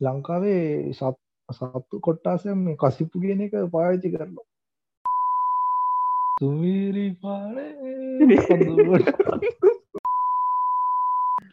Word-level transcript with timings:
ලංකාවේ 0.00 0.92
සත් 0.92 1.16
සත්තු 1.48 2.00
කොට්ටාසම් 2.00 2.58
මේ 2.64 2.76
කසිප්පු 2.76 3.16
කියන 3.20 3.40
එක 3.42 3.54
පාවිච්චි 3.72 4.12
කරනවා. 4.12 4.46
තුමීරි 6.36 7.06
පානේ 7.22 7.72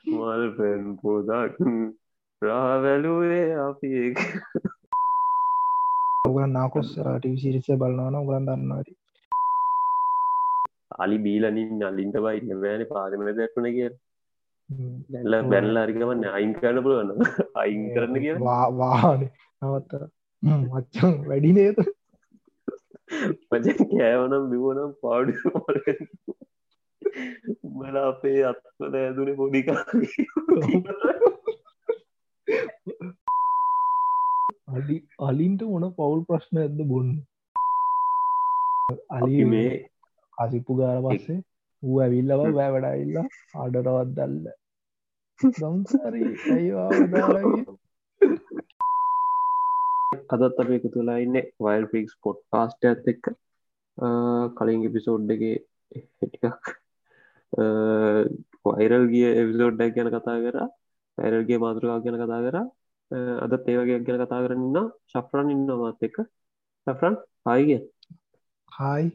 මල් 0.10 0.44
පැන් 0.58 0.84
පෝදක් 1.02 1.58
රාවැලුවේ 2.42 3.50
අපි 3.60 3.90
ඔගලන් 6.24 6.52
නාකොස් 6.52 6.90
ටිවිසිරිස 6.96 7.68
බලන්නවන 7.76 8.20
උගලන් 8.22 8.48
දන්නවාට 8.48 8.90
අලි 10.98 11.18
බීලනින් 11.20 11.84
අලින්ට 11.84 12.18
බයි 12.26 12.40
නෑන 12.46 12.84
පාරමල 12.92 13.30
දැක්වන 13.38 13.68
කිය 13.70 13.90
දැල්ල 14.70 15.36
බැල්ල 15.52 15.78
අරිකමන්න 15.82 16.24
අයින් 16.32 16.52
කරන්න 16.56 16.84
පුළුවන්න 16.84 17.22
අයින් 17.62 17.84
කරන්න 17.92 18.18
කිය 18.24 18.34
වාන 18.80 19.22
නවත්තර 19.62 20.04
මච්චන් 20.44 21.16
වැඩි 21.30 21.52
නේද 21.58 21.80
මච 23.52 23.78
කෑවනම් 23.92 24.50
බිවනම් 24.52 24.92
පාඩු 25.02 25.34
උඹල 27.68 27.98
අපේ 28.02 28.40
අත්වද 28.50 29.00
ඇදුන 29.02 29.32
පොඩිකා 29.40 29.82
අඩි 34.76 34.98
අලින්ට 35.24 35.62
මොන 35.72 35.90
පවුල් 35.98 36.22
ප්‍රශ්න 36.30 36.64
ඇද 36.64 36.80
බොන්න 36.90 37.12
අලි 39.16 39.44
මේ 39.52 39.72
කසිප්පු 40.38 40.80
ගාර 40.80 40.98
පස්සේ 41.06 41.40
ඌ 41.84 41.98
ඇවිල්ලව 42.04 42.42
බෑ 42.52 42.72
වැඩයිල්ලා 42.76 43.28
අඩරවත් 43.64 44.16
දල්ල 44.18 44.48
ඇයිවාදාලගේ 45.40 47.66
අදත් 50.36 50.60
අප 50.62 50.70
එකතු 50.72 50.90
වෙලා 50.94 51.20
ඉන්න 51.20 51.36
වයිල් 51.60 51.86
ෆික්ස් 51.92 52.18
පොට් 52.24 52.40
කාස්ට 52.50 52.86
ඇත් 52.86 53.08
එක්ක 53.14 53.30
කලින් 54.58 54.86
එපිසෝඩ්ඩගේ 54.90 55.58
ටිකක් 56.22 56.66
වයිරල් 58.70 59.06
ගිය 59.14 59.28
එවිසෝඩ්ඩක් 59.34 59.96
ගැන 59.96 60.10
කතා 60.10 60.40
කර. 60.46 60.58
පැරල්ගේ 61.18 61.58
මාතෘකා 61.58 62.00
ගැන 62.00 62.18
කතා 62.18 62.42
කර. 62.42 62.58
අදත් 63.44 63.68
ඒවගේ 63.68 64.00
ගැන 64.02 64.24
කතා 64.24 64.44
කරන්න 64.44 64.92
ශප්‍රන් 65.08 65.50
ඉන්න 65.50 65.68
මාත් 65.76 66.04
එක 66.04 66.16
සෆරන් 66.88 67.16
හයිග 67.48 67.70
හයි 68.72 69.12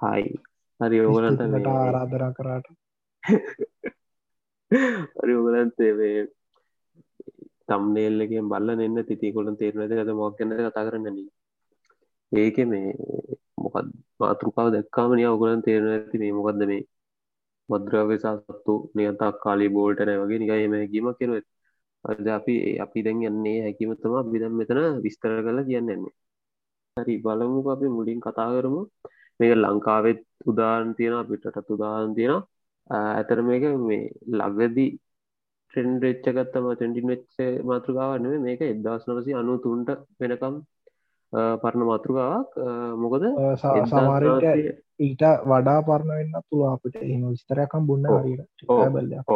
හයි 0.00 0.22
හරි 0.80 1.00
ඕගලන්ට 1.02 1.66
ආරාධනා 1.70 2.32
කරාට 2.32 2.66
හරි 4.70 5.32
ඕගලන්තේ 5.34 6.12
තම්නේල්ලකින් 7.68 8.48
බල්ල 8.48 8.68
එන්න 8.76 8.98
තිතිකොලන් 9.04 9.56
තේරනද 9.56 9.92
ඇත 9.94 10.10
මොක් 10.14 10.36
කන්න 10.38 10.52
කතා 10.64 10.86
කරන්න 10.86 11.18
ඒක 12.32 12.56
මේ 12.66 12.90
මොකත් 13.58 13.88
මාතෘකාව 14.20 14.68
දැක්කාමනය 14.72 15.24
ඔගලන් 15.26 15.62
තේරන 15.62 15.88
ඇති 15.90 16.22
මේ 16.22 16.32
මොකක්ද 16.32 16.62
මේ 16.64 16.82
මද්‍රවසා 17.68 18.34
සත්තු 18.38 18.74
නියතක් 18.94 19.38
කාලි 19.42 19.68
බෝල්ටන 19.68 20.12
වගේ 20.22 20.40
නිකයම 20.40 20.74
හැකීම 20.74 21.08
කෙරුව 21.18 21.44
අද 22.04 22.26
අපි 22.28 22.54
අපි 22.78 22.98
දැන් 23.02 23.22
යන්නේ 23.22 23.58
හැකිමතම 23.62 24.14
බිදම් 24.32 24.52
මෙතන 24.52 24.80
විස්තර 25.04 25.32
කල 25.42 25.58
කියන්නෙන්නේ 25.68 26.14
හරි 26.96 27.14
බලමු 27.18 27.60
අපි 27.70 27.86
මුලින් 27.88 28.20
කතා 28.20 28.50
කරමු 28.52 28.80
මේක 29.40 29.52
ලංකාවෙත් 29.56 30.20
උදාන් 30.46 30.94
තියෙන 30.96 31.14
අපිටටත් 31.14 31.68
උදාහන් 31.70 32.12
තියෙන 32.14 32.42
ඇතර 32.90 33.42
මේක 33.42 33.64
මේ 33.80 34.10
ලගදී 34.34 34.90
ට්‍රෙන්ඩ් 35.74 36.02
වෙච්චගත්තම 36.02 36.66
ටෙන්ඩින් 36.70 37.08
වෙච්ච 37.08 37.34
මාතෘකාවන්න 37.64 38.42
මේක 38.42 38.60
එදදාස් 38.64 39.06
නවසි 39.06 39.34
අනු 39.34 39.56
තුන්ට 39.58 39.90
වෙනකම් 40.20 40.56
පරණ 41.62 41.84
මාතෘකාවක්. 41.84 42.52
මොකද 42.96 43.24
සමාරයට 43.88 44.44
ඊට 44.98 45.24
වඩා 45.44 45.80
පරණ 45.82 46.12
වෙන්න 46.12 46.38
තුළ 46.44 46.64
අපිට. 46.66 46.96
එම 47.06 47.26
විස්තරයකම් 47.26 47.82
බොන්න 47.86 48.06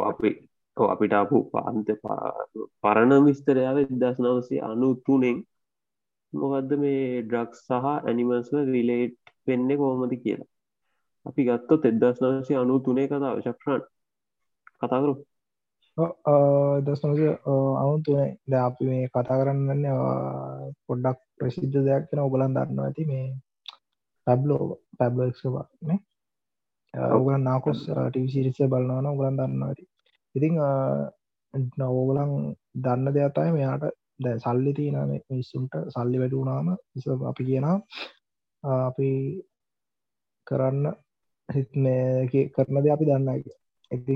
අපි 0.02 0.30
අපිට 0.76 1.12
අපපු 1.14 1.38
පාන්ත 1.50 1.88
පරණ 2.82 3.26
විස්තරයාව 3.26 3.78
එදස් 3.78 4.18
නවසේ 4.20 4.62
අනු 4.62 4.94
තුනෙන් 5.02 5.38
මොකක්ද 6.32 6.72
මේ 6.78 7.22
ඩ්‍රක් 7.22 7.52
සහ 7.56 7.86
ඇනිමස්ව 7.88 8.54
රිලේට් 8.68 9.34
වෙන්න 9.46 9.70
කෝමති 9.76 10.16
කියලා 10.16 10.48
අපි 11.26 11.40
ගත්තොත් 11.44 11.82
එදස් 11.84 12.18
නවසේ 12.20 12.58
අනු 12.58 12.74
තුනේ 12.80 13.08
කතාව 13.08 13.38
ශක්්‍රන් 13.40 13.82
කතාකරු 14.78 15.14
දස් 16.78 17.00
නොස 17.02 17.20
අවුන් 17.76 18.00
තුනේ. 18.02 18.30
ද 18.42 18.52
අපි 18.58 18.84
මේ 18.84 19.08
කතා 19.08 19.38
කරන්න 19.40 19.84
පොඩ්ඩක් 20.86 21.18
ප්‍රසිද්ධ 21.38 21.78
දෙයක් 21.78 22.04
කෙන 22.08 22.20
ඔගලන් 22.20 22.54
දන්න 22.54 22.80
ඇති 22.80 23.02
මේ 23.04 23.26
පැබ්ලෝ 24.26 24.64
පැබ්ලෝක්ෂවානේ 24.98 25.98
ඔගලන් 27.14 27.42
නාකොස් 27.42 27.80
ටිවිසිරිසය 27.86 28.64
බලන්නවන 28.64 29.06
ඔගලන් 29.06 29.36
දන්න 29.36 29.62
ඇති. 29.62 29.84
ඉතිං 30.34 30.54
නවෝගලන් 31.78 32.32
දන්න 32.76 33.14
දෙයක්තයි 33.14 33.50
මෙයාට 33.50 33.84
දැ 34.18 34.38
සල්ලි 34.38 34.72
තියන 34.72 34.96
මිස්සුන්ට 35.30 35.74
සල්ලි 35.88 36.18
වැඩුනාම 36.18 36.66
අපි 37.24 37.42
කියනා 37.44 37.76
අපි 38.64 39.08
කරන්න 40.46 40.84
හිත්නය 41.50 41.94
කරන 42.54 42.76
ද 42.78 42.86
අපි 42.88 43.04
දන්න 43.04 43.28
ඉති 43.90 44.14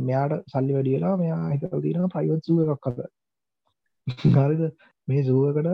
මෙයාට 0.00 0.34
සල්ලි 0.46 0.72
වැඩියලා 0.72 1.14
මෙයා 1.16 1.42
හිත 1.50 1.64
තින 1.78 2.06
ප්‍රයිවට් 2.08 2.44
සුව 2.44 2.58
එකක් 2.64 2.86
කත 2.86 2.98
හරිද? 4.36 4.62
මේ 5.08 5.22
සුවකට 5.22 5.68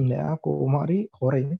නෑ 0.00 0.34
කෝමාරි 0.40 0.98
හොරයි 1.16 1.56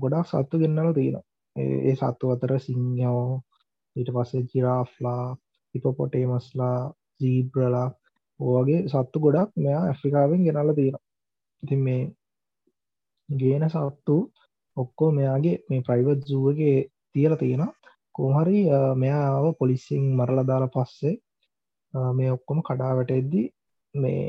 ගොඩක් 0.00 0.26
සත්තු 0.26 0.56
දෙන්නල 0.56 0.90
තියෙන 0.92 1.18
ඒ 1.56 1.94
සත්තු 1.96 2.24
අතර 2.28 2.52
සිංහෝ 2.58 3.24
ඊට 3.96 4.10
පස්සේ 4.14 4.48
ජිරාෆ්ලා 4.50 5.24
හිපොපොටේමස්ලා 5.74 6.78
ජීබ්‍රලා 7.20 7.88
ඕගේ 8.40 8.80
සත්තු 8.88 9.18
ගොඩක් 9.18 9.50
මෙයා 9.56 9.82
ඇෆ්‍රිකාවෙන් 9.84 10.44
ගෙනල්ල 10.46 10.72
තියෙන 10.74 10.98
ඉතින් 11.62 11.80
මේ 11.80 12.02
ගේන 13.28 13.64
සත්තු 13.70 14.16
ඔක්කෝ 14.76 15.10
මෙයාගේ 15.10 15.56
මේ 15.68 15.80
ප්‍රයිවට් 15.80 16.22
සුවගේ 16.26 16.78
තියල 17.14 17.34
තියෙන 17.36 17.62
කොහරි 18.14 18.60
මෙයාව 18.96 19.44
පොලිසිං 19.60 20.04
මරල 20.16 20.40
දාල 20.46 20.64
පස්සේ 20.74 21.14
මේ 22.14 22.30
ඔක්කොම 22.30 22.58
කඩාවට 22.62 23.10
එද්දි 23.10 23.42
මේ 23.94 24.24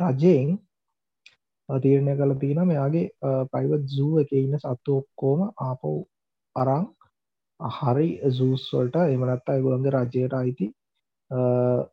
රජයෙන් 0.00 0.50
තීරණය 1.68 2.12
කළ 2.16 2.34
තියෙන 2.38 2.60
මෙයාගේ 2.64 3.06
ප්‍රයිවට් 3.50 3.88
සූ 3.90 4.12
එක 4.22 4.30
ඉන්න 4.34 4.58
සත්තු 4.58 4.92
ඔක්කෝම 5.00 5.40
ආපව් 5.60 5.94
අරං 6.56 6.84
හරි 7.60 8.08
සූස්වල්ට 8.30 8.96
එමනත්තා 9.04 9.54
ඇගුළන්ගේ 9.54 9.94
රජයට 9.94 10.34
අයිති 10.34 10.66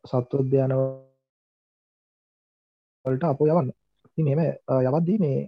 සත්වෝද්‍යාන 0.04 0.72
වලට 3.04 3.24
අප 3.24 3.40
යවන්න. 3.42 3.68
ති 4.14 4.22
මෙම 4.22 4.40
යවද්දී 4.86 5.18
මේ 5.18 5.38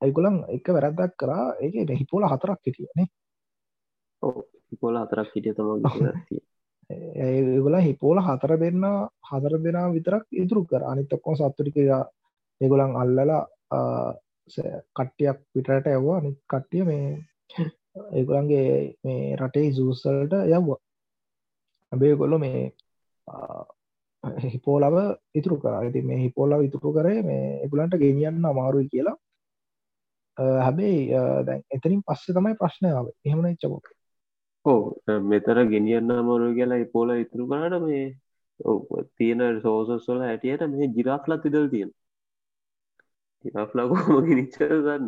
ඇගුලන් 0.00 0.36
එක 0.48 0.66
වැරැද්දක් 0.68 1.14
කරා. 1.20 1.44
ඒක 1.60 1.74
හිපෝල 2.00 2.24
හතරක් 2.24 2.60
හිටියනේ 2.66 3.06
හිපෝල 4.22 4.96
හතරක් 4.96 5.28
හිටිය 5.34 5.54
තම 5.54 5.68
ඒගොල 6.90 7.76
හිපෝල 7.78 8.18
හතර 8.20 8.52
දෙන්න 8.56 8.84
හතර 9.22 9.54
දෙනා 9.58 9.92
විතරක් 9.92 10.24
ඉතුරු 10.34 10.64
කර. 10.64 10.82
අනිතක්කොම 10.82 11.36
සත්තුටික 11.36 11.76
ඒගොලන් 12.60 12.96
අල්ලලා 12.96 13.42
කට්ටියක් 14.96 15.38
පිටට 15.52 15.86
ඇව්වා 15.86 16.18
අනි 16.20 16.30
කට්ටිය 16.46 16.84
මේ 16.84 17.06
ඒගොලන්ගේ 18.16 18.68
මේ 19.04 19.36
රටේ 19.36 19.72
සූසල්ට 19.72 20.32
යව්වා. 20.48 20.80
ඇබේ 21.92 22.14
ගොල්ල 22.16 22.38
මේ 22.38 22.60
හිපෝලව 24.46 24.96
ඉතුරු 25.34 25.56
කර. 25.58 25.74
ඉති 25.84 26.02
මේ 26.02 26.22
හිපෝල්ලා 26.24 26.60
ඉතුරු 26.62 26.92
කරේ 26.92 27.22
මේ 27.22 27.44
එගුලන්ට 27.64 27.94
ගෙනියන්න 27.96 28.44
අමාරුයි 28.44 28.88
කියලා. 28.88 29.16
හැබැයි 30.36 31.06
දැන් 31.46 31.62
එතනින් 31.70 32.02
පස්සේ 32.02 32.34
තමයි 32.34 32.58
ප්‍රශ්නාව 32.60 33.06
එහෙමන 33.24 33.46
එච්චපොක 33.46 33.86
ඕ 34.64 34.82
මෙතර 35.24 35.58
ගෙනියන්න 35.66 36.10
අමාරු 36.12 36.48
කියලා 36.54 36.90
පෝල 36.92 37.10
ඉතුරු 37.16 37.44
කරට 37.50 37.82
මේ 37.84 38.04
තියෙන 39.16 39.40
සෝසස්වල 39.62 40.20
ඇටියට 40.22 40.66
මේ 40.68 40.92
ජිරාෆ්ලත් 40.96 41.42
ඉදල් 41.44 41.66
තියෙන 41.68 41.90
ජිරාෆ්ලකෝම 43.44 44.24
ගිනිච්චර 44.28 44.74
ගන්න 44.78 45.06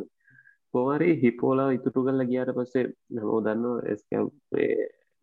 කොමරි 0.75 1.09
හිපෝලා 1.23 1.71
ඉතුරු 1.71 2.05
කල්ල 2.05 2.23
ගියාට 2.27 2.55
පස්සේ 2.57 2.87
නමෝ 3.13 3.41
දන්න 3.41 3.65
එස්ක 3.87 4.09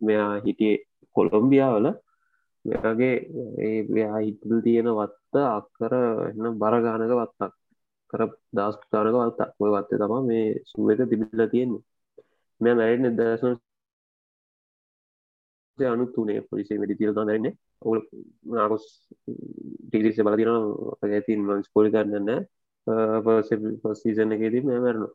මෙයා 0.02 0.34
හිටියේ 0.40 0.78
කොළොම්බියාවල 1.16 1.88
මෙගේ 2.66 3.14
ඒ 3.60 4.10
හිටල් 4.18 4.58
තියෙන 4.64 4.90
වත්ත 4.94 5.36
අක්කර 5.50 5.94
එන්න 6.26 6.60
බරගානක 6.60 7.14
වත්තක්. 7.14 7.54
කර 8.14 8.22
දස්ථානක 8.54 9.16
වත්තක්. 9.18 9.52
ඔය 9.60 9.72
වත්තේ 9.76 10.00
තම 10.02 10.14
මේ 10.28 10.48
සුව 10.66 10.92
එක 10.92 11.02
තිබිල්ල 11.10 11.44
තියෙන්නේ. 11.48 11.84
මෙ 12.62 12.70
මැරෙන් 12.74 13.18
දසන 13.18 13.56
පස්සේ 15.78 15.90
අනුත් 15.90 16.12
තුනේ 16.16 16.42
පොලිසේ 16.42 16.80
වැඩි 16.80 16.98
තියල 17.00 17.14
දරන්න 17.14 17.48
ඔගුල 17.82 18.02
නාකොස් 18.52 18.86
ටිලිස 19.88 20.20
බලතින 20.20 20.52
ඇතින් 21.08 21.42
මන්ස් 21.48 21.70
පොලි 21.74 21.90
කරන්න 21.92 22.30
සීසන 24.02 24.32
එකේදී 24.32 24.64
මැරණු. 24.64 25.08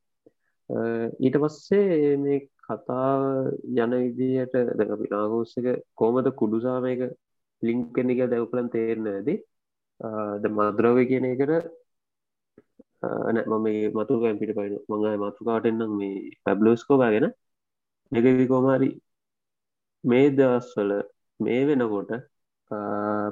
ඊට 1.21 1.37
පස්සේ 1.43 2.17
මේ 2.17 2.41
කතා 2.65 3.13
යන 3.77 3.93
විදියට 3.99 4.55
දැකපි 4.79 5.11
නාගෝස්සක 5.11 5.69
කෝමද 5.95 6.29
කුඩුසාමයක 6.41 7.03
ලිංකනික 7.63 8.21
දැවකලන් 8.31 8.69
තේරන 8.71 9.07
ඇති 9.09 9.35
ද 10.43 10.45
මද්‍රව 10.51 10.99
කියන 11.09 11.25
එකට 11.25 11.53
නෑ 13.03 13.45
මම 13.51 13.67
මතු 13.95 14.21
පිට 14.41 14.53
පයින 14.59 14.75
මඟ 14.89 15.23
මතුකාටෙන්නම් 15.23 15.97
මේ 15.99 16.31
පැබ්ලෝස්කෝබා 16.45 17.11
ගෙන. 17.11 17.27
එකවි 18.13 18.47
කෝමාරි 18.47 18.89
මේ 20.05 20.27
දවස්වල 20.33 20.93
මේ 21.41 21.63
වෙනකොට 21.65 22.13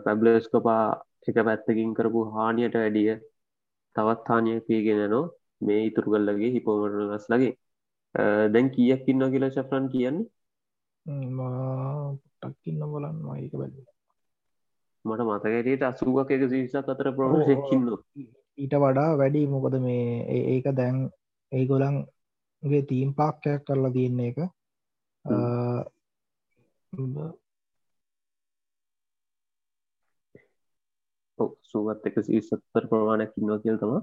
පැබ්ලස්කපා 0.05 0.84
එක 1.28 1.38
පැත්තකින් 1.40 1.94
කරපු 1.94 2.20
හානියට 2.31 2.76
වැඩිය 2.76 3.14
තවත් 3.96 4.26
හානිය 4.26 4.58
පීගෙන 4.62 5.02
නෝ 5.08 5.25
මේ 5.61 5.81
ඉතුරු 5.87 6.12
කල්ලගේ 6.12 6.50
හිපෝමට 6.50 7.00
ගස් 7.11 7.26
ලගේ 7.28 7.55
දැන් 8.49 8.69
කියක් 8.70 9.08
ඉන්න 9.08 9.26
කියලා 9.26 9.50
ශෆ්‍රන් 9.50 9.87
කියන්නේ? 9.88 10.28
ටක්කින්න 12.37 12.84
බලන්න 12.84 13.19
ඒක 13.34 13.55
බැල 13.55 13.75
මට 15.05 15.26
මතකැටට 15.26 15.84
අසුවක් 15.84 16.31
එක 16.31 16.44
සිසක් 16.49 16.88
අතර 16.88 17.11
ප්‍රෝෂකින්න 17.12 17.90
ඊට 18.58 18.75
වඩා 18.76 19.11
වැඩි 19.16 19.46
මොකද 19.49 19.76
මේ 19.81 20.40
ඒක 20.46 20.66
දැන් 20.75 20.99
ඒ 21.52 21.64
ගොලන්ගේ 21.66 22.82
තීම් 22.84 23.14
පාක්කයක් 23.14 23.64
කරලා 23.66 23.93
තියන්නේ 23.93 24.32
එක 24.32 24.38
සුවත් 31.70 32.06
එක 32.06 32.17
සීසත්තර 32.20 32.85
ප්‍රමාණයක් 32.91 33.32
ඉන්නවා 33.37 33.62
කියල් 33.64 33.79
තම 33.79 33.94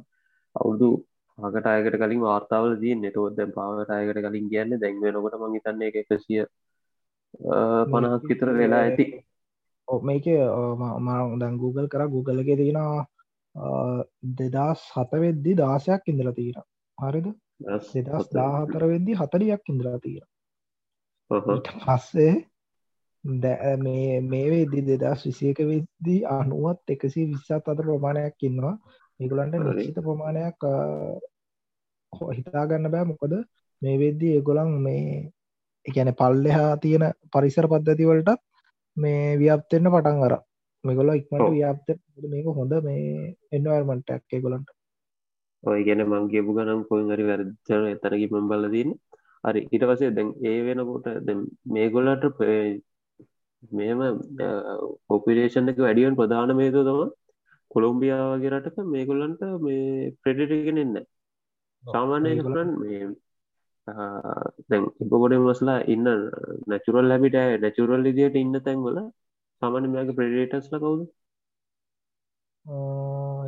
අවුදු 0.56 0.90
පකට 1.38 1.68
අයකට 1.68 1.98
කලින් 1.98 2.22
වාර්තාවල 2.22 2.74
දී 2.80 2.96
නෙටෝත් 2.96 3.36
දැම් 3.36 3.52
පාවට 3.52 3.92
අයකට 3.92 4.22
කලින් 4.26 4.48
කියන්න 4.50 4.78
දැන්වෙනකොට 4.78 5.40
මං 5.40 5.58
හිතන්න 5.58 5.86
එක 5.90 6.00
එකසිය 6.04 6.46
පණහක් 7.92 8.24
විතර 8.24 8.54
වෙලා 8.54 8.84
ඇති. 8.84 9.06
මේක 9.88 10.26
ම 10.78 11.40
දැන් 11.40 11.58
Google 11.58 11.88
කර. 11.88 12.08
Google 12.08 12.42
එක 12.42 12.50
තියෙනවා 12.56 13.06
දෙදස් 14.36 14.82
හතවෙද්දි 14.96 15.54
දාසයක් 15.56 16.10
ඉඳලා 16.14 16.38
තියෙන 16.40 16.66
හරිද? 16.98 17.28
දෙදස් 17.60 18.28
දාහතර 18.32 18.84
වෙද්දි 18.86 19.14
හතරියක් 19.16 19.64
ඉඳලා 19.68 20.00
තියෙන 20.00 20.28
පස්සේ 21.30 22.34
මේ 23.28 24.22
මේ 24.24 24.48
වෙදදි 24.50 24.82
දෙදස් 24.90 25.26
විසියක 25.26 25.60
වෙද්දී 25.64 26.20
අනුවත් 26.30 26.84
එකසි 26.90 27.28
විස්සත් 27.28 27.52
අතර 27.54 27.78
ප්‍රමාණයක් 27.82 28.44
ඉන්නවා. 28.44 28.76
ඒගුලන්ට 29.20 29.56
නිශ්චිත 29.58 30.00
ප්‍රමාණයක් 30.02 30.60
හිතාගන්න 32.32 32.92
බෑ. 32.94 33.06
මොකද 33.06 33.34
මේ 33.82 33.98
වෙද්දී 33.98 34.36
ඒගොලන් 34.36 34.72
මේ 34.82 35.32
එකැන 35.86 36.12
පල්ලෙහා 36.16 36.72
තියෙන 36.78 37.06
පරිසර 37.32 37.68
පද්ධතිවලටත් 37.68 38.42
මේ 38.98 39.38
ව්‍යාප්තෙන්න්න 39.38 39.92
පටන් 39.92 40.24
අර 40.24 40.36
මෙගොල 40.84 41.14
ඉක්මට 41.14 41.52
ව්‍යාප්ත 41.52 41.88
මේක 42.26 42.48
හොඳ 42.54 42.74
මේ 42.84 43.36
එන්වර්මන්ටක් 43.52 44.34
ඒගොලන්ට 44.34 44.70
ඔය 45.64 45.80
ගැන 45.84 46.04
මංගේපු 46.06 46.58
ගනම් 46.58 46.82
කොහරි 46.90 47.28
වැරදින 47.30 47.88
එතරකි 47.88 48.28
මම්බලදන්න 48.32 48.92
හරි 49.44 49.62
ඉට 49.70 49.86
පසේ 49.90 50.12
දැන් 50.12 50.30
ඒ 50.44 50.60
වෙනකොට 50.66 51.08
මේගොල්ලට 51.70 52.28
මෙම 53.72 54.00
පොපිරේෂන් 55.08 55.72
එක 55.72 55.80
වැඩියන් 55.80 56.18
ප්‍රධාන 56.20 56.52
මේතු 56.56 56.82
තම 56.84 57.02
කොළොම්බියා 57.72 58.26
වගේ 58.32 58.52
රටක 58.52 58.78
මේගොල්ලන්ට 58.88 59.42
මේ 59.60 60.12
ප්‍රෙඩිටගෙන 60.22 60.84
එන්න 60.84 60.98
සාමාන්‍ය 61.84 62.32
කරන් 62.40 62.70
මේ 62.82 63.02
දැන් 64.68 64.84
ඉපකොට 65.04 65.36
මස්ලා 65.38 65.80
ඉන්න 65.88 66.08
නැචුරල් 66.68 67.08
ලැබිට 67.10 67.38
නැචුරල් 67.64 68.10
ඉදියට 68.12 68.36
ඉන්න 68.36 68.56
තැන්වල 68.60 68.98
සාමාන්‍ය 69.62 69.88
මේක 69.88 70.10
ප්‍රඩේටස්ල 70.18 70.78
කවුද? 70.78 71.02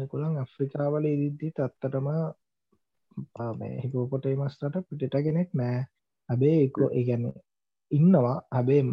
එකුළන් 0.03 0.41
ඇෆ්‍රිකාවල 0.41 1.05
ඉදිද්දි 1.05 1.47
තත්තටම 1.51 2.07
හිපෝපොටේ 3.81 4.35
මස්ටට 4.35 4.75
පිටිට 4.89 5.15
කෙනෙක් 5.25 5.49
නෑ 5.53 5.79
හැබේ 6.29 6.57
එකෝ 6.65 6.89
ඒගැන 6.91 7.25
ඉන්නවා. 7.91 8.37
හැබේ 8.51 8.83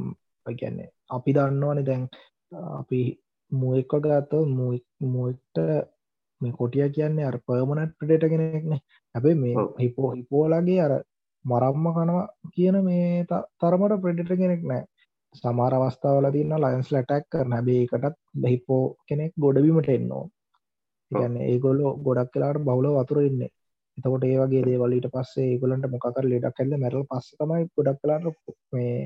ගැන්නේ 0.54 0.88
අපි 1.10 1.37
දන්නවන 1.37 1.84
දැන් 1.84 2.02
අපි 2.72 3.00
මුවෙක්ක 3.52 3.93
ගත්ත 3.98 4.32
මුවට 5.06 5.56
මේ 6.40 6.52
කොටිය 6.52 6.88
කියන්නේ 6.90 7.26
අර 7.26 7.38
පර්මනට් 7.40 7.96
ප්‍රඩේට 7.98 8.31
කෙනෙක්නේ. 8.32 8.81
හැබේ 9.14 9.37
මේ 9.37 9.54
හිපෝ 9.81 10.10
හිපෝලගේ 10.12 10.81
අර 10.81 10.93
මරම්ම 11.44 11.87
කනවා 11.94 12.26
කියන 12.54 12.76
මේ 12.84 13.25
තරමට 13.60 14.02
ප්‍රඩිට 14.02 14.32
කෙනෙක් 14.34 14.62
නෑ. 14.64 14.84
සමාර 15.34 15.72
අවස්ථාවල 15.75 16.26
තින්න 16.32 16.56
ලයින්ස් 16.58 16.88
ලටැක් 16.90 17.25
කරන. 17.32 17.52
හැබේ 17.52 17.82
එකටත් 17.82 18.16
බහිපෝ 18.43 18.82
කෙනෙක් 19.08 19.32
ගොඩබීමට 19.38 19.90
එන්නවා 19.90 20.26
ගන්න 21.10 21.37
ඒගොල්ලො 21.43 21.88
ගොඩක් 21.98 22.32
කලාට 22.32 22.58
බවුල 22.60 22.87
වතුර 22.94 23.19
ඉන්න 23.20 23.43
එතකොට 23.98 24.25
ඒ 24.25 24.38
වගේ 24.40 24.62
දේවලට 24.64 25.06
පස්සේ 25.08 25.46
ඒගොලන්ට 25.50 25.87
මොකර 25.87 26.25
ලෙඩක් 26.25 26.60
ඇල්ල 26.60 26.75
මැරල් 26.76 27.04
පස්ස 27.10 27.37
තමයි 27.38 27.69
ගොඩක් 27.75 28.00
කලාට 28.02 28.25
මේ 28.72 28.96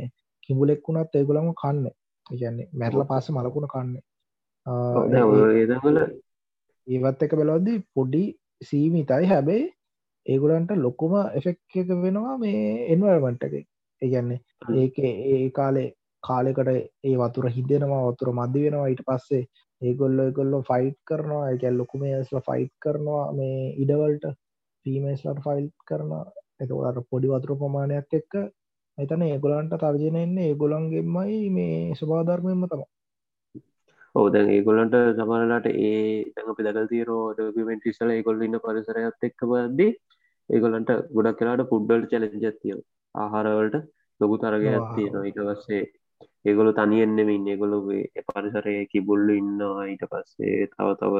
කිඹුලෙක් 0.51 0.87
වුණත් 0.89 1.19
ඒගොලම 1.21 1.51
කන්න. 1.63 1.91
කියන්නේ 2.31 2.69
මැරල 2.81 3.05
පස්ස 3.11 3.35
මලකුණ 3.37 3.69
කන්න. 3.73 3.93
ඒවත් 6.89 7.23
එක 7.27 7.37
බලවද්දි 7.41 7.75
පොඩි 7.95 8.25
සීමිතයි. 8.69 9.31
හැබැයි 9.33 9.71
ඒගොලන්ට 10.27 10.77
ලොකුම 10.87 11.15
එෆෙක් 11.39 11.79
එක 11.83 11.95
වෙනවා 12.05 12.37
මේ 12.43 12.61
එන්වර්මන්ට 12.95 13.49
එක 13.49 13.55
ඒගැන්නේ 14.03 14.41
ඒක 14.83 15.01
ඒ 15.07 15.41
කාලේ 15.59 15.89
කාලෙකට 16.23 16.71
ඒ 16.71 17.17
වතුර 17.23 17.49
හිදෙනවා 17.57 18.05
වතුර 18.09 18.31
මධ්‍ය 18.39 18.63
වෙනවා. 18.67 18.91
ඊට 18.93 19.03
පස්සේ 19.09 19.43
ඒගොල්ල 19.83 20.21
ගොල්ල 20.39 20.55
ෆයිට් 20.71 20.99
කරනවා. 21.09 21.43
ඇගැල් 21.49 21.81
ලොකුම 21.81 22.03
ඇස්ල 22.05 22.41
ෆයිට් 22.49 22.75
කරනවා 22.85 23.25
මේ 23.39 23.59
ඉඩවල්ට. 23.83 24.27
ෆීමේස්ලට 24.87 25.43
ෆයිල් 25.47 25.67
කරන 25.89 26.13
එතකට 26.61 27.01
පොඩි 27.11 27.33
වතුර 27.33 27.53
ප්‍රමාණයක් 27.61 28.19
එක්ක 28.21 28.35
එතන 29.01 29.23
ඒගොලන්ට 29.25 29.77
තර්ජන 29.77 30.17
එන්නේ 30.19 30.49
ඒගොලන්ගෙන්මයි 30.49 31.39
මේ 31.51 31.77
ස්වභාධර්මයම 31.95 32.65
තම 32.67 32.83
ඕදැන් 34.15 34.49
ඒගොලන්ට 34.51 34.97
සමරලාට 35.17 35.67
ඒ 35.69 36.01
තැඟ 36.33 36.57
පිදකල් 36.57 36.87
තීරෝ 36.89 37.25
ඩකමෙන්ට 37.35 37.87
ඉසල 37.87 38.11
ඒගොල්ල 38.11 38.43
ඉන්න 38.43 38.59
පරිසරයත් 38.61 39.29
එක්ක 39.29 39.47
බද්දී 39.47 39.93
ඒගොලන්ට 40.51 40.91
ගොඩක් 41.13 41.39
කලාට 41.39 41.65
පුඩ්ඩල් 41.69 42.07
චලජත්තිය 42.11 42.77
ආහාරවලට 43.15 43.77
ලොකු 44.21 44.37
තරගයක් 44.39 44.87
තියෙනවා. 44.95 45.25
ඊට 45.25 45.41
පස්සේ 45.41 45.83
ඒගොලු 46.45 46.73
තනියෙන්නෙමින් 46.75 47.47
ඒගොලුගේ 47.47 48.25
පරිසරය 48.29 48.77
කිබුල්ලු 48.87 49.33
ඉන්නවා. 49.35 49.87
ඊට 49.87 50.05
පස්සේ 50.07 50.69
තව 50.69 50.89
තව 50.97 51.15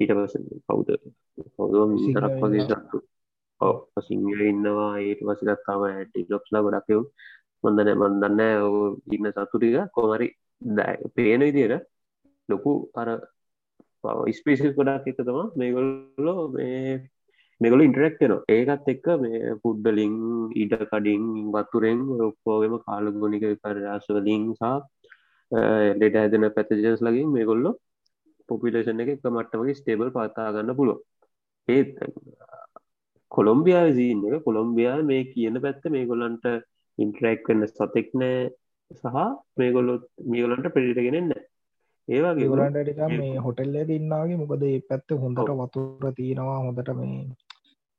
ඊට 0.00 0.12
පස 0.12 0.34
කවුද? 0.66 0.88
කවුද? 1.54 1.76
විසිතරක් 1.92 2.34
වගේ 2.42 2.66
සත්තු 2.66 2.98
සිංහල 4.06 4.40
ඉන්නවා 4.42 4.92
ඒට 5.00 5.20
පසිගත්තාම 5.22 5.82
ඇටි 5.86 6.26
ලොක්ස්ලා 6.28 6.62
ගොඩක්යව් 6.62 7.02
මොඳන 7.64 7.90
මන්දන්න 7.94 8.42
ඔ 8.62 8.70
ඉන්න 9.10 9.30
සතුටික 9.32 9.76
කොමරි 9.90 10.28
පේන 11.14 11.40
විදියට 11.40 11.86
ලොකු 12.48 12.72
අර 12.94 13.08
ස්පේසිස් 14.32 14.74
ගොඩක් 14.74 15.06
එක 15.06 15.18
තම 15.18 15.38
මේගොල්ලෝ 15.54 16.48
මේ 16.48 16.96
මෙගොල 17.60 17.80
ඉන්ටරෙක්ටන 17.80 18.34
ඒකත් 18.48 18.88
එක්ක 18.88 19.06
මේ 19.16 19.54
පුඩ්ඩලින් 19.62 20.14
ඊට 20.54 20.76
කඩින් 20.82 21.24
වත්තුරෙන් 21.48 22.00
ඔක්කෝගම 22.20 22.76
කාලගුණික 22.80 23.46
පරරාශවලින් 23.62 24.44
සහ 24.52 24.64
ලෙඩ 26.00 26.14
හැදෙන 26.14 26.48
පැතජස් 26.50 27.00
ලගින් 27.00 27.30
මේගොල්ලො 27.30 27.72
පොපිලේෂන් 28.48 29.02
එක 29.02 29.10
එක 29.10 29.26
මට්ටමගේ 29.26 29.74
ස්ටේබල් 29.74 30.10
පාතා 30.10 30.52
ගන්න 30.52 30.78
පුළුව 30.78 31.00
ඒත් 31.68 31.90
කොළොම්බියා 33.32 33.84
විසින්න 33.88 34.22
එක 34.28 34.44
කොළොම්බියා 34.44 34.96
මේ 35.02 35.24
කියන 35.26 35.60
පැත්ත 35.62 35.90
මේගොල්ලන්ට 35.90 36.46
ඉන්ටරෙක් 36.98 37.48
වෙන්න 37.48 37.66
සතෙක් 37.68 38.08
නෑ 38.14 38.38
සහ 38.90 39.16
මේගොල්ලො 39.56 39.94
මේගොලන්ට 40.26 40.68
පිරිටගෙනෙන්න 40.74 41.32
ඒවාගේ 42.08 42.48
ගොලන්ට 42.48 43.02
මේ 43.14 43.32
හොටෙල්ල 43.38 43.76
ඉන්නාගේ 43.92 44.38
මොකද 44.38 44.62
ඒ 44.64 44.78
පැත්ත 44.84 45.16
හොඳට 45.16 45.52
වතුර 45.60 46.12
තියෙනවා 46.14 46.58
හොඳට 46.60 46.92
මේ 46.96 47.18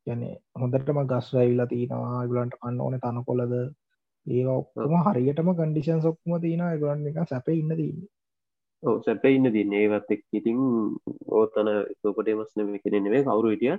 ගැන 0.06 0.22
හොඳටම 0.56 1.00
ගස් 1.06 1.28
රැවිල්ලා 1.34 1.66
තියෙනවා. 1.66 2.26
ගලන්ට 2.26 2.56
අන්න 2.62 2.80
ඕන 2.80 2.98
තන 2.98 3.24
කොලද 3.26 3.52
ඒවා 4.26 4.56
ඔක්කම 4.56 4.94
හරියටම 5.08 5.50
කන්ඩිෂන් 5.54 6.00
සොක්ම 6.02 6.38
තියෙන 6.40 6.64
ගලන් 6.80 7.06
එක 7.10 7.20
සැප 7.26 7.48
ඉන්න 7.50 7.74
තින්න 7.76 8.00
සැප 9.02 9.24
ඉන්න 9.26 9.52
තින්න 9.52 9.72
ඒවත් 9.74 10.10
එක් 10.10 10.24
ඉතින් 10.32 10.58
ඕතන 11.34 11.70
සෝපටේ 12.00 12.36
මස්න 12.36 12.74
කෙනෙනෙේ 12.78 13.22
කවුරු 13.24 13.54
හිටිය 13.54 13.76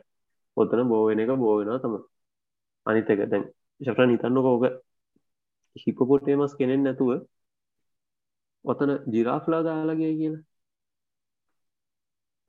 ඔත්තන 0.60 0.88
බෝවෙන 0.88 1.20
එක 1.20 1.32
බෝවෙන 1.38 1.72
තම 1.80 1.96
අනිතක 2.86 3.26
දැන් 3.26 3.44
ශප්‍ර 3.82 4.06
නිතන්න 4.06 4.42
කෝක 4.42 4.64
හිපපොටේමස් 5.76 6.54
කෙනෙන් 6.56 6.82
නැතුව 6.84 7.12
ඔතන 8.66 8.92
ජිරාෆ්ලා 9.08 9.62
දාලගේ 9.64 10.14
කියලා 10.14 10.44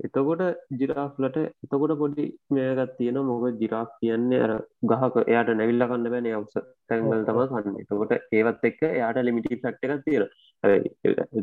එතකොට 0.01 0.43
ජිරාෆ්ලට 0.73 1.37
එතකොට 1.39 1.93
පොඩි 1.95 2.25
මේකත් 2.49 2.93
තියෙන 2.97 3.19
මොක 3.23 3.45
ජිරාෆ් 3.55 3.91
කියන්නේ 3.99 4.41
අර 4.41 4.53
ගහක 4.85 5.25
එයාට 5.25 5.51
නැවිල්ල 5.53 5.85
කන්න 5.85 6.09
බෑන 6.09 6.29
අවස. 6.31 6.55
තැන්වල 6.87 7.25
තම 7.25 7.41
කන්න. 7.51 7.77
එතකොට 7.83 8.13
ඒවත් 8.33 8.65
එක්ක 8.65 8.81
එයාට 8.89 9.21
ලිමිටි 9.21 9.59
ෆක්ට 9.59 9.85
එකක් 9.87 10.05
තියෙන 10.05 10.25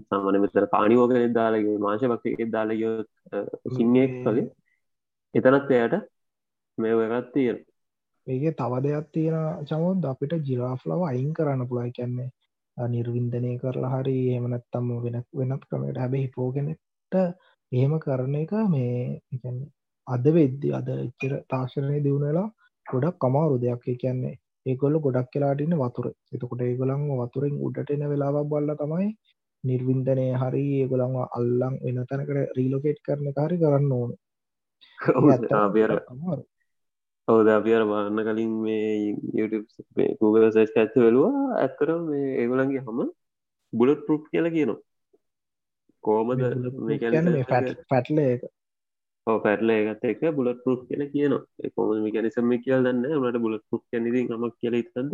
සාමන 0.08 0.40
මෙතර 0.40 0.68
කානිවෝක 0.68 1.14
දාලගේ 1.32 1.78
මාශ 1.80 2.06
පක්ෂ 2.06 2.52
දාලයෝ 2.52 2.96
සිංහෙක් 3.72 4.16
වගේ 4.26 4.48
එතනත් 5.34 5.72
එයට 5.74 5.98
මේ 6.78 6.96
එකත් 7.10 7.30
තියෙන. 7.34 7.58
ඒගේ 8.28 8.54
තව 8.54 8.82
දෙයක් 8.84 9.08
තියෙන 9.12 9.66
චමුත් 9.66 10.06
අපිට 10.06 10.34
ජිරාෆ්ලව 10.44 11.02
අයින් 11.04 11.32
කරන්න 11.34 11.70
පුළයි 11.70 11.92
කැන්නේ 11.92 12.30
නිර්වින්දනය 12.78 13.52
කරලා 13.60 13.92
හරි 13.94 14.18
එමනත්තම්ම 14.34 14.90
වෙන 15.04 15.18
වෙනත් 15.34 15.64
ක්‍රමයට 15.66 15.98
හැබැ 15.98 16.24
හිපෝගෙනට 16.24 17.16
එහෙම 17.72 17.94
කරන 18.00 18.36
එක 18.36 18.54
මේ 18.68 19.20
අද 20.08 20.26
වෙද්දි 20.32 20.74
අද 20.74 20.90
එච්චර 20.96 21.34
තාක්ෂණය 21.50 21.98
දියුණලා 22.02 22.48
ගොඩක් 22.86 23.18
කමාරු 23.20 23.56
දෙයක්. 23.58 23.88
කියන්නේ 23.96 24.36
ඒගොල්ල 24.66 25.00
ගොඩක් 25.00 25.32
කියලාටින්න 25.32 25.78
වතුර. 25.78 26.08
එතකොට 26.34 26.62
ඒගොලන් 26.62 27.08
වතුරින් 27.22 27.56
උඩට 27.62 27.90
එන 27.92 28.04
වෙලාවක් 28.08 28.50
බල්ල 28.50 28.76
තමයි 28.76 29.08
නිර්වින්දනය 29.64 30.28
හරි 30.36 30.64
ඒගොළන්ව 30.76 31.18
අල්ලං 31.32 31.74
වෙන 31.82 31.98
තැනකට 32.06 32.56
රීලෝකේට් 32.58 33.02
කරන 33.02 33.34
හරි 33.38 33.58
කරන්න 33.58 33.92
ඕන 33.94 34.12
ඔවද 37.28 37.48
අපිර 37.54 37.82
බාන්න 37.92 38.20
කලින් 38.28 38.52
මේ 38.66 38.92
YouTube 39.38 40.04
Google 40.22 40.48
සස් 40.52 40.72
ඇත්ත 40.82 40.94
වෙලවා 41.06 41.48
ඇත්තර 41.64 41.90
මේ 42.10 42.28
ඒගොලන්ගේ 42.42 42.84
හම 42.86 43.00
බුලත් 43.74 44.00
පෘප් 44.08 44.24
කියල 44.32 44.48
කියනවා. 44.56 44.80
කෝමද 46.04 46.42
පැටල 47.90 48.20
පැටල 49.28 49.70
ඒගත් 49.76 50.08
එක 50.12 50.24
බුලත් 50.40 50.64
පෘප් 50.64 50.82
කියල 50.88 51.04
කියනවා. 51.14 51.44
කොම 51.76 51.90
මිකැනිසම 52.06 52.50
කියල් 52.66 52.82
දන්න 52.88 53.20
මට 53.22 53.44
බුලත් 53.46 53.64
පෘප් 53.70 53.84
කැනති 53.92 54.24
මක් 54.24 54.54
කියල 54.62 54.76
ඉතන්ද 54.82 55.14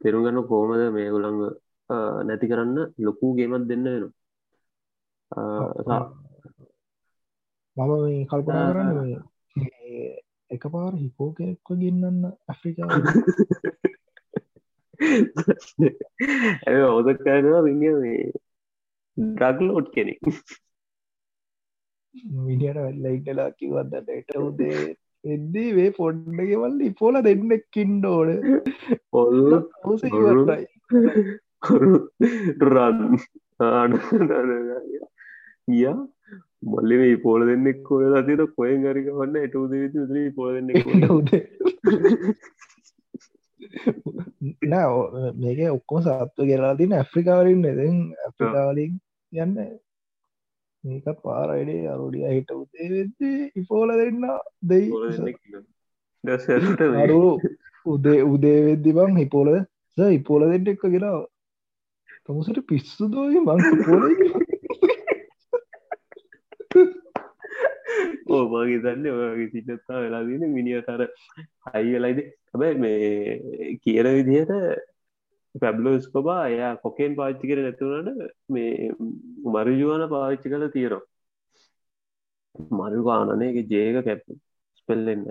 තෙරුගන්න 0.00 0.42
කෝමද 0.50 0.82
මේ 0.96 1.12
ගුළඟ 1.14 1.40
නැති 2.28 2.50
කරන්න 2.50 2.78
ලොකූ 3.06 3.32
ගේමත් 3.38 3.68
දෙන්න 3.70 3.86
වෙනවා. 3.92 4.12
මම 7.76 8.26
කල්පනා 8.30 8.66
කරන්න 8.72 8.98
එක 10.54 10.64
පාර 10.74 10.92
හිපෝ 10.96 11.30
කෙනෙක්ව 11.38 11.78
ගන්නන්න 11.80 12.20
ඇෆ්‍රිකා 12.48 12.88
ඇ 16.66 16.82
ඔදකනවා 16.90 17.62
විග 17.66 17.82
මේ 18.02 18.26
ඩ්‍රග්ලෝඩ් 19.16 19.88
කෙනෙක්. 19.94 20.20
මිනිට 22.44 22.78
වෙල්ලයිටලා 22.78 23.50
කිවදන්න 23.58 24.12
එට 24.16 24.30
උදේ 24.40 24.82
එද්දී 25.24 25.70
වේ 25.76 25.90
පොඩ්ඩගෙවල් 25.98 26.76
ඉපෝල 26.88 27.16
දෙන්නෙක් 27.26 27.64
කින්ඩෝඩ 27.74 28.30
ඉවරයි 30.08 30.64
රන් 32.68 32.98
ගිය 35.68 35.86
මල්ලි 36.64 37.00
මේ 37.00 37.16
පෝල 37.18 37.46
දෙන්නෙක් 37.46 37.78
කොල 37.82 38.18
තින 38.26 38.44
කොයෙන් 38.56 38.84
ගරික 38.84 39.08
වන්න 39.12 39.40
එට 39.42 39.56
උද 39.56 39.72
විති 39.74 40.28
පෝල 40.34 40.52
දෙන්නෙක් 40.54 41.10
උදේ. 41.12 41.42
නෑ 44.64 45.32
මේක 45.36 45.60
ඔක්කොම 45.70 46.02
සත්ව 46.02 46.38
කියලා 46.42 46.74
තින 46.76 46.92
ඇෆ්‍රිකාවලින් 46.94 47.60
නෙද 47.62 47.80
ඇෆ්‍රිකාවලින් 47.80 48.92
යන්න 49.32 49.56
මේක 50.84 51.06
පාරයිඩේ 51.22 51.84
අරුඩිය 51.88 52.26
හිට 52.28 52.50
උදේ 52.52 52.88
වෙද්දී 52.90 53.36
ඉපෝල 53.56 53.92
දෙන්න 54.00 54.24
දෙයි. 54.62 54.86
අරු 57.02 57.20
උදේ 57.86 58.20
උදේ 58.24 58.58
වෙද්දි 58.66 58.96
බං 58.98 59.22
හිපෝල 59.22 59.52
ඉපෝල 60.10 60.44
දෙට 60.50 60.72
එක්ක 60.74 60.84
ගෙලා 60.94 61.16
තමුසට 62.24 62.60
පිස්සු 62.68 63.08
දෝයි 63.08 63.40
මං 63.40 63.84
පෝල 63.84 64.04
ඕමගේ 68.36 68.80
දන්න 68.80 69.06
ඔයාගේ 69.12 69.50
සිටත්තා 69.50 70.02
වෙලාදන 70.04 70.44
මිනිිය 70.50 70.82
තර 70.82 71.02
හයි 71.66 71.94
වෙලයිද 71.96 72.20
හැබැයි 72.48 72.78
මේ 72.78 73.78
කියන 73.78 74.10
විදිහට 74.10 74.52
පැබ්ලෝස් 75.54 76.06
කොබා 76.08 76.42
එයා 76.48 76.72
කොකෙන් 76.76 77.12
පාච්චි 77.16 77.50
කර 77.50 77.60
නැතුවනට 77.60 78.22
මේ 78.48 78.92
මරජුවන 79.48 80.06
පාවිච්චි 80.08 80.48
කල 80.48 80.66
තීරෝ 80.68 81.02
මරු 82.72 83.04
ගානනයක 83.04 83.60
ජේක 83.68 84.00
කැප් 84.04 84.24
ස්පෙල්ලෙන්න 84.80 85.22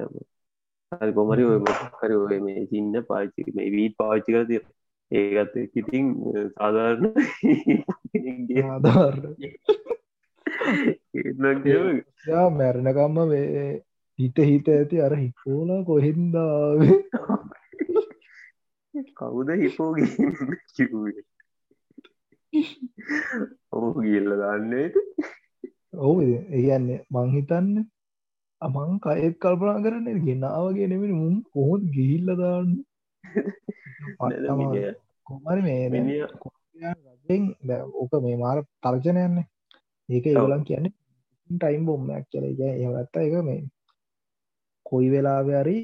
හරි 0.92 1.12
කොමරි 1.14 1.44
ඔය 1.46 1.60
හරි 2.00 2.16
ඔය 2.18 2.40
මේ 2.42 2.64
සින්න 2.68 2.96
පාච්චි 3.10 3.52
මේ 3.52 3.70
වීත් 3.72 3.94
පාච්චි 3.98 4.30
කර 4.34 4.48
තිය 4.48 4.64
ඒගත් 5.12 5.56
ඉතින් 5.76 6.06
සාධාරණ. 6.54 7.14
ආධාර 10.54 12.50
මැරණකම්ම 12.52 13.18
මේ 13.30 13.84
හිත 14.20 14.38
හිත 14.42 14.68
ඇති 14.68 15.02
අර 15.02 15.14
හිපෝල 15.16 15.70
කොහෙන්දාවේ? 15.86 16.98
කවුද 19.14 19.50
හිපෝග 19.62 19.98
ඔහු 23.72 23.90
කියල්ල 24.02 24.32
දන්නේ 24.42 24.88
ඔහු 26.00 26.20
ඒයන්නේ 26.58 27.00
මංහිතන්න 27.12 27.70
අමං 28.62 28.92
කයත් 29.00 29.36
කල්පනා 29.42 29.84
කරන 29.84 30.08
ගෙනාවගේ 30.26 30.88
නෙමෙන 30.88 31.14
මුම් 31.14 31.36
කොහොත් 31.54 31.84
ගිහිල්ල 31.96 32.28
දාන්න? 32.38 32.70
කොමරි 35.28 35.62
මේ 35.62 35.86
ඕක 38.02 38.14
මේ 38.22 38.38
මාර 38.38 38.58
තර්ජනයන්නේ 38.84 39.46
ඒක 40.10 40.26
ඒගලන් 40.26 40.64
කියන්නේ 40.64 40.94
ටයිම් 41.50 41.84
බොම්මයක් 41.86 42.26
කියල. 42.28 42.46
ඒවත්ත 42.62 43.16
එක 43.18 43.36
මේ 43.42 43.62
කොයි 44.86 45.10
වෙලාවරි 45.10 45.78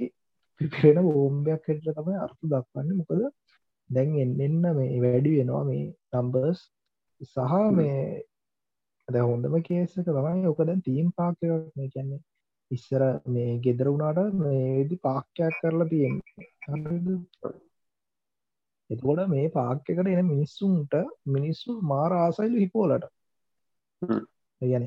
පිපෙන 0.62 0.98
බෝම්බයක් 1.06 1.64
හෙට 1.68 1.86
තමයි 1.90 2.18
අර්ථ 2.18 2.42
දක්වන්න. 2.44 2.98
මොකද 2.98 3.22
දැන් 3.90 4.10
එන්න 4.40 4.66
මේ 4.72 5.00
වැඩි 5.02 5.38
වෙනවා 5.38 5.64
මේ 5.64 5.86
නම්බර්ස් 6.14 6.60
සහ 7.22 7.54
මේ 7.72 8.02
ද 9.08 9.22
හොඳම 9.22 9.56
කේසක 9.62 10.10
තමයි 10.10 10.48
ඕක 10.48 10.62
දැන් 10.62 10.82
තීම් 10.82 11.08
පාක් 11.12 11.38
මේ 11.76 11.90
කියන්නේ 11.90 12.22
ඉස්සර 12.72 13.04
මේ 13.28 13.58
ගෙදර 13.60 13.88
වුණාට 13.88 14.36
මේදි 14.36 14.96
පාක්කයක් 15.00 15.56
කරලා 15.62 15.88
තියෙන් 15.88 16.16
එතකොට 18.90 19.22
මේ 19.28 19.48
පාක්්‍යකට 19.52 20.12
එන 20.12 20.26
මිනිස්සුන්ට 20.26 20.94
මිනිස්සු 21.28 21.80
මාර 21.84 22.12
ආසයිලු 22.16 22.58
හිපෝලට 22.58 23.10
ගැන 24.62 24.86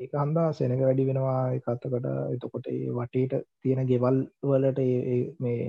ඒක 0.00 0.12
හන්දා 0.14 0.48
සෙනක 0.52 0.80
වැඩි 0.80 1.08
වෙනවා 1.08 1.38
එකත්තකට 1.52 2.08
එතකොට 2.34 2.66
ඒ 2.68 2.88
වටේට 2.92 3.32
තියෙන 3.60 3.86
ගෙවල් 3.86 4.18
වලට 4.44 4.80
මේ 5.40 5.62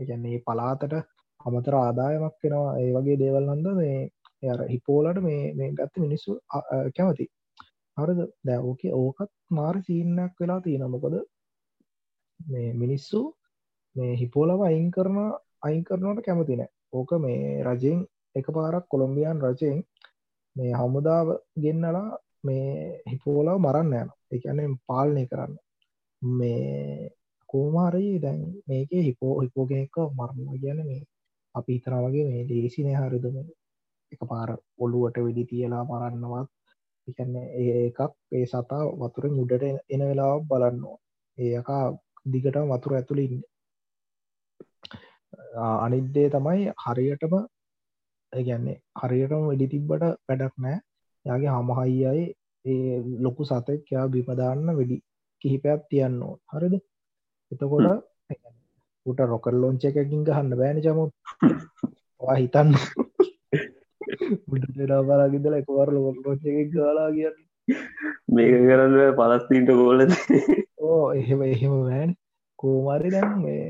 ගැන්නේ 0.00 0.42
පලාතට 0.46 0.94
අමතර 1.40 1.74
ආදායමක් 1.76 2.36
වෙනවා. 2.42 2.76
ඒ 2.80 2.90
වගේ 2.92 3.20
දේවල් 3.22 3.48
හන්ද 3.52 3.68
මේ 3.80 3.98
ය 4.44 4.68
හිපෝලට 4.72 5.18
මේ 5.22 5.42
මේ 5.54 5.72
ගත්ත 5.72 6.04
මිනිස්සු 6.04 6.38
කැමති. 6.96 7.26
හරද? 7.96 8.20
දැෝකේ 8.46 8.92
ඕකත් 8.94 9.32
මාර 9.50 9.76
සීනයක් 9.86 10.34
වෙලා 10.40 10.60
තියෙනමකොද 10.60 11.16
මේ 12.40 12.70
මිනිස්සු 12.74 13.20
මේ 13.96 14.12
හිපෝලව 14.16 14.60
අයින් 14.60 14.88
කරන 14.90 15.18
අයින් 15.62 15.84
කරනවට 15.84 16.26
කැමතින 16.26 16.62
ඕක 16.92 17.10
මේ 17.18 17.62
රජයෙන් 17.64 18.00
එක 18.34 18.46
පාරක් 18.56 18.86
කොළොම්බියන් 18.88 19.40
රජයෙන් 19.42 19.78
මේ 20.56 20.72
හමුදාව 20.72 21.28
ගෙන්නලා 21.62 22.08
මේ 22.44 22.66
හිපෝලාව 23.10 23.58
මරන්න 23.58 23.94
යන 23.94 24.10
එකන 24.34 24.74
පාලනය 24.88 25.24
කරන්න. 25.26 25.54
මේ 26.22 27.10
කෝමාරී 27.48 28.14
දැන් 28.18 28.40
මේක 28.68 28.90
හිපෝ 29.00 29.34
හිපෝගෙනෙක්ක 29.40 29.96
මරණ 30.10 30.60
කියන 30.62 30.80
මේ 30.82 31.02
අපි 31.54 31.78
ඉතර 31.78 31.94
වගේ 31.96 32.26
මේ 32.30 32.48
දේශිනය 32.50 32.92
හරිදම 32.94 33.36
එක 34.12 34.20
පාර 34.30 34.50
ඔල්ලුවට 34.78 35.24
වෙඩි 35.26 35.48
තියලා 35.50 35.82
මරන්නවත්. 35.84 36.48
එකන්න 37.08 37.34
ඒකක් 37.62 38.00
ඒ 38.32 38.46
සතා 38.46 38.82
වතුර 39.00 39.24
මුඩට 39.30 39.64
එන 39.88 40.02
වෙලාව 40.08 40.40
බලන්නවා 40.50 40.96
ඒකා 41.38 41.84
දිගට 42.32 42.56
වතුර 42.70 42.94
ඇතුළින් 42.94 43.42
අනිද්දේ 45.84 46.28
තමයි 46.30 46.64
හරියටම 46.84 47.34
ගැන්නේ 48.40 48.76
හරියටම 49.00 49.44
වෙඩි 49.50 49.72
තිබ්බට 49.72 50.04
වැඩක් 50.26 50.54
නෑ. 50.58 50.76
යාගේ 51.26 51.54
හමහයියයි 51.54 52.26
ඒ 52.64 52.98
ලොකු 53.20 53.42
සතෙක් 53.44 53.92
යා 53.92 54.06
බිපදාන්න 54.08 54.76
වෙඩි 54.78 54.96
කිහිපයක් 55.42 55.80
තියන්න 55.90 56.20
ඕ 56.22 56.34
හරිද? 56.52 56.74
එතකොට 57.52 57.86
උට 59.06 59.20
රොකල් 59.24 59.56
ලොංච 59.62 59.82
එකකින් 59.84 60.26
ගහන්න 60.26 60.58
බෑන 60.60 60.82
චම 60.84 61.00
හිතන්න. 62.40 62.70
ඩාබලාගිදල 64.76 65.54
එකවර 65.54 65.88
ලොක 65.94 66.18
රෝචක 66.24 66.46
ගලා 66.72 67.08
කියන්න 67.10 67.36
මේක 68.34 68.52
කරන්න 68.60 68.96
පලස්තීන්ට 69.18 69.70
ගෝල 69.72 70.00
ඕ 70.86 71.02
එහෙම 71.12 71.40
එහෙම 71.46 71.74
වැෑන් 71.78 72.12
කෝමාරි 72.58 73.10
දැන් 73.10 73.32
මේ 73.42 73.64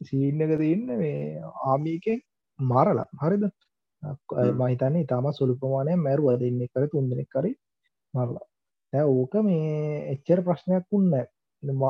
සීන්නක 0.00 0.52
තියන්න 0.62 0.86
මේ 1.02 1.42
ආමීකෙන් 1.66 2.20
මාරලා. 2.58 3.08
හරිද 3.22 3.44
මහිතන්නේ 4.58 5.04
ඉතාම 5.04 5.26
සුළු 5.32 5.54
ප්‍රමාණය 5.60 5.96
මැරුව 5.98 6.28
දෙන්න 6.40 6.60
කර 6.68 6.84
තුන්දෙනෙක් 6.88 7.28
කරි 7.28 7.52
මරලා. 8.14 8.46
ඇ 8.92 9.04
ඕක 9.12 9.34
මේ 9.42 9.72
එච්චර 10.12 10.40
ප්‍රශ්නයක් 10.42 10.84
වුන්න 10.90 11.14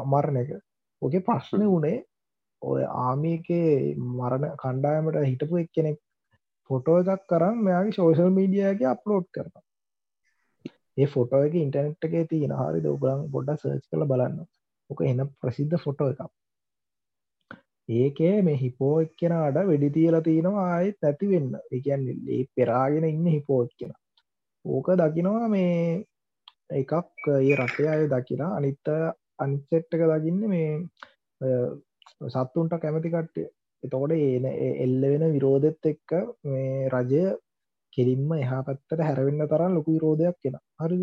මරණ 0.06 0.40
එක 0.42 0.50
ඕක 1.02 1.14
ප්‍රශ්න 1.26 1.62
වනේ 1.66 1.98
ඔය 2.62 2.82
ආමිකේ 3.02 3.70
මරණ 4.10 4.56
කණ්ඩායමට 4.56 5.22
හිටපු 5.22 5.62
එක් 5.62 5.70
කෙනෙක් 5.72 5.98
ෆොටෝ 6.70 6.98
එකක් 7.04 7.28
කරන්න 7.28 7.62
මෙයාගේ 7.62 7.96
ශෝෂල් 7.96 8.32
මීඩියගේ 8.32 8.88
අප්ලෝඩ් 8.88 9.28
කරන 9.34 9.52
ඒ 10.96 11.06
ෆොටෝ 11.06 11.42
එක 11.46 11.54
ඉන්ටනෙට් 11.56 12.06
එකේ 12.06 12.24
තියෙන 12.26 12.56
හරි 12.58 12.80
ඔබලන් 12.88 13.24
පොඩ්ඩ 13.32 13.60
සර්ච් 13.60 13.84
කළ 13.90 14.08
බලන්න. 14.10 14.36
ඕක 14.90 15.00
එන 15.02 15.22
ප්‍රසිද්ධ 15.40 15.78
ෆොටෝ 15.84 16.08
එකක් 16.12 16.22
ඒකේ 17.88 18.42
මේ 18.42 18.56
හිපෝ 18.56 18.94
එක්කෙනට 19.00 19.58
වෙඩි 19.68 19.90
තියලා 19.90 20.20
තියෙනවා 20.22 20.66
ආයෙත් 20.66 20.98
නැති 21.02 21.30
වෙන්න. 21.30 21.50
එකන්නේ 21.72 22.16
ඒ 22.30 22.44
පෙරාගෙන 22.54 23.04
ඉන්න 23.04 23.26
හිපෝ 23.28 23.62
එක්කෙන. 23.64 23.92
ඕක 24.64 24.88
දකිනවා 24.98 25.48
මේ 25.48 26.04
එකක් 26.72 26.92
ඒ 27.32 27.54
රටේ 27.56 27.88
අය 27.88 28.08
දකින 28.08 28.42
අනිත්ත 28.48 28.88
අනිසෙට්ටක 29.38 30.02
දකින්න 30.12 30.48
මේ 30.48 30.70
සත්තුන්ට 32.28 32.80
කැමති 32.80 33.10
කට්ටය. 33.10 33.46
එතකොට 33.82 34.12
ඒන 34.12 34.46
එල්ල 34.84 35.02
වෙන 35.04 35.24
විරෝධෙත් 35.32 35.90
එක්ක 35.92 36.16
මේ 36.44 36.88
රජය 36.90 37.24
කෙලින්ම 37.92 38.32
එහා 38.34 38.62
පැත්තට 38.62 39.00
හැරවෙන්න 39.00 39.48
තරම් 39.48 39.74
ලොකු 39.74 39.96
විරෝධයක් 39.96 40.36
කෙන 40.42 40.56
හරි 40.80 41.00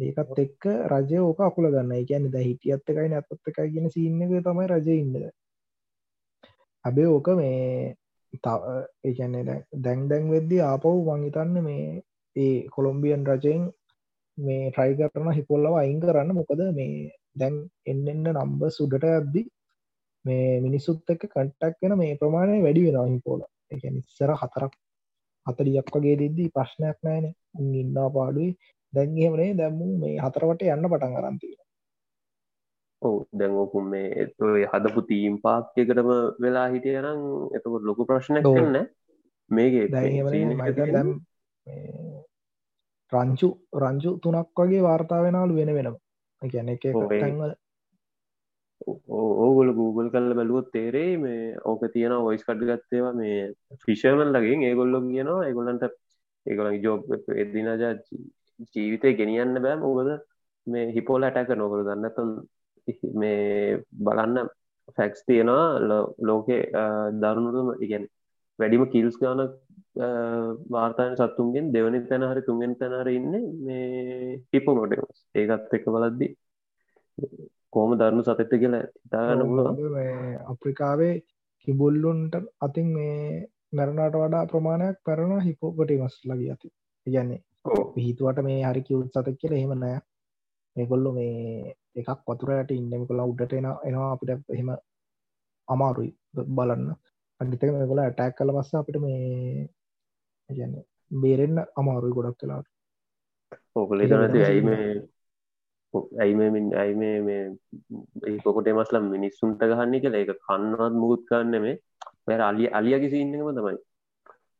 ඒකත් 0.00 0.38
එක්ක 0.38 0.64
රජය 0.92 1.18
ඕක 1.20 1.40
අකුල 1.40 1.70
ගන්න 1.70 1.94
එකන්න 1.96 2.30
ද 2.30 2.44
හිටියත් 2.46 2.92
එකයි 2.92 3.08
නැත්තත් 3.08 3.50
එකයි 3.50 3.72
ගෙන 3.74 3.94
සින්නක 3.96 4.34
තමයි 4.40 4.66
රජය 4.68 4.96
ඉන්නද 4.96 5.16
අබේ 6.84 7.08
ඕක 7.08 7.28
මේ 7.34 7.94
ඒන්නේ 9.04 9.44
දැන් 9.78 10.08
දැන් 10.08 10.24
වෙද්දි 10.30 10.58
ආපව් 10.62 10.86
වංහිතන්න 11.06 11.56
මේ 11.60 11.86
ඒ 12.36 12.54
කොළොම්බියන් 12.68 13.24
රජයෙන් 13.26 13.64
මේ 14.38 14.70
ට්‍රයි 14.70 15.10
කරන 15.10 15.32
හිපොල්ලව 15.32 15.74
අයින් 15.74 15.98
කරන්න. 16.00 16.30
මොකද 16.32 16.62
මේ 16.72 17.10
දැන් 17.34 17.54
එන්න 17.86 18.06
එන්න 18.08 18.24
නම්බ 18.28 18.62
සුඩට 18.70 19.04
ඇද්දි 19.06 19.42
මේ 20.24 20.60
මිනිස්සුත් 20.60 21.10
එක්ක 21.10 21.24
කට්ටක් 21.26 21.82
වෙන 21.82 21.94
මේ 21.98 22.16
ප්‍රමාණය 22.16 22.58
වැඩි 22.62 22.86
වෙනවා 22.86 23.08
හිපෝල 23.08 23.42
එක 23.70 23.82
නිස්සර 23.88 24.32
හතරක් 24.34 24.74
හතලියක් 25.46 25.88
වගේ 25.94 26.16
දෙද්දී 26.16 26.50
ප්‍රශ්නයක් 26.50 26.98
නෑන 27.00 27.26
ඉන්නා 27.76 28.08
පාඩුයි 28.08 28.50
දැන්ගේමනේ 28.92 29.50
දැම්මු 29.54 29.88
මේ 29.98 30.16
හතරවට 30.18 30.68
යන්න 30.68 30.88
පටන් 30.88 31.18
අරන්තිය 31.20 31.54
ඔව 33.02 33.14
දැන්ෝකුම් 33.38 33.88
මේ 33.92 34.26
ඔය 34.48 34.64
හදපු 34.72 35.00
තීම් 35.10 35.34
පාක්්‍යකටම 35.44 36.10
වෙලා 36.44 36.68
හිටිය 36.74 36.98
නම් 37.00 37.20
එතකොට 37.56 37.88
ලොකු 37.88 38.08
ප්‍රශ්නයක් 38.10 38.44
කරන්න 38.46 38.86
මේගේ 39.50 39.86
රංචු 43.12 43.48
රංචු 43.80 44.10
තුනක් 44.22 44.60
වගේ 44.60 44.86
වාර්තාාවෙනලු 44.86 45.58
වෙන 45.58 45.74
වෙනම. 45.78 45.96
ගැන 46.42 46.70
එක 46.74 46.84
තැන්වල. 46.92 47.52
ඕගොල 49.44 49.70
Google 49.78 50.08
කල්ල 50.14 50.34
බැලුවොත් 50.38 50.70
තේරේ 50.76 51.10
මේ 51.24 51.42
ඕක 51.64 51.82
තියෙන 51.94 52.14
ඔයිස් 52.18 52.46
කඩ් 52.46 52.70
ගත්තේවා 52.70 53.12
මේ 53.20 53.36
ෆිෂර්මන් 53.84 54.32
ලගින් 54.36 54.64
ඒගොල්ලො 54.68 55.02
කියනවා. 55.08 55.46
ඒගොල්ලන්ට 55.48 55.84
ඒගොල 56.46 56.70
ජෝබ් 56.86 57.02
එදිනජා 57.44 57.92
ජීවිතය 58.72 59.14
ගෙනියන්න 59.20 59.62
බෑ. 59.64 59.76
මොකද 59.84 60.10
මේ 60.66 60.90
හිපෝල 60.96 61.28
ඇටැක 61.28 61.54
නොකර 61.60 61.84
දන්නතුන් 61.88 62.32
මේ 63.14 63.82
බලන්න 63.98 64.48
ෆැක්ස් 64.96 65.24
තියෙනවා. 65.26 65.66
ලෝකේ 66.20 66.62
දරුණුටම 67.20 67.70
ඉගැන 67.84 68.04
වැඩිම 68.58 68.84
කිල්ස් 68.86 69.16
ගාන 69.16 69.42
වාර්තාන 70.70 71.16
සත්තුන්ගෙන් 71.16 71.72
දෙවනි 71.72 72.00
තැන 72.08 72.22
හරි 72.22 72.42
තුන්ගෙන් 72.42 72.74
තැනර 72.76 73.08
ඉන්න 73.08 73.32
මේ 73.60 74.42
හිපෝ 74.52 74.74
මොඩස් 74.74 75.18
ඒකත් 75.34 75.74
එක 75.74 75.86
බලද්දි 75.86 76.28
කෝම 77.70 77.90
දරුණු 77.94 78.22
සතත්ත 78.22 78.52
කියලා 78.54 78.84
හිතාගන්න 78.96 79.48
පුළුව 79.50 79.96
අප්‍රිකාවේ 80.52 81.14
කිබුල්ලුන්ට 81.66 82.34
අතින් 82.60 82.88
මේ 82.96 83.48
මැරණට 83.72 84.16
වඩා 84.16 84.44
ප්‍රමාණයක් 84.46 84.98
පැරණ 85.04 85.46
හිපෝපටි 85.48 86.00
මස් 86.00 86.16
ලග 86.28 86.40
ඇති 86.46 86.68
ඉගන්නේ 87.06 87.40
පිහිතුවට 87.94 88.42
මේ 88.42 88.58
හරි 88.62 88.82
කිවුත් 88.82 89.14
සතක් 89.14 89.36
කියල 89.40 89.54
එහෙම 89.54 89.72
නෑ. 89.76 90.00
මේකොල්ලු 90.76 91.10
මේ 91.12 91.74
එකක් 91.96 92.20
වතුරයට 92.26 92.70
ඉන්නම 92.72 93.06
කොලා 93.06 93.30
උඩට 93.30 93.52
එන 93.52 93.68
එනවා 93.82 94.10
අපිට 94.10 94.30
එහෙම 94.48 94.70
අමාරුයි. 95.68 96.12
බලන්න. 96.50 96.92
අනිතක 97.40 97.64
මේකොල 97.70 98.00
ඇටැක් 98.00 98.36
කල 98.36 98.52
පස්ස 98.56 98.74
අපිට 98.74 98.98
මේ 99.00 99.68
ගැන්න 100.50 100.76
බේරෙන්න්න 101.22 101.64
අමාරුයි 101.76 102.16
ගොඩක් 102.16 102.38
කලාට 102.40 102.68
ඕකලේ 103.76 104.08
තනති 104.08 104.44
ඇයි 104.44 104.62
මේ 104.62 104.86
ඇයි 106.20 106.34
මෙමින් 106.34 106.66
ඇයි 106.74 106.94
මේ 106.94 107.16
මේ 107.20 107.42
ඒකොකොට 108.26 108.70
මස්ලම් 108.72 109.08
මිනිස්සුන්ට 109.14 109.64
ගහන්නේ 109.70 110.02
කියලා 110.04 110.22
ඒක 110.22 110.34
කන්නවත් 110.40 110.94
මුකුත් 110.94 111.24
ගන්න 111.28 111.64
මේ 111.64 111.76
වැර 112.26 112.42
අලිය 112.48 112.68
අලියගේ 112.70 113.12
සින්නකම 113.14 113.50
තමයි. 113.58 113.78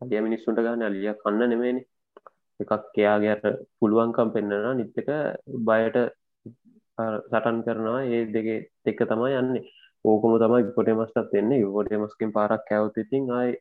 අලිය 0.00 0.20
මිනිස්සුන්ට 0.20 0.62
ගන්න 0.64 0.88
අලිය 0.88 1.14
කන්න 1.22 1.52
නෙමේන 1.52 1.78
එකක් 2.60 2.98
එයාගේට 2.98 3.46
පුළුවන්කම් 3.78 4.34
පෙන්න්නන 4.34 4.68
නිත්තක 4.76 5.10
බයට 5.68 5.96
සටන් 7.22 7.58
කරනවා. 7.64 8.00
ඒ 8.06 8.22
දෙක 8.28 8.48
දෙක 8.84 8.98
තමයි 9.04 9.34
යන්නේ. 9.34 9.64
ඕකම 10.04 10.32
තමයි 10.36 10.72
පොට 10.76 10.88
මස්ටත් 10.90 11.34
එන්නේ 11.34 11.68
පොට 11.68 11.92
මස්කින් 11.96 12.32
පාරක් 12.32 12.64
කැවත 12.68 12.96
ඉතින් 12.96 13.30
ආයි 13.30 13.52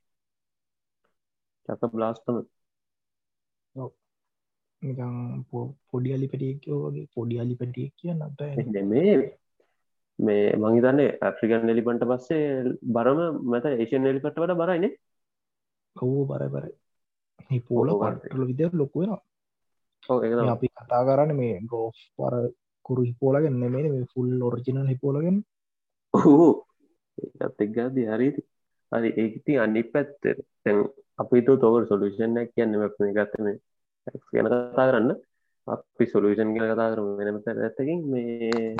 චක 1.68 1.92
බ්ලාස්ටම 1.94 2.38
නිකං 4.82 5.46
පොඩි 5.90 6.14
අලි 6.14 6.28
පැටියෝ 6.28 6.80
වගේ. 6.86 7.08
පොඩි 7.16 7.40
අලි 7.40 7.56
පැටිය 7.56 7.88
කියන්න 7.98 8.90
මේ 8.90 9.14
මේ 10.20 10.46
මංහිතන්නේ 10.56 11.10
ඇෆ්‍රිකන් 11.22 11.70
එලිපන්ට 11.70 12.06
පස්සේ 12.06 12.46
බරම 12.96 13.20
මත 13.44 13.66
ඒෂන් 13.74 14.08
එලිපට 14.08 14.38
වට 14.38 14.58
බරයින 14.58 14.88
කවෝ 15.96 16.24
බර 16.26 16.44
බර 16.50 16.66
පෝල 17.62 17.94
පටල 18.00 18.48
විදිර 18.48 18.72
ලොකුවෙන 18.74 20.50
අපි 20.50 20.68
කතා 20.72 21.02
කරන්න 21.04 21.36
මේ 21.36 21.56
ගෝෆ් 21.66 21.98
පර 22.18 22.36
කුරු 22.92 23.08
හිපෝලගෙන් 23.10 23.60
නෙමේ 23.60 23.90
මේ 23.90 24.06
ෆුල් 24.14 24.32
ඔරිජිනල් 24.44 24.88
හිපෝලගෙන් 24.94 25.38
ඕ 26.14 26.52
ඒත් 27.18 27.62
එක්ගාදී 27.66 28.08
හරිති 28.12 28.42
හරි 28.92 29.10
ඒකති 29.18 29.58
අන්නි 29.58 29.84
පැත්තර 29.86 30.38
තැන් 30.64 30.80
අපි 31.20 31.46
තු 31.46 31.54
තෝව 31.58 31.76
සොලුෂණයක් 31.88 32.50
කියන්න 32.54 32.80
මේ 32.80 33.14
ගත්තම 33.14 33.48
ගැන 34.32 34.48
කතා 34.48 34.88
කරන්න. 34.88 35.12
අපි 35.68 36.04
සොලූෂන් 36.06 36.54
ගැන 36.56 36.72
කතා 36.72 36.90
කරම 36.92 37.08
වෙනමත 37.18 37.48
ඇත්තකින් 37.48 38.00
මේ 38.06 38.76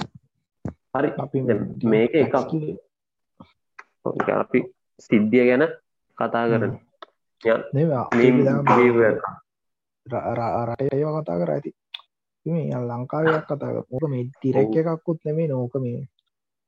හරි. 0.94 1.10
අපි 1.18 1.38
මේක 1.86 2.14
එකක්. 2.16 2.36
අපි 4.36 4.60
සිද්ධිය 5.00 5.46
ගැන 5.46 5.64
කතා 6.18 6.46
කරන 6.50 6.74
රට 10.68 10.82
ඒව 10.90 11.10
කතා 11.18 11.40
කර 11.40 11.52
ඇති 11.52 11.72
මේ 12.46 12.82
ලංකාවයක් 12.90 13.46
කතා 13.46 13.72
ඕක 13.86 14.06
මේ 14.10 14.30
තිරෙක් 14.42 14.76
එකක්කුත් 14.76 15.20
නෙමේ 15.26 15.48
නෝක 15.48 15.76
මේ 15.76 16.08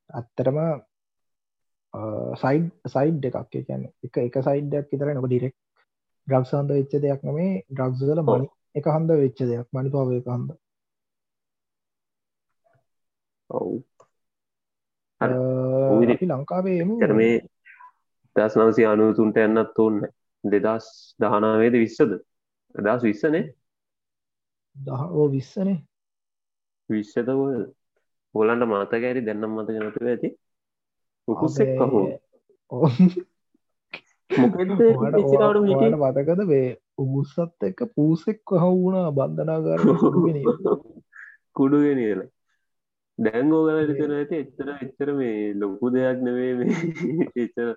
අත්තරම 0.10 0.58
සයිඩ් 2.42 2.68
සයිඩ් 2.88 3.24
එකක්. 3.26 3.38
කියන්න 3.50 3.84
එක 4.04 4.18
එක 4.20 4.36
සයිඩ්ඩයක් 4.48 4.92
විතර 4.92 5.14
නොක 5.14 5.28
ඩිරෙක් 5.28 5.56
ඩ්‍රක්ස් 6.28 6.52
හන්ද 6.54 6.72
වෙච්ච 6.72 6.94
දෙයක් 7.00 7.22
නෙමේ 7.24 7.64
ඩ්‍රක්ස්ල 7.70 8.22
මනි 8.22 8.48
එක 8.76 8.86
හන්ද 8.88 9.10
වෙච්ච 9.24 9.40
දෙයක්. 9.44 9.68
මනි 9.74 9.90
පාව 9.90 10.08
අපි 16.12 16.26
ලංකාවේ 16.26 16.80
කරමේ 17.02 17.36
දස් 18.36 18.54
නවසි 18.58 18.86
අනුතුන්ට 18.86 19.38
එන්නත් 19.38 19.80
ඔන්න 19.80 19.98
දෙදස් 20.44 20.88
දහනාවේද 21.20 21.76
විස්සද 21.84 22.16
දස් 22.76 23.02
විස්සනේ 23.04 23.44
දහෝ 24.76 25.28
විස්සනේ. 25.30 25.78
විශ්ෂත 26.90 27.30
හොලන්ට 28.36 28.68
මාතකෑරි 28.68 29.26
දෙන්නම් 29.26 29.54
මත 29.56 29.70
නතුව 29.80 30.08
ඇති? 30.08 30.30
උකුසෙක් 31.28 31.78
කහෝ 31.78 32.08
මොකට 34.32 34.72
මතකද 35.96 36.42
වේ 36.46 36.70
උගුස්සත් 36.98 37.64
එක්ක 37.64 37.80
පූසෙක් 37.96 38.42
හවුුණා 38.56 39.12
බන්ධනාගර 39.12 39.82
කුඩුගෙන 41.56 42.00
කියලා 42.00 42.30
දැංගෝ 43.20 43.62
ගලටන 43.66 44.14
ඇති 44.14 44.36
එච්චර 44.38 44.70
එච්චර 44.78 45.14
මේ 45.14 45.38
ලොකු 45.56 45.86
දෙයක් 45.90 46.20
නෙවේ 46.20 46.54
මේ 46.56 46.74
එච්චර 47.44 47.70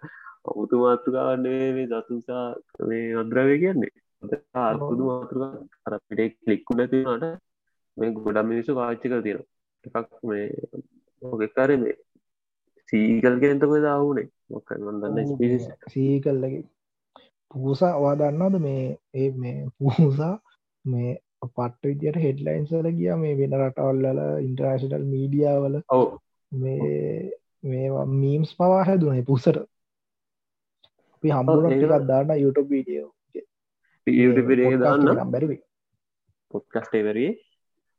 ඔමුතු 0.45 0.77
මාත්තුකාවන්නේ 0.79 1.73
මේ 1.73 1.87
දතුසා 1.89 2.47
මේ 2.89 3.05
අද්‍රවය 3.15 3.57
කියන්නේ 3.59 3.95
අර්බුදු 4.63 5.03
මාතෘක 5.05 5.43
අරපිට 5.87 6.37
කලික්කුඩ 6.39 6.83
තිනට 6.91 7.27
මේ 7.97 8.15
ගොඩම් 8.17 8.49
මිනිස්සු 8.49 8.79
පාච්චි 8.79 9.07
කර 9.09 9.21
තියෙන 9.23 9.43
එකක් 9.85 10.11
මේ 10.23 10.47
ඕකෙකාර 11.23 11.71
මේ 11.77 11.95
සීගල් 12.89 13.37
කෙනතක 13.43 13.77
දාවනේ 13.85 14.27
මොක 14.49 14.73
දන්න 14.75 15.29
ස්පිසි 15.29 15.59
සීකල්ලගේ 15.93 16.65
පූසා 17.51 17.95
වා 17.99 18.17
දන්නද 18.17 18.61
මේ 18.61 18.85
ඒ 19.15 19.31
මේ 19.35 19.57
පූසා 19.79 20.35
මේ 20.85 21.13
පට්ට 21.47 21.83
විදියට 21.85 22.21
හෙඩ්ලයින්සල 22.25 22.89
ගිය 22.93 23.17
මේ 23.17 23.35
වෙන 23.35 23.57
රටවල්ල 23.61 24.23
ඉන්ටර්නශනල් 24.43 25.05
මීඩියාවල 25.07 25.81
ඔව. 25.91 26.07
මේ 26.53 27.31
මේවා 27.65 28.07
මීම්ස් 28.15 28.55
පවා 28.57 28.85
හැදුනේ 28.85 29.25
පුසට. 29.25 29.61
අපි 31.13 31.29
ටිකක් 31.29 32.09
දාන්න 32.09 32.35
YouTube 32.37 32.71
වීඩියෝ 32.71 33.11
පිඩේ 34.07 34.79
දාන්න. 34.79 35.31
බැරිවි 35.31 35.59
පොඩ්කස්ටේවරේ 36.51 37.31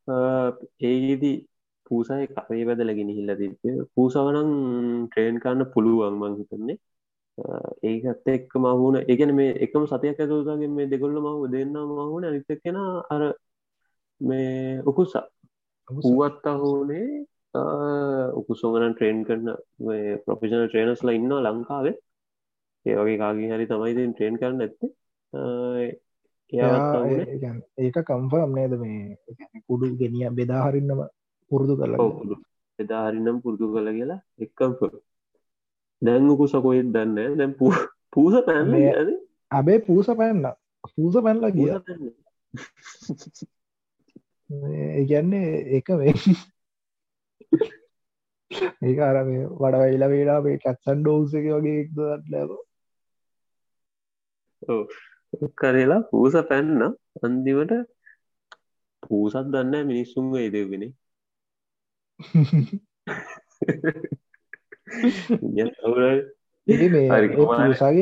ඒගේදී 0.07 1.35
පූසාය 1.85 2.27
කරේ 2.29 2.65
වැදලගෙන 2.65 3.09
හිල්ල 3.11 3.31
තිබේ 3.35 3.87
පූසාවනං 3.95 4.51
ට්‍රේන් 5.07 5.39
කන්න 5.39 5.71
පුළුවන් 5.73 6.19
මං 6.19 6.37
හිතන්නේ. 6.39 6.77
ඒකත් 7.83 8.27
එක්ක 8.27 8.51
මහුණ 8.57 8.99
ඒගැන 9.01 9.33
මේ 9.35 9.55
එකම 9.65 9.85
සතියක් 9.85 10.19
ඇතුතාගේ 10.19 10.69
මේ 10.69 10.87
දෙගොල්ල 10.87 11.17
මහු 11.19 11.47
දෙන්න 11.47 11.73
මහුණ 11.91 12.25
අනිත 12.25 12.51
කෙන 12.63 12.77
අර 13.09 13.23
මේ 14.21 14.81
උකුස්සා. 14.85 15.25
පුුවත් 15.87 16.45
අහුනේ 16.45 17.07
උකුසෝගන 18.35 18.93
ට්‍රේන් 18.93 19.19
කරන 19.23 19.47
ප්‍රොෆිෂන 20.23 20.67
ට්‍රේනස්ලා 20.67 21.17
ඉන්න 21.19 21.35
ලංකාවේ. 21.45 21.95
ඒවගේ 22.85 23.17
කාගේ 23.17 23.51
හරි 23.51 23.65
තමයි 23.65 23.93
ට්‍රේන් 24.07 24.39
කරන්න 24.39 24.65
ඇත්තේ 24.65 24.95
ඒක 27.77 27.97
කම්ෆර්ම් 28.03 28.51
නේද 28.53 28.73
මේ 28.79 29.17
කුඩු 29.67 29.95
ගෙනිය 29.95 30.29
බෙදාහරින්නම 30.31 31.01
පුරුදු 31.51 31.73
කරලා 31.75 32.37
එදා 32.79 33.03
හරිනම් 33.07 33.37
පුරුදු 33.41 33.65
කළ 33.73 33.89
කියලා 33.91 34.21
එක්කම් 34.39 34.71
දැංගුකු 36.01 36.45
සකොයිත් 36.47 36.89
දන්න 36.93 37.37
දැම් 37.37 37.53
පූස 38.13 38.35
පැන්න 38.45 38.67
අබේ 39.51 39.79
පූස 39.79 40.07
පැන්න 40.13 40.45
පූස 40.93 41.15
පැන්ලා 41.23 41.51
කිය 41.51 41.71
ඒගැන්නේ 44.93 45.49
ඒක 45.71 45.89
මේ 45.95 46.13
ඒක 48.81 48.99
අර 48.99 49.17
මේ 49.25 49.43
වඩ 49.55 50.09
වේලා 50.09 50.39
මේ 50.41 50.57
කැත්සන් 50.57 50.99
ඩෝස 51.01 51.33
එක 51.33 51.47
වගේ 51.49 51.77
එක්දත් 51.81 51.99
ලැබ 52.31 52.49
කරලා 55.55 56.01
පූස 56.09 56.33
පැන්න. 56.49 56.95
අන්දිමට 57.23 57.71
පූසත් 59.03 59.47
දන්න 59.47 59.85
මිනිස්සුන්ග 59.85 60.37
ඉදවෙන 60.37 60.83
ඒ 60.83 60.93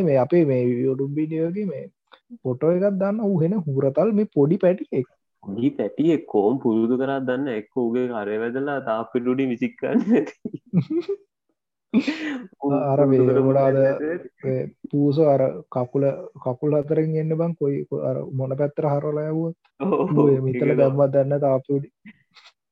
මේ 0.04 0.18
අපේ 0.18 0.46
මේ 0.46 0.64
යුටුම්බිඩියෝගේ 0.64 1.66
මේ 1.66 1.92
පොටෝ 2.44 2.72
එකක් 2.72 2.94
දන්න 2.94 3.22
ඌහෙන 3.22 3.54
හුරතල් 3.68 4.12
මේ 4.12 4.26
පොඩි 4.34 4.58
පැටි 4.58 4.88
එක් 4.92 5.08
ඩි 5.44 5.70
පැටිය 5.70 6.26
කෝම් 6.26 6.60
පුරුදු 6.60 6.98
කරා 6.98 7.20
දන්න? 7.20 7.50
එක්ක 7.50 7.78
උගේ 7.78 8.08
කරය 8.08 8.38
වැදලා 8.38 8.82
තාපිටුඩි 8.82 9.48
විසික්කන්න 9.48 10.26
අර 12.84 13.00
මේ 13.06 13.38
ගොඩාද 13.40 13.78
පූස 14.90 15.18
අර 15.26 15.42
කකුල 15.70 16.06
කකුල් 16.40 16.76
අතරෙන් 16.76 17.16
එන්න 17.16 17.36
බං 17.36 17.54
කොයි 17.56 17.78
අර 18.04 18.18
මොන 18.34 18.56
පැත්තර 18.56 18.88
හරලයවුව 18.88 19.54
මිතල 20.42 20.74
ගම්මත් 20.74 21.12
දන්න 21.14 21.42
තාපුඩි 21.42 21.90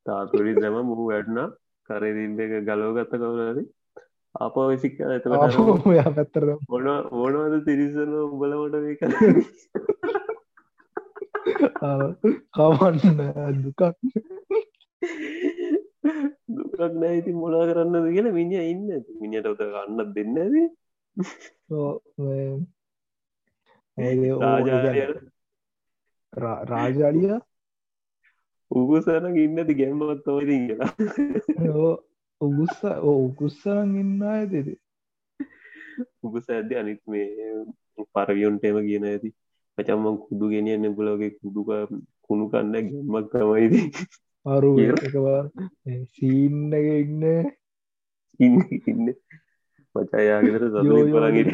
තාතුරි 0.06 0.56
දම 0.56 0.78
මුහු 0.84 1.08
වැඩනා 1.08 1.48
කරදිින්ද 1.90 2.40
එක 2.42 2.54
ගලෝගත්ත 2.64 3.16
කවුලද 3.16 3.64
අප 4.36 4.56
විසික් 4.66 5.02
ඇතකට 5.02 5.88
ඔයා 5.88 6.12
පැත්තර 6.12 6.46
මොන 6.68 6.88
ඕනවද 6.90 7.60
තිරිසන 7.66 8.14
උඹලමට 8.22 8.76
මේ 8.80 8.96
කර 8.98 9.12
කවන්න 12.54 13.60
දුකක් 13.60 13.82
දුකක් 16.74 16.94
නෑති 17.02 17.32
මොනා 17.34 17.66
කරන්නද 17.70 18.08
කියලා 18.16 18.38
මිනිිය 18.38 18.66
ඉන්න. 18.72 18.88
මිනිට 19.22 19.46
උත 19.46 19.62
ගන්න 19.64 20.00
දෙන්න 20.16 20.36
රාජාරය 24.44 25.02
රාජාලිය 26.72 27.36
උගසන 28.72 29.38
ඉන්නති 29.38 29.74
ගැම්මත් 29.80 30.24
තෝති 30.26 30.56
කියලා. 30.64 30.92
උගුස්ස 32.42 32.80
උකුස්සරන් 33.12 33.92
ඉන්න 34.02 34.24
ඇතිද 34.30 34.68
උගස 36.24 36.50
ඇද 36.50 36.70
අනිත් 36.82 37.02
මේ 37.06 37.54
පරවියොන්ටේම 38.14 38.78
කියන 38.88 39.06
ඇති. 39.06 39.30
පචම්මන් 39.78 40.18
කුදු 40.26 40.46
ගෙනියන්න 40.54 40.96
පුලගේ 40.98 41.32
කුදුක 41.40 41.70
කුණු 42.26 42.46
කන්න 42.52 42.74
ගැම්මක් 42.90 43.28
තමයිද 43.32 43.74
අරු? 44.46 44.72
එකවා 44.80 45.42
සීන්න 46.14 46.74
ඉන්න. 46.74 47.24
ඉන්න. 48.40 48.58
ඉන්න 48.88 49.16
මචායාගෙතර 49.96 50.64
පලගෙන 50.74 51.50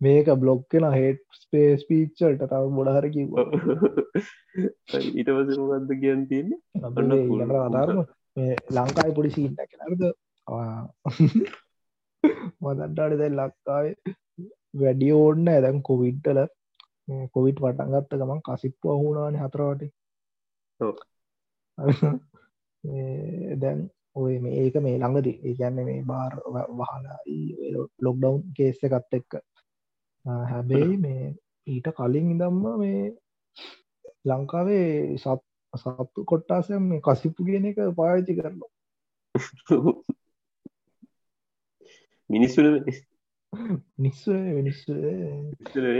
මේක 0.00 0.28
බ්ලොක්කෙන 0.42 0.86
හෙට් 0.92 1.20
ස්පේස් 1.40 1.84
පීච්චල්ට 1.88 2.42
තව 2.42 2.64
බොඩහර 2.78 3.06
කිව්ව. 3.14 3.34
ඊට 4.98 5.28
පසමගත්ද 5.28 5.90
කියන් 6.02 6.20
තියන්නේ? 6.30 6.60
අපේ 6.82 7.18
ඊළඟට 7.18 7.60
අදාරම 7.66 8.00
මේ 8.36 8.52
ලංකායි 8.76 9.16
පොඩි 9.18 9.30
සීන්ට 9.36 9.60
කෙනරද 9.70 10.02
මදන්ටාට 12.62 13.14
දැයි 13.20 13.36
ලක්කාවේ 13.36 13.94
වැඩිය 14.74 15.12
ඕන්න 15.14 15.48
ඇදැන් 15.48 15.82
කොවිඩ්ටල 15.82 16.40
කොවිට් 17.28 17.58
වටන්ගත්ත 17.58 18.12
ගමන් 18.14 18.42
කසිප්පු 18.42 18.86
අහුණාන 18.90 19.36
හතරවට. 19.36 19.82
දැන් 23.62 23.80
ඔය 24.14 24.38
මේ 24.38 24.54
ඒක 24.60 24.76
මේ 24.76 24.96
ළඟදී 24.98 25.36
ඒකන්න 25.44 25.84
මේ 25.84 26.00
බාර් 26.04 26.32
වහලා 26.72 27.18
ලොක්ඩවන්් 28.00 28.40
කේස්ස 28.56 28.80
එකත් 28.82 29.12
එක්ක. 29.12 29.32
හැබැයි 30.46 30.96
මේ 30.98 31.34
ඊට 31.66 31.88
කලින් 31.92 32.32
ඉදම්ම 32.32 32.64
මේ 32.78 33.02
ලංකාවේ 34.24 34.88
සත් 35.16 35.40
සත්තු 35.74 36.24
කොට්ටාසය 36.24 36.78
මේ 36.80 37.00
කසිප්පු 37.00 37.40
කියන 37.44 37.66
එක 37.66 37.78
පාවිච්චි 37.96 38.32
කරනවා. 38.34 38.72
මිනිස්සුන 42.30 42.66
නිස්ස 43.98 44.26
මිනිස්ස 44.28 44.80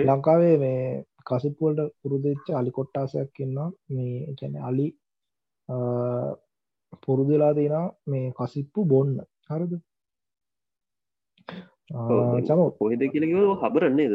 ලංකාවේ 0.06 0.56
මේ 0.58 0.82
කසිපුවලට 1.26 1.94
පුරුදච්ච 2.00 2.46
අලි 2.52 2.70
කොට්ටාසයක් 2.70 3.30
කියන්නවා 3.32 3.70
මේ 3.88 4.34
කැන 4.38 4.54
අලි 4.62 4.86
පුරුදුලා 7.02 7.52
තියෙන 7.54 7.90
මේ 8.06 8.26
කසිප්පු 8.32 8.84
බොන්න. 8.84 9.16
හරද? 9.48 9.72
චම 12.40 12.60
කොහෙද 12.78 13.02
කියලකිව 13.06 13.50
හබරන්නේද. 13.62 14.14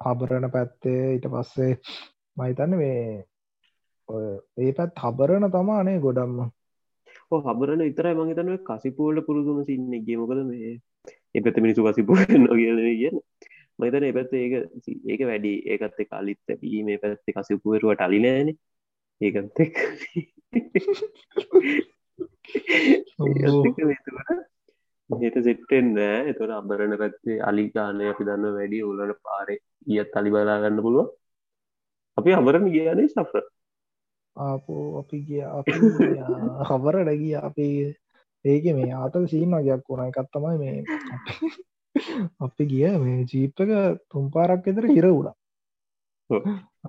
හබරණ 0.00 0.50
පැත්තේ 0.50 1.02
ඊට 1.10 1.28
පස්සේ 1.28 1.72
මහිතන්න 2.36 2.74
මේ 2.76 3.02
ඔය 4.08 4.26
ඒ 4.58 4.72
පැත් 4.72 4.92
හබරණ 4.98 5.50
තමානේ 5.50 5.98
ගොඩම්ම 5.98 6.38
හබරන 7.40 7.82
විතරයි 7.82 8.14
මහිතනුව 8.14 8.58
කසිපුවලට 8.62 9.26
පුරුදුම 9.26 9.58
සින්න 9.64 9.92
ගේමකද 10.06 10.40
මේ 10.44 10.72
එපත 11.34 11.56
මිනිසු 11.58 11.86
කසිපු 11.86 12.12
නො 12.38 12.52
කියල 12.54 12.78
කියන 12.92 13.16
මහිතන 13.78 14.04
එපැත්ත 14.04 14.32
ඒක 14.34 14.52
ඒක 15.06 15.20
වැඩි. 15.22 15.52
ඒකත් 15.66 15.98
කාලිත් 16.10 16.40
ඇැබී 16.44 16.82
මේ 16.82 16.98
පැත්ති 16.98 17.30
කසිපුවරුවට 17.32 18.00
අලිනෑන 18.00 18.48
ඒකත් 19.20 19.56
එක් 19.60 19.76
හට 25.10 25.42
සෙට්ටෙන් 25.44 25.88
නෑ. 25.94 26.18
එතොට 26.30 26.52
අබරණ 26.52 26.94
පැත්තේ 27.00 27.38
අලිකානය 27.42 28.04
අපි 28.08 28.28
දන්න 28.28 28.56
වැඩි 28.56 28.84
උලට 28.84 29.18
පාරේ 29.22 29.58
ඊයත් 29.86 30.16
අලි 30.18 30.30
බලාගන්න 30.30 30.84
පුළුව 30.84 31.08
අපි 32.18 32.30
අබරණ 32.32 32.72
ගියනේ 32.74 33.08
සෆ්‍ර 33.08 33.44
ආපෝ 34.36 34.98
අපි 35.00 35.18
ගිය 35.26 35.42
අපි 35.42 35.72
හබරට 36.68 37.12
ගිය 37.20 37.36
අපි 37.38 37.66
ඒක 38.44 38.64
මේ 38.76 38.92
ආතල් 38.94 39.26
සීන 39.26 39.54
වගයක් 39.56 39.84
වුණ. 39.88 40.08
එකත් 40.08 40.28
තමයි 40.32 40.56
මේ 40.62 40.76
අපි 42.44 42.62
ගිය 42.66 42.92
මේ 42.98 43.24
ජීප්ක 43.24 43.72
තුම්පාරක් 44.10 44.66
එතර 44.66 44.86
හිර 44.88 45.08
වුණා. 45.08 45.36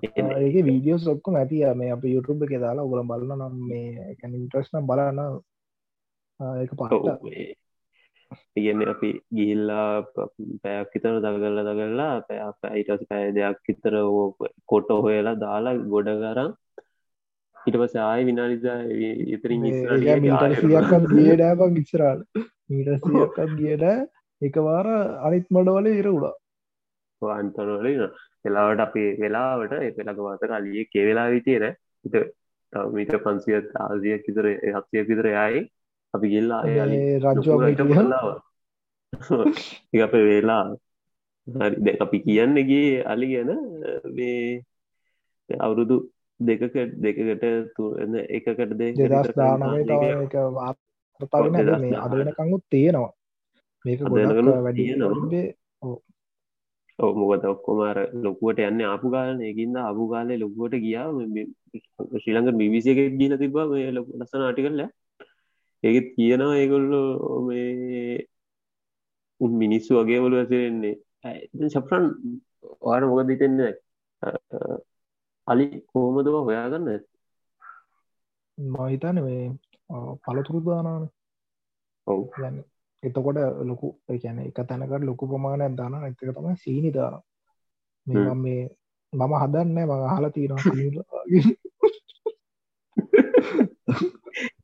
ඒක 0.01 0.55
වීඩියෝ 0.67 1.01
ඔක්කොම 1.15 1.39
ඇති 1.39 1.65
මේ 1.75 1.91
අප 1.91 2.05
YouTube 2.05 2.45
එක 2.45 2.55
දාලා 2.65 2.85
ඔගල 2.85 3.03
බලන්න 3.09 3.35
නම් 3.39 3.55
මේ 3.69 4.15
ඉන්ට්‍රස්නම් 4.39 4.87
බලන්න. 4.87 5.19
ඒක 6.61 6.71
පට 6.79 7.59
ඉගන්න 8.59 8.81
අපි 8.89 9.09
ගිහිල්ලා 9.35 9.89
පැයක් 10.63 10.93
විතර 10.95 11.15
දගල්ල 11.25 11.59
දගල්ලා 11.67 12.13
පැ 12.27 12.39
අයිටස් 12.71 13.03
පැය 13.09 13.31
දෙයක් 13.37 13.59
විතර 13.67 13.95
කොට 14.71 14.89
හොයලා 15.05 15.39
දාලා 15.45 15.75
ගොඩ 15.93 16.09
කරම් 16.23 16.51
ඊට 17.65 17.77
පස 17.79 17.95
ආය 18.03 18.21
විනානිදා 18.27 18.77
ඉතරින් 19.35 19.61
මීටසියක්කත් 19.63 21.07
ගිය 21.11 21.31
ඩෑපක් 21.33 21.79
ඉස්සරාල 21.81 22.19
මීටසියක්කත් 22.69 23.55
ගියට 23.59 23.85
එක 24.41 24.55
වාර 24.67 24.87
අනිත් 25.27 25.45
මඩවල 25.49 25.87
ඉර 25.93 26.07
උඩා. 26.09 26.35
අන්තනවල 27.21 27.87
වෙලාවට 28.45 28.81
අපි 28.85 29.03
වෙලාවට 29.19 29.73
එපෙලක 29.81 30.19
වාත 30.19 30.41
කලිය 30.43 30.85
කෙවෙලා 30.93 31.29
විතියර 31.31 31.63
ඉත 32.05 32.15
මීට 32.93 33.13
පන්සියත් 33.23 33.65
ආසියක් 33.77 34.27
විතර 34.27 34.47
හත්සිය 34.73 35.03
විතර 35.09 35.27
යයි 35.29 35.61
අපි 36.13 36.27
ගිල්ලා 36.29 36.61
රජ 39.93 40.01
අප 40.01 40.13
වෙලා 40.23 40.63
හරි 41.47 41.77
දැ 41.85 41.95
අපි 41.99 42.17
කියන්නගේ 42.25 42.89
අලි 43.05 43.27
ගැන 43.33 43.51
මේ 44.15 44.63
අවුරුදු 45.49 45.97
දෙකක 46.47 46.77
දෙකකට 47.03 47.43
තුන්න 47.75 48.15
එකකට 48.37 48.71
දෙදස් 48.79 49.33
දානමේ 49.39 49.83
තව 49.89 50.45
වාර්තාගෙන 50.57 51.69
මේ 51.83 51.99
අද 52.05 52.15
වෙනකංගුත් 52.19 52.63
තියෙනවා. 52.71 53.11
මේක 53.85 53.99
ගොඩ 54.01 54.49
වැඩි 54.65 54.87
නොබේ 55.01 55.45
ඕ 56.99 57.11
මොකද 57.19 57.45
ඔක්කොමර 57.51 57.97
ලොකුවට 58.25 58.59
යන්න 58.65 58.83
ආපු 58.87 59.07
ගාලන 59.13 59.39
එකින්ද 59.51 59.77
අපු 59.83 60.03
ගාලය 60.11 60.35
ලොකුවට 60.39 60.75
ගියා. 60.85 61.07
ශ්‍රී 62.21 62.35
ලංක 62.35 62.57
බිවිසික 62.59 62.99
ගීල 63.19 63.33
තිබා 63.41 63.67
මේ 63.71 63.95
ලොක 63.95 64.07
ලස්සන 64.19 64.45
ආටිකල්ල 64.47 64.83
ඒත් 65.83 66.07
කියනවා 66.15 66.59
ඒගොල්ලෝ 66.59 67.41
මේ 67.47 68.27
උන් 69.41 69.51
මිනිස්සු 69.63 69.91
වගේ 69.99 70.23
වලු 70.23 70.35
ඇසරෙන්නේ. 70.41 70.95
සප්‍රන් 71.73 72.05
වාට 72.85 73.09
මොකද 73.09 73.33
හිතෙන්නේ 73.33 73.73
අලි 75.47 75.65
කෝමදව 75.87 76.35
හොයාගන්න? 76.41 76.87
මහිතන 78.57 79.17
මේ 79.21 79.43
පලතුරුදානාන 80.23 81.03
ඔව්. 82.07 82.21
එතකොට 83.03 83.37
ලොකු 83.61 83.87
එකැන 84.09 84.39
එක 84.41 84.59
තැනකට 84.61 85.03
ලොකු 85.03 85.27
ප්‍රමාණයක් 85.27 85.75
දාන 85.75 85.93
එතක 86.01 86.23
තම 86.29 86.55
සීනි 86.57 86.91
දාන 86.91 87.19
මේ 88.07 88.35
මේ 88.35 88.63
මම 89.13 89.33
හදන්න 89.35 89.69
මඟ 89.79 90.05
හල 90.11 90.25
තියෙනවා 90.29 91.21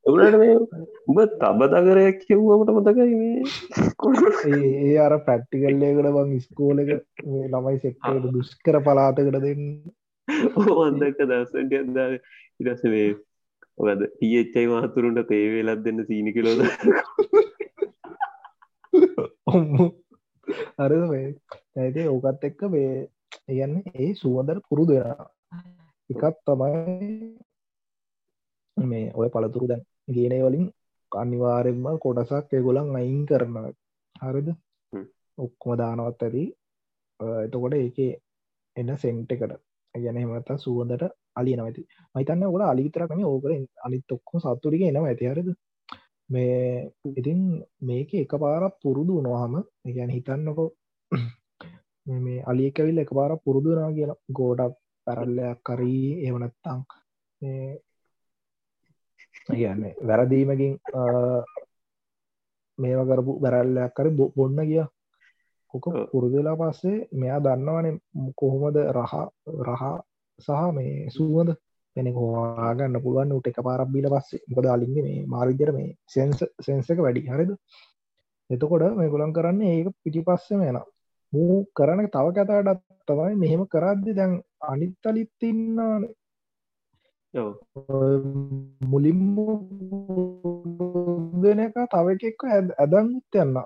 එවලට 0.06 0.38
මේ 0.38 0.56
උඹ 1.08 1.20
තබදගරයක් 1.36 2.20
කිව්වට 2.24 2.72
මතකයි 2.78 3.15
මේ 3.15 3.38
ඒ 4.84 4.98
අර 5.00 5.15
පැට්ටිකල්ලයකට 5.26 6.12
බං 6.15 6.36
ස්කෝලක 6.39 6.92
ළමයි 7.52 7.78
සෙක්ටට 7.78 8.30
දුෂ්කර 8.30 8.80
පලාතකට 8.82 9.39
දෙන්න 9.46 9.63
ඕන්දක 10.76 11.20
දස්සට 11.24 11.74
අදා 11.80 12.08
ඉරස 12.60 12.84
වේ 12.86 13.10
ඔකද 13.78 14.02
පියච්චයි 14.20 14.65
මහතුරුන්ට 14.68 15.22
තේවේලත් 15.28 15.84
දෙන්න 15.84 16.00
සීනි 16.06 16.32
කලෝද 16.36 16.62
අර 20.80 20.92
ඇති 21.78 22.08
ඕකත් 22.08 22.44
එක්ක 22.44 22.62
මේ 22.70 22.92
ඒගන්න 23.50 23.76
ඒ 23.96 24.10
සුවදර 24.15 24.58
පුරුදු 24.68 24.94
එකත් 26.10 26.38
තමයි 26.46 26.74
මේ 28.78 29.06
ඔය 29.13 29.30
පළතුරු 29.30 29.65
දැන් 29.68 29.84
ගේනේ 30.10 30.44
වලින් 30.44 30.65
අනිවාරෙන්ම 31.12 31.86
කොටසක් 32.00 32.54
එගොලන් 32.54 32.96
අයින් 32.96 33.22
කරන 33.26 33.56
හරිද? 34.15 34.50
ඔක්කොම 35.38 35.78
දානවත් 35.78 36.22
ඇති. 36.22 36.44
එතකොට 37.39 37.76
ඒක 37.76 38.00
එන්න 38.78 38.92
සෙන්ට් 38.98 39.32
එකට 39.32 39.54
ගැන 39.95 40.17
හෙමත 40.17 40.49
සුවදට 40.58 41.04
අලි 41.36 41.56
නවති 41.56 41.82
මහිතන්න 42.15 42.43
ඔල 42.45 42.63
අලිතරකම 42.63 43.21
ඕකර 43.25 43.52
අනිත් 43.86 44.12
ඔක්කොම 44.12 44.39
සත්තුරික 44.39 44.82
එනවා. 44.82 45.08
ඇති 45.08 45.25
හරිද? 45.25 45.49
මේ 46.30 46.91
ඉතින් 47.13 47.39
මේක 47.82 48.10
එක 48.23 48.34
පාරක් 48.36 48.75
පුරුදු 48.84 49.19
වනවාහම 49.19 49.56
ගැන 49.88 50.10
හිතන්නකො 50.10 50.65
මේ 52.21 52.43
අලියකවිල් 52.43 52.97
එක 52.97 53.12
පාර 53.12 53.32
පුරුදුනා 53.39 53.91
කියලා. 53.91 54.21
ගෝඩක් 54.32 54.75
පැරල්ලයක් 55.08 55.60
කරී 55.63 56.28
එවනත්තං 56.28 56.80
කියන්නේ 59.49 59.93
වැරදීමකින් 60.02 60.73
මේව 62.78 62.99
කරපු 63.10 63.32
බැරල්ලයක් 63.41 63.93
කර 63.93 64.08
බොන්න 64.36 64.60
ගිය. 64.63 64.84
කොක 65.73 65.86
පුරුදුලා 66.12 66.55
පස්සේ 66.55 66.97
මෙයා 67.13 67.39
දන්නවනේ 67.39 67.95
කොහොමද 68.36 68.77
රහ 68.89 69.13
රහ 69.62 69.84
සහ 70.39 70.62
මේ 70.73 70.93
සුවද 71.10 71.49
කෙනෙ 71.95 72.12
හෝගන්න 72.12 73.01
පුළුවන් 73.03 73.32
උට 73.32 73.47
එක 73.47 73.60
පාරක් 73.62 73.89
බීල 73.89 74.08
පස්සේ. 74.08 74.45
මොකද 74.47 74.65
අලින්ගේ 74.67 75.03
මේ 75.03 75.25
මාරිජර 75.25 75.71
මේ 75.71 75.89
සෙන්ස 76.08 76.39
සෙන්සක 76.60 76.99
වැඩි. 76.99 77.27
හරිද? 77.27 77.51
එතකොට 78.49 78.84
මේ 78.95 79.10
ගොලන් 79.10 79.34
කරන්නේ 79.34 79.73
ඒක 79.73 79.89
පිටි 80.03 80.21
පස්සම 80.21 80.62
යන 80.63 80.79
මූ 81.34 81.58
කරන 81.73 82.08
තව 82.08 82.27
කතාටත් 82.36 82.82
තමයි 83.08 83.36
මෙහෙම 83.36 83.62
කරද්දි 83.67 84.12
දැන් 84.13 84.32
අනිත් 84.63 85.05
අලිත් 85.05 85.43
ඉන්නාන 85.43 86.03
මුලින්ම 88.84 89.36
දෙන 91.41 91.60
එක 91.60 91.77
තව 91.88 92.08
එකෙක්ක 92.10 92.41
ඇදන්ත් 92.49 93.38
යන්න 93.38 93.62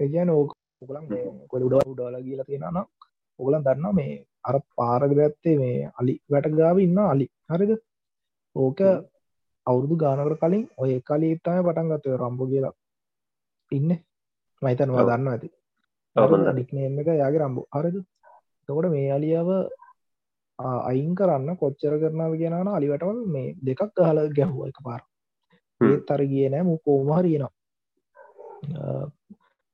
එගැන 0.00 0.30
ඕක 0.30 0.54
ඔගලන් 0.82 1.06
කොඩ 1.50 1.62
උඩ 1.62 1.76
උඩාල 1.84 2.16
කියලා 2.20 2.48
තියෙනනම් 2.48 2.78
ඔගලන් 3.40 3.64
දන්න 3.64 3.94
මේ 3.94 4.14
අර 4.44 4.56
පාරග 4.72 5.12
ඇත්තේ 5.16 5.56
මේ 5.56 5.90
අලි 5.94 6.14
වැට 6.28 6.50
ගාව 6.52 6.78
ඉන්න 6.78 6.98
අලි. 7.04 7.26
හරිද? 7.48 7.72
ඕක 8.56 8.80
අවුරුදු 9.66 9.96
ගානකට 9.96 10.40
කලින් 10.42 10.64
ඔය 10.76 10.92
කලි 11.02 11.28
තමයි 11.38 11.64
පටන් 11.64 11.90
ගත්තය 11.90 12.16
රම්බෝ 12.16 12.50
කියලා. 12.52 12.74
ඉන්න? 13.72 13.90
මයිතනවා 14.62 15.08
දන්න 15.08 15.28
ඇති. 15.28 15.48
ඩික්නේම 16.48 16.98
එක 17.00 17.10
යාගේ 17.14 17.42
රම්බෝ. 17.42 17.66
හරිද? 17.72 17.98
තකොට 18.68 18.90
මේ 18.90 19.10
අලියාව 19.10 19.50
අයින් 20.58 21.12
කරන්න 21.14 21.56
කොච්චර 21.56 21.94
කරනාව 21.98 22.32
කියනන 22.34 22.68
අලිවටම 22.70 23.18
මේ 23.26 23.54
දෙකක් 23.60 23.80
හල 24.00 24.18
ගැහුව 24.30 24.68
එක 24.68 24.78
පාර 24.82 25.02
ඒත් 25.80 26.02
තර 26.06 26.22
ගිය 26.24 26.48
නෑ 26.48 26.62
මු 26.62 26.74
කෝමහරියනවා 26.78 27.52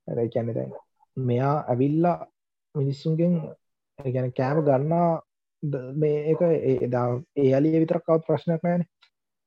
ඇැන 0.08 0.50
දැන් 0.50 0.72
මෙයා 1.16 1.56
ඇවිල්ලා 1.64 2.18
මිනිස්සුන්ගෙන් 2.74 3.34
ගැන 3.98 4.32
කෑම 4.32 4.60
ගන්නා 4.64 5.08
මේ 5.94 6.16
එක 6.32 6.40
ඒදා 6.42 7.06
ඒ 7.36 7.50
අලිය 7.54 7.74
විතරක්කවත් 7.76 8.26
ප්‍රශ්නයක් 8.26 8.62
නෑන 8.62 8.84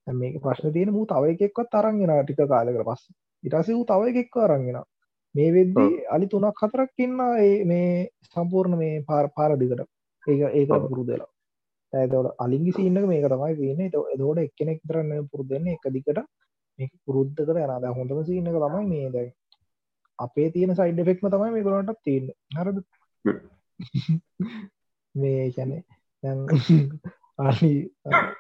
මේක 0.08 0.42
ප්‍රශ්න 0.42 0.74
තියෙන 0.74 0.94
මූ 0.94 1.06
තව 1.06 1.34
එකෙක්වත් 1.34 1.70
තරන්ගෙන 1.70 2.14
ටික 2.20 2.42
කාලකට 2.46 2.86
පස්ස. 2.86 3.04
ඉටස 3.44 3.70
වූ 3.70 3.86
තව 3.86 4.02
එකෙක්ව 4.12 4.44
අරන්ගෙන 4.46 4.80
මේ 5.36 5.50
වෙද්දී 5.52 6.06
අලි 6.10 6.28
තුනක් 6.28 6.62
හතරක් 6.62 6.92
ඉන්න 6.98 7.18
මේ 7.66 8.10
සම්පූර්ණ 8.28 8.78
මේ 8.78 9.04
පාර 9.04 9.26
පාරදිකට 9.30 9.84
ඒක 10.24 10.42
ඒක 10.52 10.70
පුරුදලා 10.86 11.30
ඇතවට 11.94 12.36
අලින්ගි 12.40 12.72
සින්නක 12.74 13.08
මේක 13.08 13.28
තමයි 13.28 13.54
වන්න. 13.60 13.82
එදෝට 14.14 14.40
එක්කෙනෙක් 14.40 14.80
තරන්න 14.84 15.30
පුරුදන්න 15.32 15.68
එක 15.68 15.86
දිකට 15.90 16.24
මේ 16.80 16.90
පුරුද්ධ 17.06 17.42
කර 17.42 17.60
යනාද 17.60 17.86
හොඳම 17.92 18.24
සින්නක 18.24 18.58
තමයි 18.58 18.86
මේ 18.86 19.12
දැයි 19.12 19.32
අපේ 20.20 20.48
තියෙන 20.52 20.76
සයිඩ් 20.76 21.02
ෆෙක්ම 21.10 21.30
තමයි 21.34 21.52
මේ 21.56 21.68
ගොලටක් 21.68 22.00
තියන්න. 22.04 22.28
හරද? 22.58 22.78
මේ 25.16 25.44
කැනෙ 25.52 25.78
අනි 27.40 27.72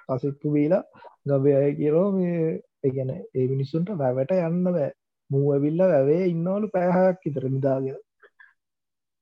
පසෙක්කු 0.07 0.53
බීලා 0.53 0.83
ගබය 1.27 1.55
අය 1.55 1.71
කියරෝ 1.79 2.07
මේ 2.11 2.41
එකැන 2.83 3.11
ඒ 3.13 3.45
මිනිස්සුන්ට 3.47 3.93
වැවට 3.97 4.35
යන්න 4.39 4.63
බෑ. 4.67 4.91
මූ 5.29 5.45
ඇවිල්ල 5.53 5.81
වැවේ 5.85 6.21
ඉන්නවලු 6.33 6.73
පැහයක් 6.75 7.25
ඉතර 7.31 7.49
නිදාගෙන. 7.49 7.97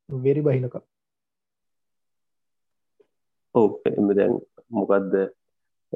වෙරි 0.09 0.41
බහිනක 0.41 0.75
ඔව 3.55 3.71
එම 3.89 4.07
දැන් 4.17 4.33
මොකක්ද 4.69 5.13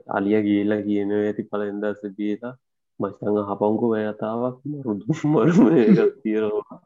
අලිය 0.09 0.41
ගීල 0.41 0.73
කියන 0.85 1.11
ඇති 1.17 1.43
පල 1.49 1.63
එදස 1.65 2.01
බීලා 2.17 2.53
මචංග 2.99 3.37
හපංකු 3.49 3.85
වැයතාවක් 3.91 4.57
මරුදු 4.69 5.13
මරුම 5.31 5.67
එකක් 5.75 6.13
තියෙනවා 6.23 6.77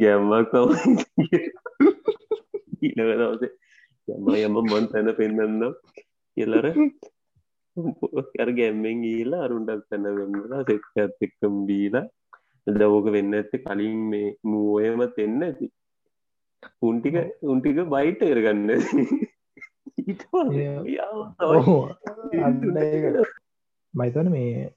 ගැම්මක් 0.00 0.50
තම 0.52 0.70
ඊලක 2.82 3.10
දවසේ 3.12 3.52
යම 4.08 4.26
යම 4.38 4.56
මන් 4.62 4.84
තැන 4.90 5.08
පෙන්න්න 5.18 5.62
කියලර 6.36 6.66
අර 8.42 8.50
ගැම්මෙන් 8.52 9.02
ගීලා 9.04 9.42
අරුන්ටක් 9.44 9.82
තැන 9.88 10.06
වෙන්නලා 10.18 10.62
සෙක්ත් 10.68 11.24
එක්කම් 11.26 11.56
බීලා 11.68 12.06
දවෝක 12.66 13.06
වෙන්න 13.12 13.34
ඇත්ත 13.34 13.52
කලින් 13.64 13.98
මේ 14.10 14.28
මූුවයම 14.44 15.02
දෙන්න 15.16 15.42
ඇති 15.42 15.66
උන්ටික 16.82 17.16
උන්ටික 17.44 17.78
බයිට 17.86 18.22
කරගන්න 18.22 18.70
මයිතන 23.96 24.28
මේ 24.30 24.68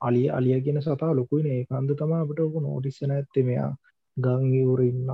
අලිය 0.00 0.28
අලිය 0.30 0.58
කියන 0.60 0.80
සතා 0.80 1.12
ලොකුයි 1.12 1.50
ඒ 1.50 1.62
කන්ද 1.64 1.96
තම 1.96 2.12
අපට 2.14 2.40
ඔක 2.40 2.56
නෝටිස්සන 2.60 3.12
ඇත්තේ. 3.12 3.44
මෙයා 3.44 3.70
ගංගවුරඉන්න 4.16 5.10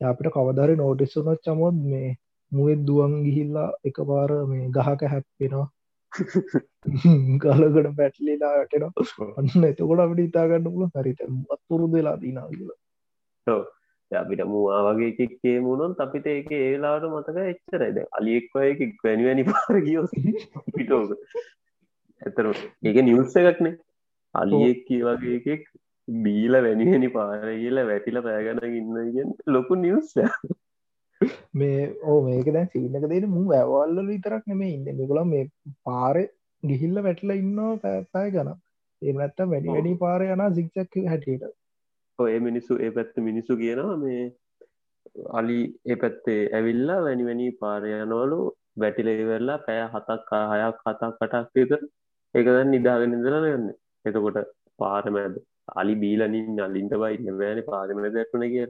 අපිට 0.00 0.30
කවදරි 0.30 0.74
නෝටිස්සුනොත් 0.76 1.40
චමොත් 1.44 1.76
මේ 1.84 2.10
මුවත් 2.52 2.80
දුවන් 2.86 3.14
ගිහිල්ලා 3.24 3.70
එක 3.84 3.98
පාර 4.08 4.30
මේ 4.46 4.70
ගහක 4.70 5.10
හැප්පෙනවා. 5.14 5.66
ගලකට 7.42 7.88
පැටලිලාටෙන 7.96 8.84
අන්න 9.38 9.66
එතකොට 9.70 10.04
අපිට 10.04 10.22
ඉතාගන්න 10.22 10.68
පුල 10.68 10.86
හරිත 10.96 11.20
අත්පුරුදු 11.54 11.94
වෙලා 11.94 12.16
දීනා 12.20 12.46
කියලා. 12.50 12.78
අපිට 14.10 14.42
මූවා 14.46 14.80
වගේ 14.88 15.10
එකක්ේ 15.24 15.56
මුණොන් 15.60 15.94
අපිට 15.98 16.26
ඒක 16.28 16.50
ඒලාට 16.54 17.04
මතක 17.08 17.46
එච්චරයිද 17.46 17.98
අලියෙක්වයක 18.12 18.80
වැනිවැනි 19.04 19.44
පාර 19.50 19.80
ගියෝ 19.82 20.06
පිටෝක 20.74 21.10
ඇතර 22.22 22.46
ඒක 22.84 22.98
නිවස්ස 23.08 23.36
එකක්නේ. 23.42 23.74
අලියෙක් 24.34 24.80
කිය 24.88 25.02
වගේ 25.08 25.36
එකෙක් 25.40 25.68
බීල 26.08 26.54
වැනිහෙනි 26.66 27.10
පාර 27.16 27.42
කියල 27.42 27.82
වැටිල 27.90 28.22
පෑගන 28.26 28.64
ඉන්නගෙන් 28.80 29.36
ලොකු 29.54 29.78
නිවස්ස 29.84 30.16
මේ 31.54 31.84
ඕ 32.04 32.18
මේක 32.22 32.50
දැන් 32.56 32.68
සිීනක 32.72 33.06
දෙන 33.12 33.28
මු 33.36 33.44
වැවල්ල 33.52 34.00
විතරක් 34.10 34.44
නෙමේ 34.46 34.74
ඉන්න. 34.76 34.88
මෙකුල 35.00 35.22
මේ 35.34 35.44
පාරය 35.84 36.24
ගිහිල්ල 36.62 37.04
වැටල 37.06 37.34
ඉන්නවා 37.36 37.76
පැපෑ 37.84 38.34
ගන 38.34 38.52
ඒමනත්ත 39.02 39.40
වැඩි 39.52 39.74
වැඩි 39.74 39.96
පාර 40.04 40.20
යන 40.26 40.44
සික්චක් 40.58 41.00
හැටියට. 41.12 41.48
ඔය 42.18 42.38
මිනිස්සු 42.46 42.78
ඒ 42.84 42.92
පැත්ත 42.96 43.18
මිනිස්සු 43.30 43.56
කියනවා 43.62 43.96
මේ 44.04 44.22
අලි 45.38 45.58
ඒ 45.90 45.96
පැත්තේ 46.02 46.40
ඇවිල්ලා 46.56 46.98
වැනි 47.06 47.28
වැනි 47.28 47.46
පාරයනවලු 47.62 48.40
වැටිලේවෙල්ලා 48.82 49.58
පෑ 49.66 49.84
හතක් 49.94 50.42
හයක් 50.52 50.82
හතක් 50.86 51.12
කටක් 51.20 51.54
විතර 51.58 51.80
ඒකදන් 52.34 52.70
නිදාගෙන 52.70 53.14
ඉඳලා 53.14 53.44
යන්න. 53.52 53.68
එතකොට 54.04 54.38
පාරමෑද 54.78 55.36
අලි 55.74 55.94
බීලනින් 55.96 56.60
අලින්ට 56.60 56.94
බයි 56.96 57.16
නැෑන 57.22 57.60
පාරමද 57.64 58.04
ඇටුන 58.14 58.44
කිය 58.52 58.66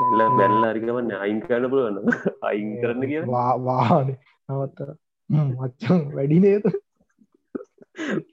බැල්ල 0.00 0.36
බැල්ල 0.38 0.66
අරිකවන්න 0.70 1.12
අයින් 1.18 1.40
කරන්න 1.44 1.70
පුළුවන්න 1.72 1.98
අයින් 2.42 2.74
කරන්න 2.82 3.08
කිය 3.10 3.22
වාන 3.66 4.12
නවත්තර 4.48 4.90
මච්චන් 5.30 6.04
වැඩි 6.16 6.38
නේත 6.40 6.68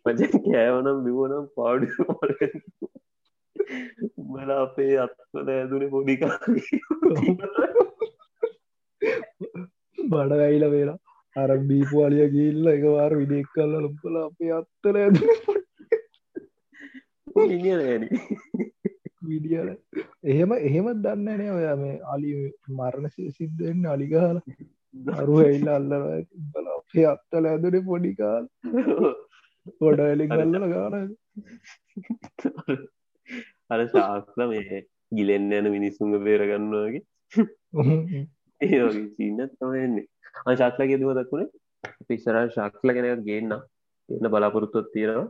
මචන් 0.06 0.34
කෑවනම් 0.46 1.00
බිවනම් 1.06 1.48
පාඩු 1.56 1.88
උඹල 4.18 4.52
අපේ 4.58 4.94
අත්වල 5.00 5.50
ඇදුනේ 5.54 5.90
පොඩිකා 5.90 6.36
බඩ 9.98 10.40
ඇයිල 10.40 10.66
වෙලා 10.72 11.00
අර 11.36 11.50
බීපුවාලිය 11.70 12.28
ගිල්ල 12.34 12.68
එක 12.74 12.84
වාර 12.88 13.14
විඩෙක් 13.20 13.48
කල්ල 13.54 13.74
ලොපල 13.78 14.16
අපේ 14.20 14.52
අත්තල 14.58 14.96
ඇද 15.00 15.18
විඩියල 19.28 19.70
එහෙම 20.26 20.56
එහෙම 20.60 20.88
දන්න 20.98 21.26
නෑ 21.26 21.50
ඔය 21.56 21.68
මේ 21.82 21.98
අලි 22.14 22.32
මරණ 22.78 23.12
සිද්ධෙන් 23.34 23.86
අලිගහල 23.94 24.40
අරු 25.16 25.36
ඇයිල්ල 25.42 25.70
අල්ලර 25.70 26.04
බල 26.54 26.68
අපේ 26.76 27.06
අත්තල 27.12 27.52
ඇදුනේ 27.52 27.86
පොඩිකාල් 27.90 28.46
ගොඩ 29.76 30.00
ඇලි 30.00 30.28
ගල්ල 30.30 30.68
ගාන. 30.74 30.96
අර 33.72 33.80
ශාක්ල 33.90 34.48
මේ 34.48 34.82
ගිලෙන්න 35.12 35.54
යන 35.60 35.72
මිනිස්සුන්ග 35.72 36.18
බේරගන්නවාගේ 36.26 37.04
ඒගේ 38.62 39.08
චීනත් 39.16 39.56
තමයෙන්නේ 39.58 40.08
අශාක්ලගේ 40.46 41.00
දුව 41.00 41.14
දක්ුණේ 41.14 41.50
පිස්සර 42.08 42.38
ශාක්ල 42.50 42.90
කෙනක 42.90 43.24
ගේන්න. 43.24 43.54
එන්න 44.10 44.32
බලාපොරොත්තුත් 44.32 44.90
තියෙනවා. 44.94 45.28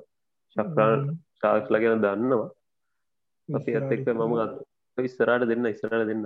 ශක්්‍රාන් 0.55 1.03
ශාක්ල 1.41 1.75
ගැන 1.77 2.01
දන්නවා. 2.01 2.49
අපි 3.49 3.77
එක්ක 3.77 4.09
මම 4.13 5.05
ඉස්සරට 5.05 5.47
දෙන්න 5.51 5.65
ඉස්සරට 5.67 6.07
දෙන්න. 6.11 6.25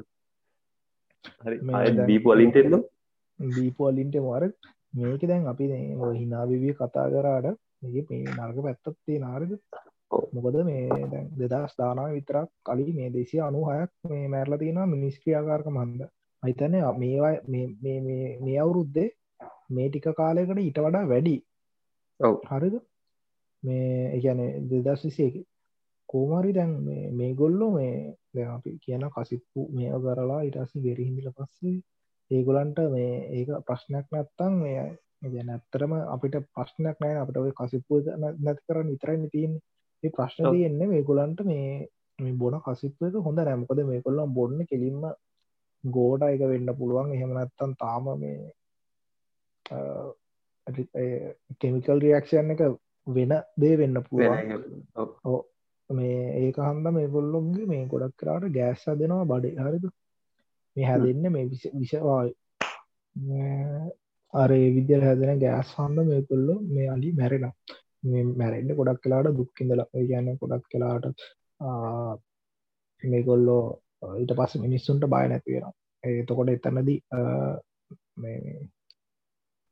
හරි. 1.42 1.58
දීපු 2.04 2.32
අලින්ටෙන්න 2.32 2.84
දීපු 3.40 3.82
අලින්ට 3.86 4.16
මාර 4.22 4.44
මේක 4.94 5.22
දැන් 5.24 5.48
අපි 5.48 5.66
හිනාවිවිය 6.14 6.74
කතා 6.74 7.08
කරාට 7.10 7.58
මේ 7.84 8.04
මේ 8.10 8.36
නර්ග 8.38 8.58
පැත්තත්තේ 8.66 9.20
නාරද 9.20 9.52
මොකද 10.34 10.58
මේ 10.64 11.02
දෙදස් 11.42 11.76
දානාව 11.78 12.16
විතරක් 12.16 12.50
කලින් 12.66 12.96
මේ 12.96 13.10
දෙසිය 13.10 13.42
අනු 13.42 13.62
හයක් 13.70 13.92
මේ 14.10 14.28
මැරල 14.28 14.58
තියෙන 14.58 14.80
මිනිස්ක්‍රියාකාරක 14.90 15.68
මන්ද 15.70 16.02
අයිතන 16.44 16.76
මේවා 16.98 17.34
මේ 17.48 18.58
අවුරුද්දේ 18.60 19.10
මේ 19.70 19.88
ටික 19.90 20.08
කාලයකට 20.16 20.60
ඊට 20.60 20.80
වඩා 20.80 21.06
වැඩි. 21.08 21.36
හරිද? 22.52 22.76
මේ 23.64 24.12
එකන 24.18 24.42
දෙදස් 24.70 25.04
විසේක 25.06 25.36
කෝමරි 26.10 26.54
දැන් 26.54 26.72
මේ 27.14 27.34
ගොල්ලෝ 27.34 27.72
මේ 27.74 28.48
අපි 28.48 28.78
කියන 28.86 29.06
කසිප්පු 29.10 29.68
මේ 29.72 29.92
කරලා 30.06 30.42
ඉටස 30.44 30.74
වෙරහිමිල 30.86 31.30
පස්සේ 31.34 31.78
ඒගොලන්ට 32.32 32.80
මේ 32.90 33.14
ඒක 33.34 33.50
ප්‍රශ්නයක් 33.68 34.08
නැත්තං 34.12 34.60
මේ 34.62 34.82
ගැන 35.28 35.50
ඇත්තරම 35.50 35.94
අපිට 36.08 36.36
ප්‍රශ්නයක් 36.56 36.98
නෑ 37.02 37.16
අපට 37.22 37.38
ඔය 37.38 37.54
කසිප්පු 37.54 38.02
නැති 38.18 38.62
කරන්න 38.66 38.92
විතරන්න 38.92 39.30
තියන්නේ. 39.30 39.64
ඒ 40.04 40.12
ප්‍රශ්න 40.12 40.46
තියෙන්නේ 40.48 40.88
මේ 40.88 41.04
ගොලන්ට 41.04 41.40
මේ 41.46 41.72
මේ 42.20 42.36
බොන 42.36 42.56
කසිප්ක 42.62 43.18
හොඳ 43.26 43.40
නෑමකද 43.40 43.82
මේ 43.86 44.06
කොල්ලම් 44.06 44.34
බොන්න 44.34 44.62
කෙලින්ම 44.66 45.04
ගෝඩ 45.84 46.24
එක 46.24 46.42
වෙන්න 46.52 46.70
පුළුවන්. 46.80 47.14
එහෙම 47.16 47.32
නැත්තන් 47.34 47.76
තාම 47.76 48.06
මේ 48.20 48.52
කෙමිකල් 51.60 52.04
රියක්ෂන් 52.06 52.52
එක 52.56 52.62
වෙන 53.08 53.34
දේ 53.58 53.78
වෙන්න 53.78 54.04
පුළුවන්. 54.04 54.66
මේ 55.90 56.20
ඒක 56.42 56.58
හන්ද 56.60 56.94
මේ 56.98 57.14
කොල්ලොන්ගේ 57.16 57.70
මේ 57.72 57.88
ගොඩක් 57.88 58.20
කරාට 58.20 58.54
ගෑස්ස 58.58 58.86
දෙනවා 59.02 59.26
බඩේ. 59.26 59.58
හරිද? 59.60 59.86
මේ 60.76 60.86
හැදන්න 60.86 61.26
මේ 61.32 61.50
විෂවාය 61.52 62.30
අරේ 64.34 64.68
විද්‍යල් 64.76 65.02
හැදෙන 65.02 65.40
ගෑස් 65.40 65.70
හන්ද 65.78 66.08
මේ 66.08 66.26
කොල්ලො 66.30 66.56
මේ 66.70 66.90
අලි 66.96 67.12
මැරෙන 67.14 67.46
මැරෙන්ඩ 68.38 68.72
ගොඩක් 68.80 69.02
කලාට 69.04 69.38
දුක්කිඳල 69.38 69.82
කියන්න 69.92 70.30
ගොඩක් 70.42 70.66
කලාට 70.72 71.06
මේගොල්ලෝ 73.04 73.64
ඊට 74.02 74.34
පස්ස 74.34 74.54
මිනිස්සුන්ට 74.58 75.06
බය 75.08 75.26
නැතිවෙන 75.28 75.74
එතකොට 76.04 76.50
එතන්නදී 76.50 77.00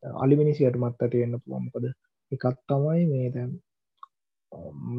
අලි 0.03 0.35
මිනිසියට 0.35 0.77
මත් 0.77 0.99
ඇතිවෙන්න 0.99 1.39
පුවමකද 1.41 1.87
එකත් 2.31 2.59
තමයි 2.65 3.05
මේ 3.05 3.31
දැම් 3.31 3.51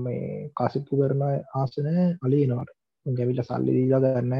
මේ 0.02 0.50
කසිප්පු 0.56 1.00
කරන 1.00 1.22
ආසන 1.54 1.88
අලිනවාට 2.22 2.74
ගැවිල 3.06 3.40
සල්ලි 3.42 3.76
දීලා 3.76 4.02
ගන්න 4.06 4.34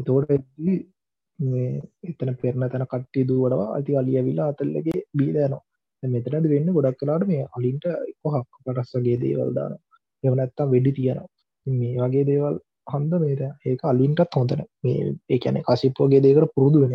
එතෝට 0.00 0.30
එතන 0.34 2.30
පෙරන 2.36 2.62
තැන 2.66 2.86
කට්ටි 2.86 3.28
දුවටවා 3.28 3.72
අති 3.74 3.96
අලිය 3.96 4.20
විලා 4.24 4.48
අතල්ලගේ 4.48 5.00
බීදයනවා 5.14 5.64
මෙතනද 6.02 6.46
වෙන්න 6.46 6.72
ගොඩක් 6.72 6.98
කලාට 6.98 7.24
මේ 7.26 7.48
අලින්ට 7.52 7.84
කොහක් 8.22 8.48
පටස්සගේ 8.64 9.16
දේවල් 9.18 9.50
දාන 9.54 9.74
එවනැත්තම් 10.24 10.70
වෙඩි 10.70 10.92
තියෙනවා. 10.92 11.28
මේ 11.66 11.94
වගේ 11.98 12.24
දේවල් 12.24 12.56
හන්ද 12.92 13.12
මේද 13.24 13.42
ඒක 13.64 13.80
අලින්ටත් 13.90 14.36
හොඳන. 14.36 14.62
මේ 14.82 15.14
ඒකැන 15.28 15.62
කසිප්පෝගේ 15.68 16.22
දේකට 16.26 16.54
පුරුදු 16.54 16.78
වෙන 16.84 16.94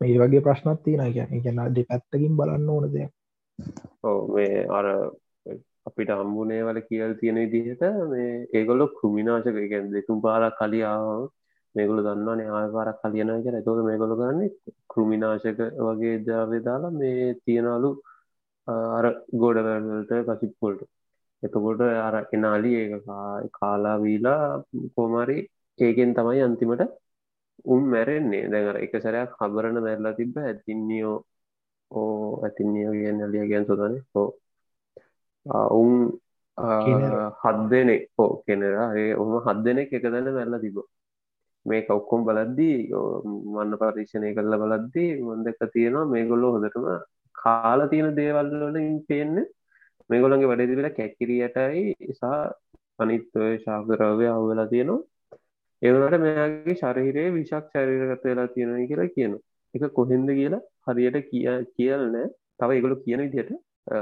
මේ 0.00 0.18
වගේ 0.22 0.44
ප්‍රශ්නත් 0.46 0.80
තියෙන 0.84 1.12
ගැන 1.16 1.44
ගැන 1.44 1.74
දෙ 1.74 1.86
පැත්තකින් 1.90 2.36
බලන්න 2.38 2.70
ඕන 2.70 2.88
දෙයක්. 2.94 3.12
ඕ 4.02 4.18
මේ 4.34 4.66
අර 4.78 4.86
අපිට 5.88 6.10
අම්බුනේ 6.12 6.66
වල 6.66 6.80
කියල් 6.88 7.14
තියෙන 7.20 7.38
විදිහට 7.44 7.82
මේ 8.12 8.28
ඒගොල්ලො 8.52 8.86
කෘමිනාශක 8.98 9.58
ගැන් 9.72 9.90
දෙතුම් 9.94 10.22
පාරක් 10.26 10.56
කලියාව 10.60 11.28
මේගොල 11.74 12.00
දන්නවානේ 12.06 12.48
ආයපාරක් 12.50 12.98
කලියන 13.02 13.30
කියලා. 13.44 13.62
එතෝද 13.62 13.80
මේගොල 13.88 14.16
ගන්නේ 14.20 14.50
කෘමිනාශක 14.92 15.60
වගේ 15.86 16.16
ජාවේ 16.28 16.64
දාලා 16.68 16.98
මේ 17.00 17.30
තියෙනලු 17.44 17.90
අර 18.68 19.06
ගෝඩවලට 19.40 20.12
කසිප්පොල්ට 20.28 20.82
එතකොට 21.42 21.80
අර 22.06 22.16
එනාලි 22.32 22.70
ඒ 22.80 22.88
කාලා 23.58 23.96
වීලා 23.98 24.42
කෝමරි 24.94 25.38
ඒකෙන් 25.78 26.10
තමයි 26.16 26.40
අන්තිමට 26.42 26.82
උන් 27.64 27.82
මැරෙන්නේ. 27.92 28.48
දැඟර 28.52 28.76
එක 28.84 28.94
සැරයක් 29.04 29.30
හබරණ 29.40 29.78
මැරලා 29.86 30.16
තිබ 30.18 30.36
ඇතින්නියෝ 30.40 31.16
ඕ 31.90 32.40
ඇතින්නියෝ 32.46 32.94
කියන්න 32.94 33.20
ලිය 33.32 33.46
ගැන් 33.50 33.66
සොදන 33.66 33.94
හෝ 34.12 34.28
උන් 35.78 35.92
හත් 37.40 37.56
දෙනෙක්. 37.70 38.02
හෝ 38.16 38.32
කෙනරා 38.46 38.88
ඒ 38.96 39.10
ඔහම 39.14 39.32
හත් 39.38 39.58
දෙනෙක් 39.64 39.92
එක 39.92 40.04
දැන 40.06 40.28
මැල්ල 40.36 40.60
තිබෝ 40.60 40.86
මේක 41.66 41.88
ඔක්කොම් 41.90 42.20
බලද්දී 42.28 42.76
මන්න 43.52 43.72
පරීක්ෂණය 43.80 44.30
කරල 44.36 44.54
බලද්දී 44.62 45.10
මොන්දක 45.26 45.60
තියෙනවා 45.74 46.06
මේගොල්ලෝ 46.06 46.50
හොඳටම 46.54 46.86
කාලා 47.34 47.90
තියෙන 47.92 48.16
දේවල්වලින් 48.18 48.90
පේන්න 49.08 49.36
මේගොලන්ගේ 50.10 50.50
වැඩදිවෙලා 50.50 50.96
කැකිරියටයි 50.98 51.82
නිසා 52.00 52.38
අනිත්වය 52.98 53.50
ශාකරවය 53.58 54.26
අවවෙලා 54.28 54.66
තියෙනවා. 54.66 55.02
ඒවනට 55.82 56.16
මෙයාගේ 56.24 56.76
ශරීරයේ 56.76 57.34
විශක් 57.34 57.68
ශරීරගත 57.72 58.24
වෙලා 58.24 58.48
තියෙනයි 58.48 58.88
කියලා 58.90 59.14
කියන 59.16 59.34
එක 59.74 59.84
කොහෙන්ද 59.92 60.28
කියලා 60.30 60.62
හරියට 60.86 61.18
කිය 61.30 61.46
කියල 61.76 62.02
නෑ. 62.08 62.26
තව 62.58 62.70
ඒගොලු 62.70 62.96
කියන 63.04 63.22
විදියට 63.24 63.52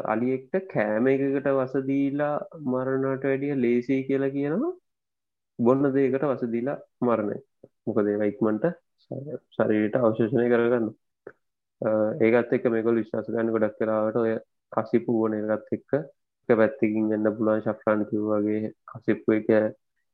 අලියෙක්ට 0.07 0.55
කෑම 0.69 1.07
එකකට 1.09 1.49
වසදීලා 1.59 2.35
මරණට 2.67 3.25
වැඩිය 3.25 3.55
ලේසි 3.57 4.03
කියලා 4.09 4.35
කියනවා. 4.37 4.73
බොන්න 5.59 5.93
දේකට 5.95 6.29
වසදීලා 6.31 6.79
මරණය. 7.03 7.39
මොකද 7.87 8.07
ඒයික්මන්ට 8.09 8.67
ශරීරයට 9.55 9.97
අවශේෂණය 10.01 10.47
කරගන්න 10.53 10.89
ඒකත් 12.23 12.53
එක්ක 12.57 12.67
මේකොල් 12.75 12.99
විශ්වාස 13.01 13.29
ගන්න 13.29 13.55
ගොඩක් 13.55 13.79
කරාවට 13.79 14.19
ඔය 14.21 14.33
කසිපු 14.73 15.13
ඕන 15.21 15.39
එකත් 15.39 15.73
එක්ක 15.77 15.91
එක 16.49 16.59
පැත්තිකින් 16.59 17.09
ගන්න 17.11 17.37
පුළුවන් 17.37 17.65
ශක්්‍රාණ 17.65 18.05
කිව්වාගේ 18.11 18.73
කසිප්පු 18.91 19.39
එක 19.39 19.49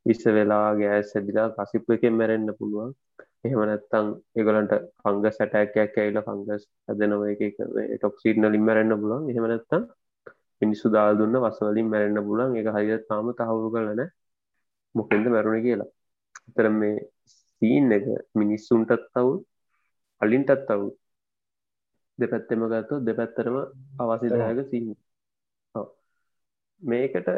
ඉස්ස 0.07 0.25
වෙලා 0.29 0.69
ගෑස් 0.81 1.11
ඇදිලා 1.17 1.49
කසිප්පු 1.59 1.97
එකෙන් 1.97 2.15
මැරෙන්න්න 2.21 2.57
පුළුවන්. 2.59 2.91
එහෙම 3.45 3.61
නැත්තං 3.63 4.07
ඒගලන්ට 4.39 4.75
පංග 5.03 5.25
සැටෑකයක් 5.37 5.99
ඇයිල 6.03 6.19
පංගස් 6.27 6.65
ඇදනව 6.91 7.23
එක 7.33 7.43
ටොක්සිීට්න 7.95 8.49
ලින් 8.53 8.65
මැරෙන්න්න 8.69 9.01
පුළුවන්. 9.03 9.29
එහෙම 9.31 9.47
නැත්තම් 9.53 9.83
මිනිස්සු 10.63 10.87
දාල් 10.95 11.19
දුන්න 11.19 11.39
වසවලින් 11.45 11.91
මැරෙන්න්න 11.93 12.27
පුලන් 12.29 12.57
එක 12.61 12.69
හරිද 12.77 13.05
තාම 13.11 13.29
තහවුරු 13.39 13.69
කරලන 13.75 14.03
මොකෙන්ද 14.95 15.27
මැරුණ 15.35 15.65
කියලා. 15.67 15.91
තර 16.55 16.67
මේ 16.81 16.97
සීන් 17.35 17.93
එක 17.93 18.07
මිනිස්සුන්ටත් 18.41 19.05
තවු 19.15 19.33
අලින්ටත් 20.21 20.65
තවු 20.69 20.89
දෙපැත්තෙම 22.19 22.65
ගත්තු 22.71 23.01
දෙපැත්තරම 23.05 23.57
අවසිදායක 23.99 24.61
සිහින් 24.71 24.97
මේකට 26.83 27.29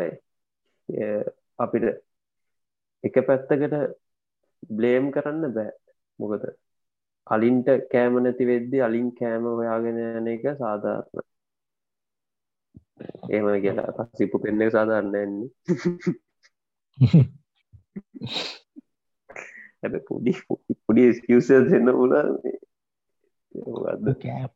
අපිට 1.59 1.87
එක 3.05 3.15
පැත්තකට 3.27 3.75
බ්ලේම් 4.71 5.11
කරන්න 5.11 5.55
බෑ. 5.55 5.73
මොකද 6.19 6.43
අලින්ට 7.27 7.69
කෑම 7.93 8.23
නැති 8.23 8.45
වෙද්දි 8.47 8.79
අලින් 8.83 9.11
කෑම 9.15 9.45
හොයාගෙන 9.51 10.01
යන 10.03 10.29
එක 10.29 10.45
සාධාරණ. 10.59 11.27
ඒම 13.31 13.47
කියලා 13.63 14.09
සිපු 14.17 14.37
පෙන්න 14.39 14.71
සාධාරන්න 14.71 15.15
එන්නේ 15.17 15.49
ඇ 19.83 20.01
පොඩි 20.09 20.33
පොඩි 20.85 21.05
ස්කිවස 21.17 21.49
දෙන්න 21.69 21.89
පුලා 21.99 22.27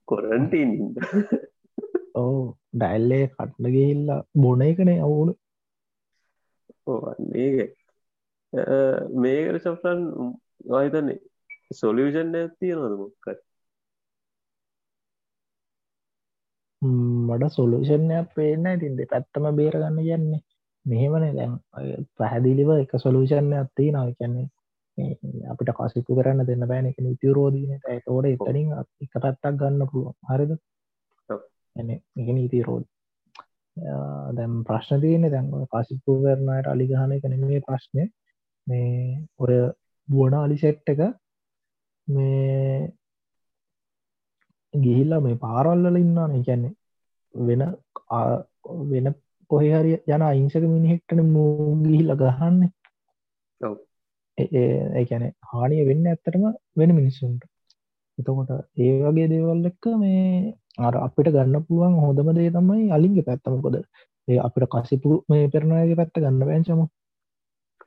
කොරන්ටීන් 0.05 0.72
ඕ 2.14 2.57
ඩැල්ලේ 2.72 3.24
කට්න 3.28 3.72
ගිහිල්ලා 3.72 4.20
බොන 4.36 4.62
එකනේ 4.62 4.99
අවුණු 5.01 5.34
ඕන්නේ 6.86 7.66
මේකට 9.16 9.66
සෆ්‍රන් 9.66 10.03
වහිතන්නේ 10.70 11.18
සොලියෂන් 11.74 12.32
තියෙනවද 12.59 12.97
මොක්කයි 12.97 13.36
මට 17.28 17.53
සොලූෂණයක් 17.53 18.34
පේන්න 18.34 18.66
ඉතින්ද 18.68 19.01
පැත්තම 19.11 19.47
බේරගන්න 19.57 20.01
යන්නේ 20.09 20.42
මෙහෙමන 20.86 21.24
දැන්. 21.36 21.55
පැහැදිලිව 22.18 22.70
එක 22.74 22.92
සොලූෂණයක් 22.99 23.68
තිය 23.76 23.90
නව 23.92 24.09
කියන්නේ 24.18 24.49
අපිට 25.49 25.70
කසිපු 25.72 26.16
කරන්න 26.16 26.47
දෙන්න 26.47 26.66
බෑන 26.66 26.86
එක 26.86 26.99
නීතිරෝධීනට 27.01 27.86
ඇතෝට 27.86 28.26
එතනින් 28.26 28.72
එක 29.03 29.12
පැත්තක් 29.16 29.57
ගන්න 29.57 29.88
පුළුවන්. 29.88 30.16
හරිද? 30.28 30.53
එක 31.76 32.28
නීති 32.30 32.62
රෝධ 32.62 32.88
දැම් 34.32 34.53
ප්‍රශ්න 34.64 35.01
තියන්නේ 35.01 35.30
දැන් 35.30 35.49
කසිපු 35.68 36.18
කරනයට 36.22 36.66
අලිගහන 36.66 37.12
එක 37.12 37.24
නෙමේ 37.26 37.61
ප්‍රශ්නය 37.61 38.05
මේ 38.66 39.18
ඔය 39.38 39.57
බුවන 40.09 40.34
අලි 40.36 40.57
සෙට් 40.57 40.86
එක 40.86 41.01
මේ 42.09 42.92
ගිහිල්ලා 44.74 45.20
මේ 45.20 45.36
පාරල්ලල 45.38 45.97
ඉන්නාන 45.97 46.36
කියන්නේ 46.40 46.74
වෙන 47.34 47.62
වෙන 48.90 49.14
කොහෙහරි 49.51 49.99
යන 50.09 50.22
අයිංසක 50.22 50.64
මිනිහෙක්ටන 50.66 51.26
මූ 51.28 51.74
ගිහිල්ල 51.82 52.14
ගහන්නේ 52.16 52.70
ඒකැන 54.39 55.24
හානිය 55.51 55.87
වෙන්න 55.87 56.07
ඇත්තටම 56.07 56.45
වෙන 56.76 56.93
මිනිස්සුන්ට. 56.95 57.43
එතකොට 58.18 58.51
ඒ 58.78 58.93
වගේ 59.03 59.28
දේවල් 59.28 59.70
එක්ක 59.70 59.85
මේ 59.99 60.55
අර 60.78 60.95
අපිට 60.99 61.30
ගන්න 61.30 61.64
පුළුවන් 61.66 61.97
හොඳම 62.01 62.28
දේ 62.32 62.51
තමයි 62.51 62.85
අලින්ගේ 62.91 63.28
පැත්තමකොද 63.28 63.76
ඒ 64.28 64.39
අපිට 64.39 64.70
කසිපු 64.72 65.11
මේ 65.28 65.49
පෙරණයගේ 65.49 65.99
පැත්ත 66.01 66.14
ගන්න 66.16 66.47
පැංචම 66.51 66.85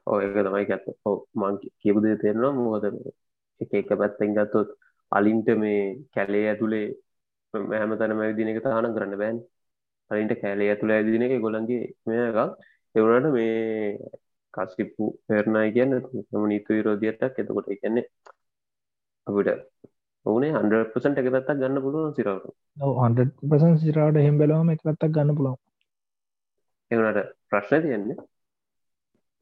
ඕ 0.08 0.18
ඒක 0.20 0.36
තමයි 0.38 0.66
ඇත්ත 0.68 0.86
ඔව 1.06 1.18
මං 1.36 1.56
කියපුදේ 1.82 2.16
තෙරෙනවා. 2.18 2.54
මොකද 2.58 2.86
එක 3.62 3.72
එක 3.74 3.90
පැත්තෙන් 3.94 4.36
ගත්තොත් 4.38 4.70
අලින්ට 5.12 5.48
මේ 5.58 5.82
කැලේ 6.14 6.46
ඇතුළේ 6.48 6.86
හැම 7.74 7.92
තැනම 8.00 8.22
ඇවිදින 8.22 8.52
එක 8.52 8.62
තානම් 8.64 8.96
කරන්න 8.96 9.20
බෑන් 9.22 9.38
අලින්ට 10.12 10.34
කෑලේ 10.42 10.70
ඇතුළ 10.72 10.94
ඇදින 10.94 11.26
එක 11.28 11.36
ගොලන්ගේ 11.42 11.84
මේ 12.06 12.24
එකක්. 12.30 12.40
එවුණට 12.96 13.34
මේ 13.34 13.58
කස්කිප්පු 14.58 15.12
පෙරණයි 15.28 15.74
කියන්න 15.74 15.98
ම 16.34 16.48
නීතු 16.48 16.72
විරෝධියටක් 16.74 17.40
එතකොට 17.40 17.70
කියන්නේ 17.74 18.06
අපිට 19.28 19.50
ඕනේ 20.26 20.56
හන්පසට 20.56 21.20
එක 21.20 21.30
පැත්තක් 21.32 21.60
ගන්න 21.60 21.84
පුළුවන් 21.84 22.16
සිරවට 22.16 22.56
පසන් 23.44 23.78
සිරාට 23.78 24.18
හෙම් 24.18 24.38
බැලවම 24.38 24.70
එක 24.70 24.82
පැත්තක් 24.84 25.12
ගන්න 25.12 25.36
පුළුවන්. 25.36 25.60
එවනට 26.92 27.32
ප්‍රශ්න 27.50 27.82
තියෙන්නේ 27.82 28.18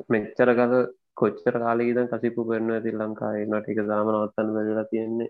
මෙච්චර 0.10 0.52
කල 0.54 0.76
කොච්චර 1.14 1.58
කාලීදන් 1.60 2.08
කසිපු 2.08 2.46
පෙරන 2.46 2.72
ඇති 2.72 2.94
ලංකායනට 2.94 3.70
එක 3.70 3.82
දාම 3.88 4.12
නවත්තන්න 4.12 4.54
වෙලා 4.60 4.86
තියෙන්නේ. 4.86 5.30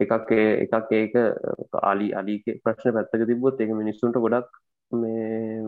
එකක් 0.00 0.32
එකක් 0.66 0.92
ඒක 0.92 1.14
ආලි 1.82 2.08
අලික 2.12 2.44
ප්‍රශ්න 2.62 2.92
පැත්තක 2.92 3.26
තිබොත් 3.26 3.60
එක 3.60 3.70
මිනිස්සුන්ට 3.72 4.16
ගොඩක් 4.18 4.50
මේ 4.92 5.62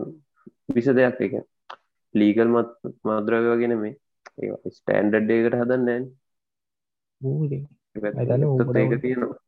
විස 0.69 0.89
දෙයක් 0.91 1.21
එක 1.21 1.33
ලීගල් 2.15 2.49
මත් 2.53 2.69
මද්‍රවය 3.07 3.49
වගෙන 3.51 3.75
මේ 3.81 3.95
ඒ 4.39 4.71
ස්ටෑන්ඩඩ් 4.71 5.29
ඒකට 5.29 5.57
හදන්න 5.59 6.03
ඒක 8.77 8.95
තියෙනවා. 9.01 9.39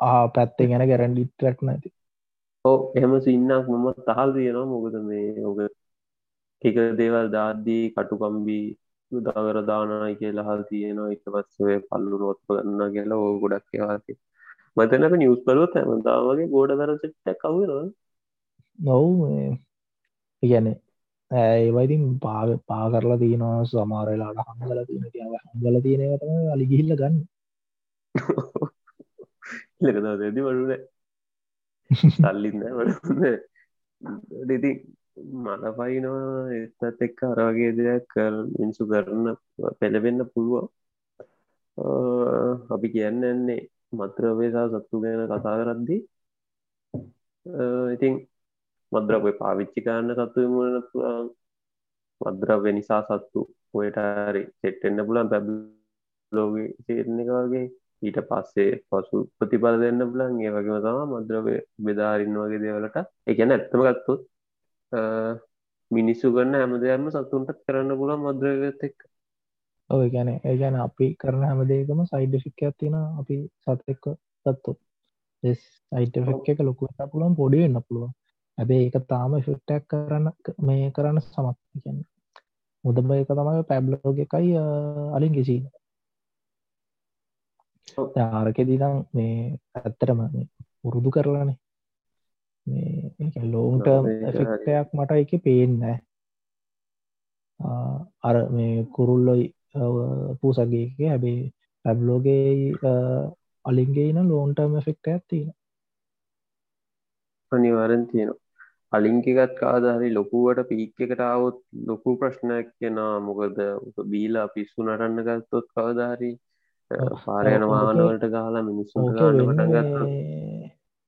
ආ 0.00 0.24
පැත්තේ 0.28 0.68
ගැන 0.70 0.86
ගැරන්ඩිටරක් 0.90 1.60
නැති. 1.62 1.94
ඕ 2.64 2.78
එහෙම 2.96 3.14
සින්නක් 3.20 3.68
මම 3.72 3.86
තහල් 4.08 4.30
තියෙනවා. 4.32 4.70
මොකද 4.72 4.96
මේ 5.08 5.46
ඔක 5.50 5.58
එක 6.62 6.76
දේවල් 6.98 7.26
දාද්දී 7.30 7.84
කටුකම්බී 7.94 8.66
උදාගර 9.12 9.58
දානයි 9.64 10.14
කියලා 10.20 10.48
හල් 10.48 10.62
තියෙනවා. 10.70 11.12
එක 11.12 11.22
පස්සේ 11.26 11.76
පල්ලු 11.88 12.22
රොත්ප 12.22 12.46
ගන්න 12.48 12.94
කියලා 12.94 13.20
ඕ 13.20 13.34
ගොඩක් 13.42 13.76
ඒවාති 13.76 14.20
මතනක 14.76 15.14
නිියස් 15.16 15.40
බලොත් 15.44 15.76
හැමදාවගේ 15.76 16.48
ගෝඩ 16.48 16.72
දරසට 16.78 17.38
කවුනවා 17.40 17.84
නොව් 18.78 19.04
ඉගැනේ 20.42 20.76
ඒවයිතින් 21.30 22.04
පා 22.20 22.42
පා 22.66 22.84
කරලා 22.90 23.18
තියෙනවා 23.18 23.64
සමාරලාට 23.64 24.38
හංගල 24.48 24.80
තියෙන 24.86 25.10
තියාව 25.12 25.34
හංගල 25.44 25.76
තියෙනවතම 25.82 26.52
අලිගිහිල්ල 26.54 26.92
ගන්න. 27.00 27.16
ලකද 29.82 30.06
දෙදි 30.20 30.40
වඩුන 30.46 30.72
සල්ලින්න 32.12 32.62
වඩ 32.76 34.50
ඉති 34.50 34.70
මල 35.44 35.62
පයිනවා 35.78 36.54
එත්තත් 36.56 37.02
එක්ක 37.02 37.18
අරවගේ 37.28 37.70
දෙයක් 37.78 38.06
කර 38.12 38.34
මිනිසු 38.54 38.82
කරන්න 38.90 39.26
පෙළවෙන්න 39.80 40.20
පුළුවන්. 40.32 40.68
අපි 42.70 42.88
කියන්න 42.94 43.24
එන්නේ 43.24 43.68
මත්‍රවේසා 43.92 44.66
සත්තු 44.70 45.02
ගැන 45.02 45.22
කතා 45.26 45.56
කරද්දී. 45.60 46.00
ඉතින් 47.94 48.14
මද්‍රවය 48.92 49.32
පාවිච්චි 49.38 49.80
කරන්න 49.80 50.10
පුළන් 50.34 51.30
මද්‍රව්‍ය 52.20 52.70
නිසා 52.72 53.02
සත්තු 53.04 53.40
ඔයටරි 53.74 54.42
සෙට්ටෙන්න්න 54.58 55.06
පුලන් 55.06 55.32
පැබ් 55.32 55.48
ලෝග 56.32 56.54
සේරණ 56.84 57.20
එක 57.22 57.32
වගේ. 57.32 57.66
ඊට 58.02 58.18
පස්සේ 58.28 58.78
පසු 58.88 59.18
ප්‍රතිඵල 59.36 59.76
දෙන්න 59.82 60.06
පුලන් 60.06 60.40
ඒ 60.40 60.52
වගේම 60.52 60.80
තම 60.82 61.12
මද්‍රවය 61.12 61.56
බෙදාරින්න 61.80 62.38
වගේ 62.38 62.62
දේවලට. 62.64 62.96
එකන 63.26 63.52
ඇත්තම 63.52 63.84
ගත්තුත් 63.86 64.22
මිනිස්සු 65.90 66.32
කරන්න 66.32 66.56
හැම 66.56 66.74
දෙයක්ම 66.80 67.10
සතුන්ටත් 67.10 67.60
කරන්න 67.62 67.98
පුළන් 67.98 68.24
මද්‍රවගත 68.24 68.82
එක් 68.84 68.96
ඔය 69.90 70.08
ගැන 70.10 70.28
ඒ 70.30 70.56
ගැන 70.56 70.76
අපි 70.78 71.06
කරන 71.16 71.42
හැමදේකම 71.42 72.00
සයිඩෆික් 72.04 72.62
ඇතින 72.62 72.94
අපි 72.94 73.36
සත 73.64 73.80
එක්ක 73.88 74.06
සත්තු 74.46 74.72
සයිටෆෙක් 75.42 76.48
එක 76.48 76.60
ලොකු 76.60 76.88
පුළන් 77.06 77.36
පොඩි 77.36 77.62
වෙන්න 77.62 77.82
පුළුවන් 77.82 78.14
ඇබේ 78.58 78.82
ඒක 78.82 78.96
තාම 79.08 79.32
ෆිට්ටක් 79.40 79.88
කරන්න 79.90 80.26
මේ 80.60 80.92
කරන්න 80.92 81.20
සමත්. 81.22 81.56
කියන්න 81.74 82.00
මුදම 82.84 83.10
එක 83.12 83.30
තමයි 83.30 83.62
පැබ්ලෝග 83.64 84.18
එකයි 84.18 84.50
අලින් 85.12 85.32
ගෙසි 85.32 85.58
ආරකෙදිනම් 88.18 88.96
මේ 89.12 89.36
ඇත්තරම 89.76 90.20
උරුදු 90.84 91.10
කරලානේ. 91.10 91.58
මේ 92.66 93.42
ලෝන්ට 93.44 93.86
එෆෙක්ටයක් 94.28 94.88
මට 94.92 95.10
එක 95.16 95.32
පේන්න 95.42 95.82
අර 98.22 98.36
මේ 98.50 98.86
කුරුල්ලොයි 98.90 99.44
පූසගේ 100.40 100.86
හැබේ 101.02 101.40
පැබ්ලෝගේ 101.84 102.72
අලින්ගේ 103.64 104.10
න 104.12 104.28
ලෝන්ටර්ම 104.28 104.74
ෆෙක්ට 104.80 105.06
ඇත්තින 105.08 105.48
අනිවාරෙන් 107.52 108.04
තියෙනවා 108.06 108.45
අලිංකිකත් 108.92 109.54
කාදාරි 109.60 110.08
ලොකුවට 110.14 110.68
පීක් 110.68 111.00
එකට 111.00 111.22
අවුත් 111.26 111.58
ලොකු 111.86 112.16
ප්‍රශ්නයක් 112.18 112.68
කෙනා 112.80 113.14
මොකද 113.20 113.58
බීලා 114.10 114.46
පිස්සු 114.48 114.78
නටන්න 114.82 115.26
ගත්තොත් 115.28 115.66
කවදාරී 115.72 116.34
පාරයන 117.24 117.64
වානවලට 117.68 118.26
ගාලා 118.30 118.62
මිනිස්සු 118.62 119.06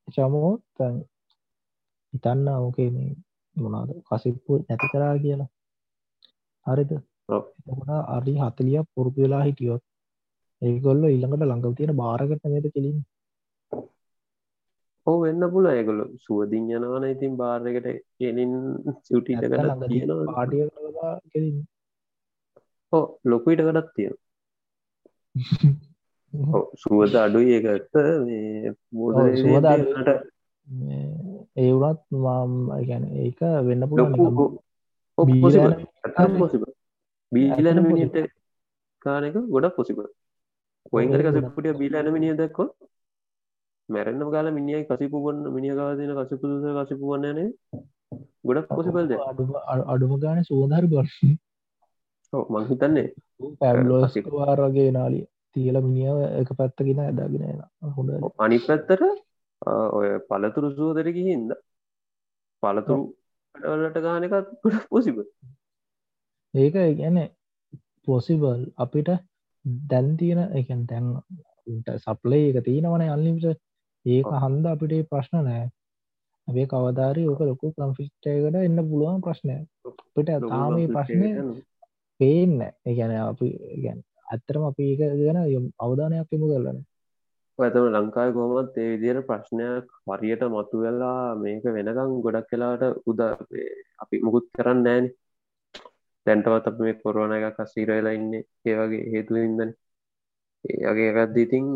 චමෝත් 0.08 0.62
හිතන්න 2.12 2.48
ඕකේ 2.54 2.90
මේ 2.90 3.10
මොනාද 3.56 3.90
කසිප්පු 4.08 4.58
නැති 4.60 4.88
කරා 4.92 5.14
කියලා. 5.18 5.48
හරිද? 6.66 6.92
අරි 8.08 8.34
හතලිය 8.38 8.80
පුරුදු 8.94 9.20
වෙලා 9.22 9.42
හිටියොත් 9.42 9.82
ඒගොල්ල 10.62 11.02
ඊළඟට 11.04 11.42
ළඟව 11.42 11.74
තියෙන 11.74 11.96
බාරකට 11.96 12.44
නේද 12.46 12.66
කෙලින් 12.74 12.98
ඕ 15.08 15.16
වෙන්න 15.20 15.42
පුල 15.48 15.66
ඒගොලු 15.68 16.04
සුවදින් 16.18 16.70
යනවන. 16.72 17.04
ඉතින් 17.06 17.34
බාරකට 17.36 17.88
කෙලින් 18.16 18.54
සිවටිට 19.02 19.44
කළ 19.46 19.70
තියෙනවා 19.84 20.30
පාටිය 20.30 20.64
කෙලින් 21.32 21.58
ඕ 22.92 23.04
ලොකුයිට 23.24 23.62
කටත් 23.62 23.94
තියෙන 23.94 24.16
සුවද 26.76 27.14
අඩුයි 27.16 27.52
ඒකත්ත 27.56 27.94
සුවද 29.36 29.66
ඒ 31.56 31.72
වුණත් 31.74 32.02
මාම් 32.18 32.52
ගැන 32.82 33.04
ඒක 33.16 33.40
වෙන්න 33.62 33.88
පුළුවන් 33.88 34.56
බීලන 37.32 37.80
මිනිට 37.82 38.16
කානක 39.04 39.36
ගොඩක් 39.48 39.76
පොසිබ 39.76 39.98
ඔයින්ගර 40.92 41.20
කසපුටිය 41.26 41.74
බීලන 41.74 42.08
මිනිිය 42.12 42.36
දක්කො 42.36 42.64
මැරෙන්න්න 43.88 44.30
ගාල 44.30 44.48
මිනිියයි 44.50 44.86
කසිපුගන්න 44.86 45.44
මිනිිය 45.50 45.76
ගාදන 45.76 46.12
කසිපුදුස 46.18 46.64
කසිපුගන්නන 46.78 47.40
ගොඩක් 48.44 48.68
පොසිබල්ද 48.70 49.12
අඩුම 49.86 50.12
ගාන 50.18 50.44
සෝදර 50.44 50.84
බර්ශ 50.88 51.20
මංහිතන්නේ 52.52 53.08
පැම්ලෝස්වාර 53.60 54.60
වගේ 54.66 54.90
නාලිය 54.92 55.24
තියල 55.56 55.80
මිනිිය 55.80 56.26
එක 56.34 56.50
පැත්තගෙන 56.54 57.00
ඇදාගෙන 57.00 57.62
හොඳ 57.94 58.10
අනි 58.38 58.58
පැත්තර 58.62 59.04
ඔය 59.92 60.10
පලතුරු 60.26 60.70
සූදරකි 60.72 61.24
හින්ද 61.24 61.56
පලතුරු 62.62 63.02
වලට 63.54 63.98
ගානකත් 64.00 64.52
පොසිබ 64.88 65.16
ඒක 66.54 66.76
ගැන 66.96 67.18
පොසිබල් 68.06 68.60
අපිට 68.76 69.10
දැන් 69.86 70.12
තියෙන 70.16 70.42
එකන් 70.54 70.84
තැන් 70.86 71.06
සප්ලේ 71.98 72.44
එක 72.50 72.64
තියෙනවන 72.64 73.08
අල්ලිමිට 73.08 73.58
ඒක 74.08 74.28
හන්ද 74.36 74.64
අපිට 74.66 75.08
ප්‍රශ්න 75.10 75.42
නෑ. 75.42 75.64
අපේ 76.48 76.66
කවධාරී 76.66 77.28
ඕක 77.28 77.40
ලොකු 77.42 77.72
කම්ෆිස්ටයකට 77.72 78.58
එන්න 78.58 78.80
පුළුවන් 78.84 79.24
ප්‍රශ්නය 79.24 79.56
පිට 80.14 80.30
තාම 80.44 80.76
ප්‍රශ්නය 80.88 81.32
පේන්න 82.20 82.54
ඒගැන 82.62 83.16
අපි 83.22 83.48
ගැන් 83.82 83.98
ඇත්තරම 84.28 84.64
අපි 84.70 84.92
ඒක 84.92 85.18
ගැන 85.18 85.66
අවධානයක් 85.78 86.36
යමු 86.36 86.48
කරලන 86.52 86.80
ඇතම 87.58 87.86
ලංකායි 87.92 88.32
කොමත් 88.32 88.76
ඒ 88.76 88.88
විදියට 88.92 89.26
ප්‍රශ්නයක් 89.28 89.86
හරියට 90.08 90.42
මතු 90.48 90.82
වෙලා 90.82 91.22
මේක 91.36 91.64
වෙනකං 91.68 92.12
ගොඩක් 92.24 92.50
කලාට 92.50 92.82
උද 93.10 93.20
අපි 94.02 94.16
මුකුත් 94.24 94.46
කරන්න 94.54 94.84
නෑන. 94.84 95.06
දැන්ටවත් 96.26 96.68
අප 96.68 96.76
මේ 96.80 97.00
කොරුවන 97.02 97.34
එක 97.36 97.56
කස්සීරවෙලා 97.56 98.14
ඉන්න. 98.18 98.32
ඒවගේ 98.64 99.10
හේතු 99.12 99.32
ඉදන්න 99.38 99.72
ඒගේ 100.64 101.10
එකත්දීතින් 101.14 101.66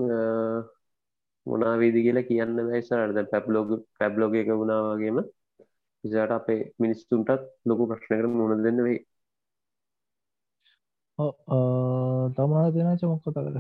මොනාවේද 1.47 1.97
කියලා 1.99 2.29
කියන්න 2.29 2.59
වැයිසරද 2.63 3.19
පැබ්ලෝග 3.29 3.71
පැබ්ලෝග 3.97 4.35
එක 4.37 4.51
වුණාවගේම 4.53 5.19
ඉසට 6.05 6.33
අපේ 6.33 6.61
මිනිස්තුන්ටත් 6.79 7.43
ලොකු 7.65 7.89
ප්‍රශ්නකර 7.89 8.27
මුණ 8.31 8.63
දෙන්න 8.63 8.79
වෙයි. 8.83 9.01
තමා 12.35 12.67
දෙන 12.71 12.97
චමක් 12.97 13.23
කතා 13.25 13.45
කර 13.47 13.59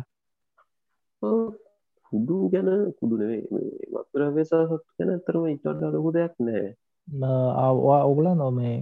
කුඩු 2.12 2.36
ගැන 2.48 2.68
කුඩු 2.98 3.14
නෙවේ 3.16 3.42
මත්‍ර 3.92 4.22
වෙසාහත් 4.32 4.84
ගැන 4.94 5.10
ඇතරම 5.10 5.44
ඉටට 5.46 5.82
ලොකු 5.88 6.10
දෙයක් 6.12 6.34
නෑ 6.40 6.66
ආවා 7.58 8.00
ඔගුල 8.04 8.28
නොමේ 8.34 8.76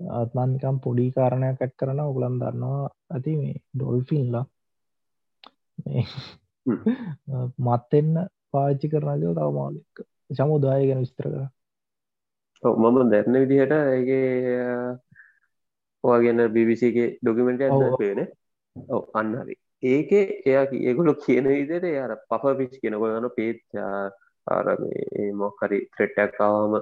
අත්මන්කම් 0.00 0.76
පොඩි 0.78 1.06
කාරණයක් 1.10 1.58
ඇත් 1.58 1.74
කරන 1.76 2.00
ඔගුලන් 2.02 2.36
දන්නවා 2.40 2.86
ඇති 3.10 3.32
මේ 3.36 3.56
ඩොල්ෆින්ලා 3.72 4.46
මත්තෙන්න 7.64 8.12
පාච්චි 8.50 8.86
කරනලෝ 8.88 9.34
තව 9.34 9.48
මාලික 9.52 10.04
සමුදාය 10.32 10.86
ගැන 10.86 11.00
විස්තර 11.00 11.26
කර 11.26 11.46
මම 12.74 13.10
දැරන 13.10 13.40
විදිහට 13.42 13.72
ඒගේ 13.72 14.28
ඔයාගන්න 16.04 16.42
බිවිසිගේ 16.50 17.08
ඩොකිමෙන්ට 17.16 17.98
පේන 17.98 18.20
ඔව. 18.88 19.02
අන්න 19.14 19.34
හරි. 19.36 19.54
ඒක 19.84 20.10
එයා 20.46 20.64
ඒගොලො 20.82 21.14
කියන 21.16 21.46
විදියට 21.46 21.86
යාර 21.88 22.12
පප 22.28 22.56
පිච් 22.58 22.74
කෙනකොගන 22.80 23.28
පේච්චා 23.32 24.10
අර 24.46 24.66
මොක්කරි 25.34 25.78
ත්‍රෙට්ටක්කාවම 25.90 26.74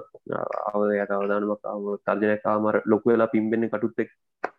අවදයට 0.69 1.11
අවදානමකාව 1.11 1.85
තර්ජනකාමර 2.05 2.75
ලොකු 2.85 3.09
වෙලා 3.09 3.27
පිම්බෙන්න 3.27 3.69
කටුත්තෙක් 3.69 4.09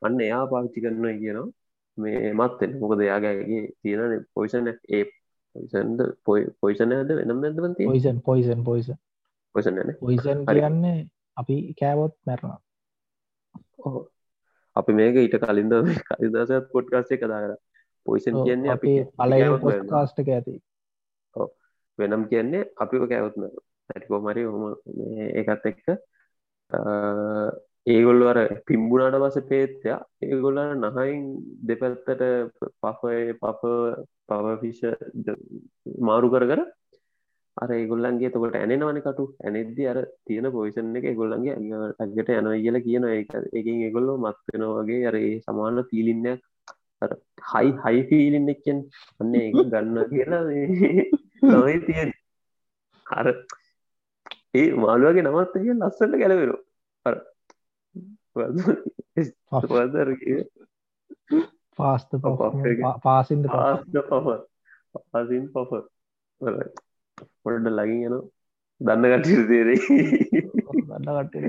අන්න 0.02 0.20
එයා 0.20 0.44
පාවිච්චි 0.46 0.84
කරන්න 0.84 1.18
කියනවා 1.18 1.48
මේ 2.00 2.32
මත්තෙන් 2.34 2.78
මොකද 2.80 3.02
යාගේගේ 3.02 3.62
තියෙන 3.82 4.26
පොයිසන 4.34 4.68
ඒ 4.68 5.04
පොයිසන්ද 5.56 6.00
පොයි 6.24 6.46
පොයිසන 6.60 6.92
ඇද 6.92 7.14
වෙනම් 7.18 7.44
ඇදවන්ති 7.44 7.86
පොයිසන් 7.86 8.22
පොයිසන් 8.22 8.64
පොයිස 8.64 8.92
පොයිසන 9.54 9.82
පොයිසන් 10.00 10.46
කියන්නේ 10.46 10.98
අපි 11.36 11.56
කෑවොත් 11.74 12.16
මැරණ 12.26 12.58
අපි 14.76 14.92
මේක 14.92 15.16
ඊට 15.16 15.36
කලින්ද 15.40 15.74
කලිදසත් 16.08 16.70
පොට්කාස්ේ 16.72 17.18
කදා 17.18 17.40
කර. 17.42 17.54
පොයිසන් 18.06 18.36
කියන්නේ 18.38 18.72
අපි 18.72 18.92
කාස්ටක 19.88 20.28
ඇති. 20.28 20.54
වෙනම් 21.98 22.28
කියන්නේ 22.28 22.68
අපිව 22.76 23.08
කැවත්ම 23.08 23.42
ඇටිකෝමරි 23.90 24.44
හොම 24.44 24.62
ඒකත් 25.32 25.66
එක්ක 25.66 25.84
ඒගොල්ල 27.90 28.22
අර 28.24 28.38
පිම්බුණට 28.66 29.20
පස 29.20 29.38
පේත්‍යයා 29.46 30.00
ඒගොල්ල 30.24 30.58
නහයින් 30.78 31.22
දෙපැත්තට 31.62 32.26
පපය 32.80 33.16
පප 33.36 33.62
පවෆිෂ 34.28 34.82
මාරු 36.00 36.28
කර 36.30 36.44
කර 36.46 36.62
අර 37.56 37.70
ඒගොල්ලන්ගේ 37.70 38.30
තකොට 38.30 38.54
ඇනෙනවන 38.54 38.98
කටු. 38.98 39.24
ඇනෙද්දි 39.40 39.84
අර 39.86 39.98
තියෙන 40.24 40.46
පොයිසන් 40.50 40.94
එක 40.96 41.08
ගොල්ලන්ගේ 41.14 41.56
ඇගට 41.98 42.30
යන 42.32 42.50
කියල 42.56 42.78
කියන 42.80 43.06
එක 43.10 43.34
එකින් 43.52 43.80
ඒගොල්ලො 43.80 44.14
මත්වෙන 44.18 44.64
වගේ 44.70 45.06
අර 45.06 45.16
ඒ 45.16 45.34
සමාන 45.40 45.82
තීලින්නයක් 45.90 46.40
හයි 47.44 47.72
හයි 47.84 48.00
ෆීලින් 48.04 48.48
එක්කෙන් 48.48 48.78
අන්න 49.20 49.34
ඒ 49.34 49.48
ගන්න 49.72 49.98
කියලා 50.06 50.42
නොයි 51.48 51.76
තියෙන් 51.82 52.12
අර 53.06 53.26
ඒ 54.54 54.66
මාළුවගේ 54.76 55.24
නමත්ත 55.24 55.54
කිය 55.56 55.76
ලස්සට 55.76 56.16
ගැලවෙරු 56.16 56.56
අර 57.06 57.16
පාස්ත 61.78 62.10
පාසින්ද 63.02 63.44
පාස්ට 63.48 63.94
පහ 64.02 64.28
පාසින් 65.06 65.44
පහ 65.48 65.72
පොඩ්ඩ 67.42 67.66
ලගින් 67.70 68.04
යන 68.08 68.16
දන්න 68.80 69.04
කටිර 69.14 69.40
තේරේ 69.48 69.78
දන්න 70.82 71.08
කට්ට 71.18 71.46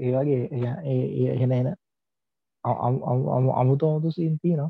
ඒවගේ 0.00 0.42
එහෙන 1.26 1.52
එන 1.52 1.68
අමුතු 2.64 3.84
අමුතු 3.86 4.08
සින්තින 4.10 4.60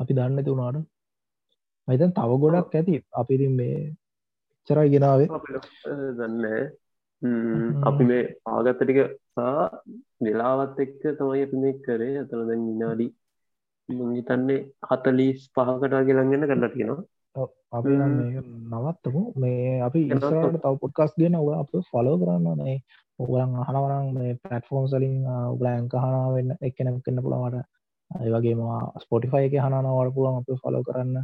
අපි 0.00 0.12
දන්න 0.14 0.44
තුනාට 0.44 0.78
මතන් 1.88 2.12
තව 2.12 2.30
ගොඩක් 2.40 2.74
ඇති 2.74 2.94
අපිරින් 3.14 3.54
මේ 3.56 3.78
චරයි 4.68 4.88
ගෙනාවේ 4.90 5.28
දන්න 6.16 6.44
අපි 7.82 8.04
මේ 8.04 8.22
ආගත්තටික 8.46 8.98
සා 9.34 9.68
වෙලාවත් 10.20 10.78
එක්ක 10.80 11.02
තමයි 11.18 11.46
අපි 11.46 11.56
මේ 11.56 11.78
කරේ. 11.84 12.14
අතන 12.22 12.46
දැන් 12.48 12.66
විනාඩි 12.68 13.06
මංහිතන්නේ 13.88 14.60
හතලිස් 14.88 15.40
පහකටා 15.54 16.06
ගෙලන්ගන්න 16.08 16.48
කරලා 16.50 16.72
තියෙනවා. 16.74 17.04
අපි 17.72 17.92
නවත්තමු. 18.72 19.22
මේ 19.36 19.80
අපි 19.86 20.00
ඉස්සරට 20.06 20.60
තව 20.62 20.74
පොඩ්කස් 20.82 21.12
ගෙන 21.16 21.34
ඔ 21.36 21.46
අප 21.62 21.72
ෆලෝ 21.90 22.16
කරන්න 22.20 22.48
නේ 22.60 22.76
ඔගලන් 23.18 23.56
අහනවරම් 23.62 24.06
මේ 24.16 24.38
පටෆෝන් 24.42 24.86
සලින් 24.88 25.16
උගලෑන්ක 25.52 25.94
හනාවෙන්න 25.94 26.50
එක්කෙන 26.60 26.92
කන්න 27.00 27.24
පුළමට 27.24 27.58
ඒවගේම 28.10 28.60
ස්පොටිෆයි 29.02 29.48
එක 29.48 29.56
හනනවට 29.64 30.14
පුළුවන් 30.14 30.38
අප 30.40 30.62
ෆලෝ 30.62 30.82
කරන්න. 30.82 31.16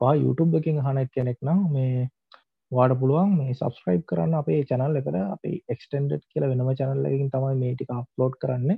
පා 0.00 0.14
YouTube 0.22 0.58
එකින් 0.58 0.80
හන 0.86 0.98
කෙනෙක් 1.14 1.38
නම් 1.42 1.60
මේ 1.74 2.08
වාඩ 2.72 2.92
පුළුවන් 3.00 3.30
මේ 3.38 3.54
සබස්ක්‍රයිබ් 3.54 4.02
කරන්න 4.10 4.34
අපේ 4.40 4.60
චැනල් 4.70 4.98
එකට. 5.00 5.16
අපි 5.36 5.52
එක්ස්ටෙන්ඩ් 5.74 6.12
කියල 6.32 6.44
වෙනම 6.50 6.68
චැනල්ලකින් 6.80 7.30
තමයි 7.34 7.56
මේටික 7.62 7.90
අප්ලෝඩ් 7.96 8.36
කරන්න. 8.42 8.70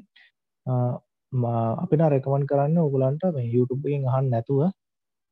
අපින 1.82 2.04
රෙකමන් 2.14 2.46
කරන්න 2.50 2.78
ඔගුලන්ට 2.86 3.26
මේ 3.36 3.50
YouTubeෙන් 3.56 4.08
අහන් 4.12 4.30
නැතුව 4.34 4.62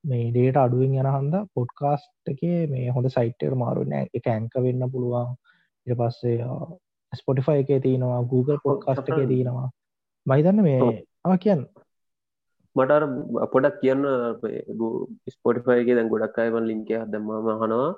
මේ 0.04 0.28
ඩේට 0.34 0.60
අඩුවෙන් 0.64 0.98
යන 1.00 1.08
හන්ද 1.14 1.34
පොඩ්කාස්ට් 1.56 2.32
එක 2.32 2.42
මේ 2.72 2.92
හොඳ 2.96 3.08
සයිටර් 3.16 3.56
මාරුන 3.62 3.96
එක 3.98 4.30
ඇංක 4.34 4.54
වෙන්න 4.66 4.86
පුළුවන්. 4.94 5.34
ඉට 5.86 5.98
පස්සේ 6.00 6.38
ස්පොටිෆයි 7.12 7.62
එක 7.64 7.84
තියෙනවා 7.86 8.22
Google 8.32 8.58
පොඩ්කාස්ට් 8.64 9.08
එක 9.10 9.22
තියෙනවා. 9.32 9.68
මයිතන්න 10.26 10.62
මේ 10.68 11.38
කියන්න. 11.44 11.64
මටර 12.76 13.02
පොඩක් 13.52 13.80
කියන්න 13.82 14.04
ස්පොටිෆයිගේ 15.34 15.98
දැන් 15.98 16.12
ගොඩක් 16.12 16.38
අයවන් 16.38 16.70
ලින්ක 16.70 16.94
දම්ම 17.12 17.52
හනවා 17.64 17.90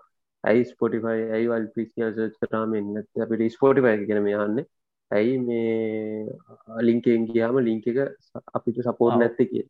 ඇයි 0.44 0.64
ස්පොටිෆයි 0.64 1.26
ඇයි 1.28 1.50
වල් 1.50 1.66
පිසිල් 1.74 2.16
කරාම 2.38 2.74
එන්න 2.78 3.02
අපිට 3.24 3.54
ස්පෝටිෆයි 3.56 4.08
කෙන 4.08 4.22
මේ 4.24 4.38
යන්න. 4.38 4.64
ඇයි 5.10 5.38
මේ 5.40 6.82
ලින්කෙන් 6.88 7.26
ගියාම 7.28 7.62
ලිංක 7.68 7.86
එක 7.86 7.98
අපිට 8.58 8.82
සපෝර්් 8.88 9.16
නැත්ත 9.16 9.40
කිය 9.44 9.64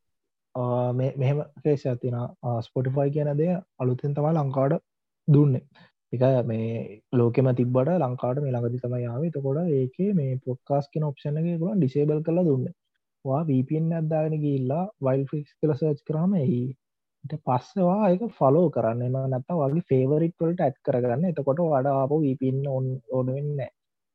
මෙහෙම 1.20 1.40
කේෂ 1.64 1.86
තින 2.02 2.18
ස්පොටිෆයි 2.66 3.14
කියන 3.16 3.32
දෙය 3.36 3.54
අලුතෙන් 3.78 4.14
තමයි 4.14 4.34
ලංකාඩ 4.34 4.76
දුන්නේ. 5.28 5.64
එක 6.12 6.22
මේ 6.46 7.00
ලෝකෙම 7.12 7.48
තිබට 7.58 7.90
ලංකාට 7.96 8.42
මේ 8.44 8.52
ළඟදි 8.52 8.82
තමයි 8.84 9.02
යාව 9.02 9.24
තකොට 9.34 9.72
ඒක 9.72 9.96
මේ 10.14 10.38
පොඩ්කාස් 10.46 10.88
කියෙන 10.88 11.08
ඔප්ෂණ 11.08 11.40
එක 11.42 11.60
ගුලන් 11.60 11.80
ඩිසේබල් 11.80 12.22
කළ 12.26 12.44
දුන්නේ. 12.48 12.74
වා 13.24 13.42
වීපෙන් 13.48 13.92
අදදාගෙන 13.98 14.42
ගිල්ලා 14.44 14.84
වයිල් 15.06 15.24
ෆික්ස් 15.30 15.52
කළ 15.58 15.74
සර්ච් 15.74 16.00
කරම 16.08 16.32
එහිට 17.24 17.42
පස්සවා 17.42 18.10
එක 18.10 18.22
ෆලෝ 18.32 18.70
කරන්න 18.70 19.02
එම 19.02 19.16
නැත්ත 19.30 19.50
වගේ 19.52 19.82
ෆේවරික් 19.84 20.34
වලට 20.36 20.60
ඇත් 20.60 20.76
කරගන්න 20.80 21.24
එතකොට 21.26 21.60
වඩාප 21.64 22.12
වීපින් 22.16 22.58
ඔන් 22.68 22.86
ඕනුවෙන්න 23.10 23.60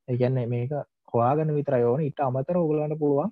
ඒගැන්න 0.08 0.40
මේක 0.48 0.72
හොයාගන්න 1.14 1.54
විතර 1.54 1.78
යෝන 1.78 2.04
ඉට 2.04 2.20
අමතර 2.20 2.58
ඔගලන්න 2.58 2.98
පුළුවන් 2.98 3.32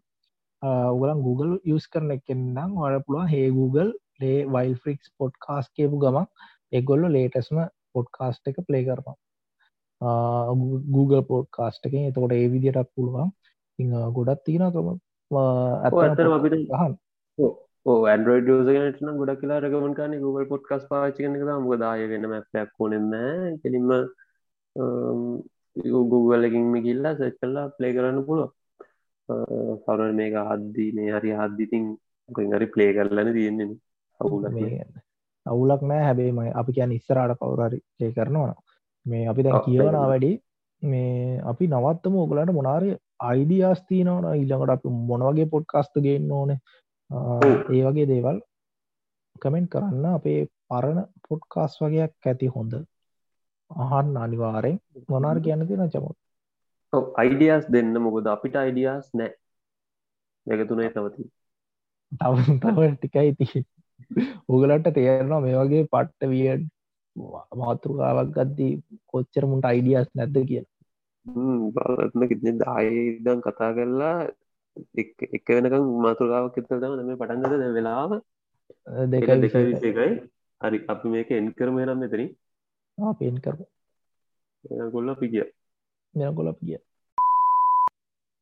උගලන් 0.94 1.22
Google 1.22 1.60
යස් 1.66 1.88
කරන 1.88 2.12
එකෙන්නම් 2.12 2.78
වඩ 2.78 3.04
පුළුවන් 3.04 3.28
හේ 3.28 3.50
Google 3.52 3.92
ලේ 4.20 4.46
වයිල් 4.48 4.76
ෆික්ස් 4.78 5.12
පොඩ් 5.18 5.36
කාස් 5.40 5.68
කියපු 5.72 6.00
ගමක් 6.00 6.28
එගොල්ල 6.74 7.08
ලේටස්ම 7.10 7.60
පොඩ්කාස්ට් 7.94 8.48
එක 8.48 8.64
ප්ලේ 8.64 8.86
කරනවා 8.86 10.56
Google 10.90 11.24
පෝඩ් 11.24 11.52
කාස්ට් 11.52 11.88
එක 11.88 12.00
එතකොට 12.02 12.34
ඒ 12.34 12.48
විදිටක් 12.50 12.96
පුළුවන් 12.96 13.36
ගොඩත් 14.14 14.46
තිීනකම 14.46 14.96
ඇතර 15.32 16.32
අපිට 16.32 16.60
ගහන් 16.66 16.98
ඇන්ඩරෝඩ 17.86 18.48
ෝසගෙනටන 18.50 19.18
ගොඩක් 19.20 19.42
කියලා 19.42 19.62
රකමන් 19.64 19.96
කාන 19.98 20.14
Google 20.22 20.46
පොඩ්කස් 20.52 20.86
පාචිකන 20.92 21.36
මුක 21.64 21.76
දාය 21.84 22.06
වෙන 22.12 22.28
මැපයක් 22.32 22.72
ඕනෙන්න 22.80 23.60
කෙලින්ම 23.64 23.92
Googleකින්ම 26.12 26.74
කිල්ලා 26.88 27.16
සැච් 27.20 27.36
කල්ලා 27.42 27.66
ප්ලේ 27.78 27.94
කරන්න 27.96 28.26
පුළුව 28.28 28.50
සවර 29.84 30.14
මේක 30.20 30.38
හද්දී 30.52 30.90
මේ 30.98 31.12
හරි 31.16 31.34
හද්දිතින් 31.42 31.86
හරි 32.54 32.68
ප්ලේ 32.76 32.92
කරලන 32.98 33.34
තියෙන්නේ 33.34 33.70
අවුල 34.20 34.48
අවුලක් 35.46 35.82
නෑ. 35.84 36.04
හැබේම 36.08 36.40
අපි 36.62 36.76
කියන් 36.78 36.96
ඉස්සරට 36.98 37.38
කවුරරි 37.40 37.80
ලේ 38.00 38.12
කරනවා 38.12 38.56
මේ 39.06 39.28
අපි 39.34 39.46
දැ 39.48 39.62
කියවනා 39.68 40.08
වැඩි 40.12 40.32
මේ 40.84 41.42
අපි 41.52 41.68
නවත්තම. 41.68 42.16
ඔගලට 42.24 42.56
මොනාරය 42.60 42.90
අයිඩියස් 43.30 43.86
තියනවන. 43.90 44.26
ඊළඟට 44.34 44.76
අප 44.76 44.90
මොනවගේ 45.12 45.52
පොඩ්කස්ත 45.54 46.02
ගන්න 46.06 46.36
ඕන 46.40 46.58
ඒ 47.16 47.84
වගේ 47.86 48.08
දේවල් 48.12 48.38
කමෙන්ට් 49.42 49.72
කරන්න 49.74 50.06
අපේ 50.12 50.42
පරණ 50.70 51.00
පොඩ්කාස් 51.28 51.74
වගේයක් 51.82 52.30
ඇති 52.32 52.48
හොඳ. 52.56 52.74
අහන්න 53.72 54.18
අනිවාරෙන් 54.26 54.78
මොනාර් 55.10 55.38
කියන්න 55.46 55.68
තින 55.70 55.84
චමුත්? 55.94 56.18
අයිඩියස් 57.22 57.66
දෙන්න. 57.74 57.96
මොකද 58.06 58.28
අපිට 58.36 58.56
අයිඩියස් 58.64 59.08
නෑ. 59.14 59.32
දෙකතුනේ 60.48 60.90
තවති 60.96 61.24
තව 62.12 62.36
තව 62.64 62.80
ටිකයි 62.94 63.32
ති 63.40 63.66
උගලට 64.48 64.88
තේරනවා 64.98 65.42
මේ 65.46 65.58
වගේ 65.60 65.90
පට්ට 65.94 66.32
විය 66.32 66.48
මාතෘකාවක් 67.62 68.32
ගද්දී 68.38 68.74
කොච්චර 69.12 69.44
මුන්ට 69.52 69.66
අයිඩියස් 69.72 70.10
නැද්ද 70.14 70.38
කියලා. 70.50 70.72
බලත්න 71.76 72.28
කින 72.32 72.60
දායදම් 72.62 73.40
කතා 73.46 73.72
කරලා 73.78 74.18
එක 74.98 75.48
වෙනකම් 75.50 75.86
මාතුරකාවක් 76.00 76.58
එතර 76.58 76.80
තම 76.80 76.96
මේ 77.02 77.18
පටන්ගද 77.18 77.76
වෙලාව 77.76 78.12
දෙක 79.08 79.30
දෙක 79.38 79.56
විසේකයි 79.64 80.10
හරි 80.62 80.78
අපි 80.88 81.08
මේක 81.10 81.32
එන් 81.32 81.54
කරම 81.54 81.80
නම් 81.80 82.00
මෙතරින් 82.00 82.30
පෙන් 83.16 83.38
කර 83.40 83.56
ගොල්ල 84.92 85.16
පිගිය 85.16 85.46
මෙ 86.14 86.34
ගොල 86.34 86.52
පිය 86.56 86.78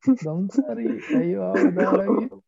ගම්සරි 0.03 0.87
ඇයිවා 1.13 2.41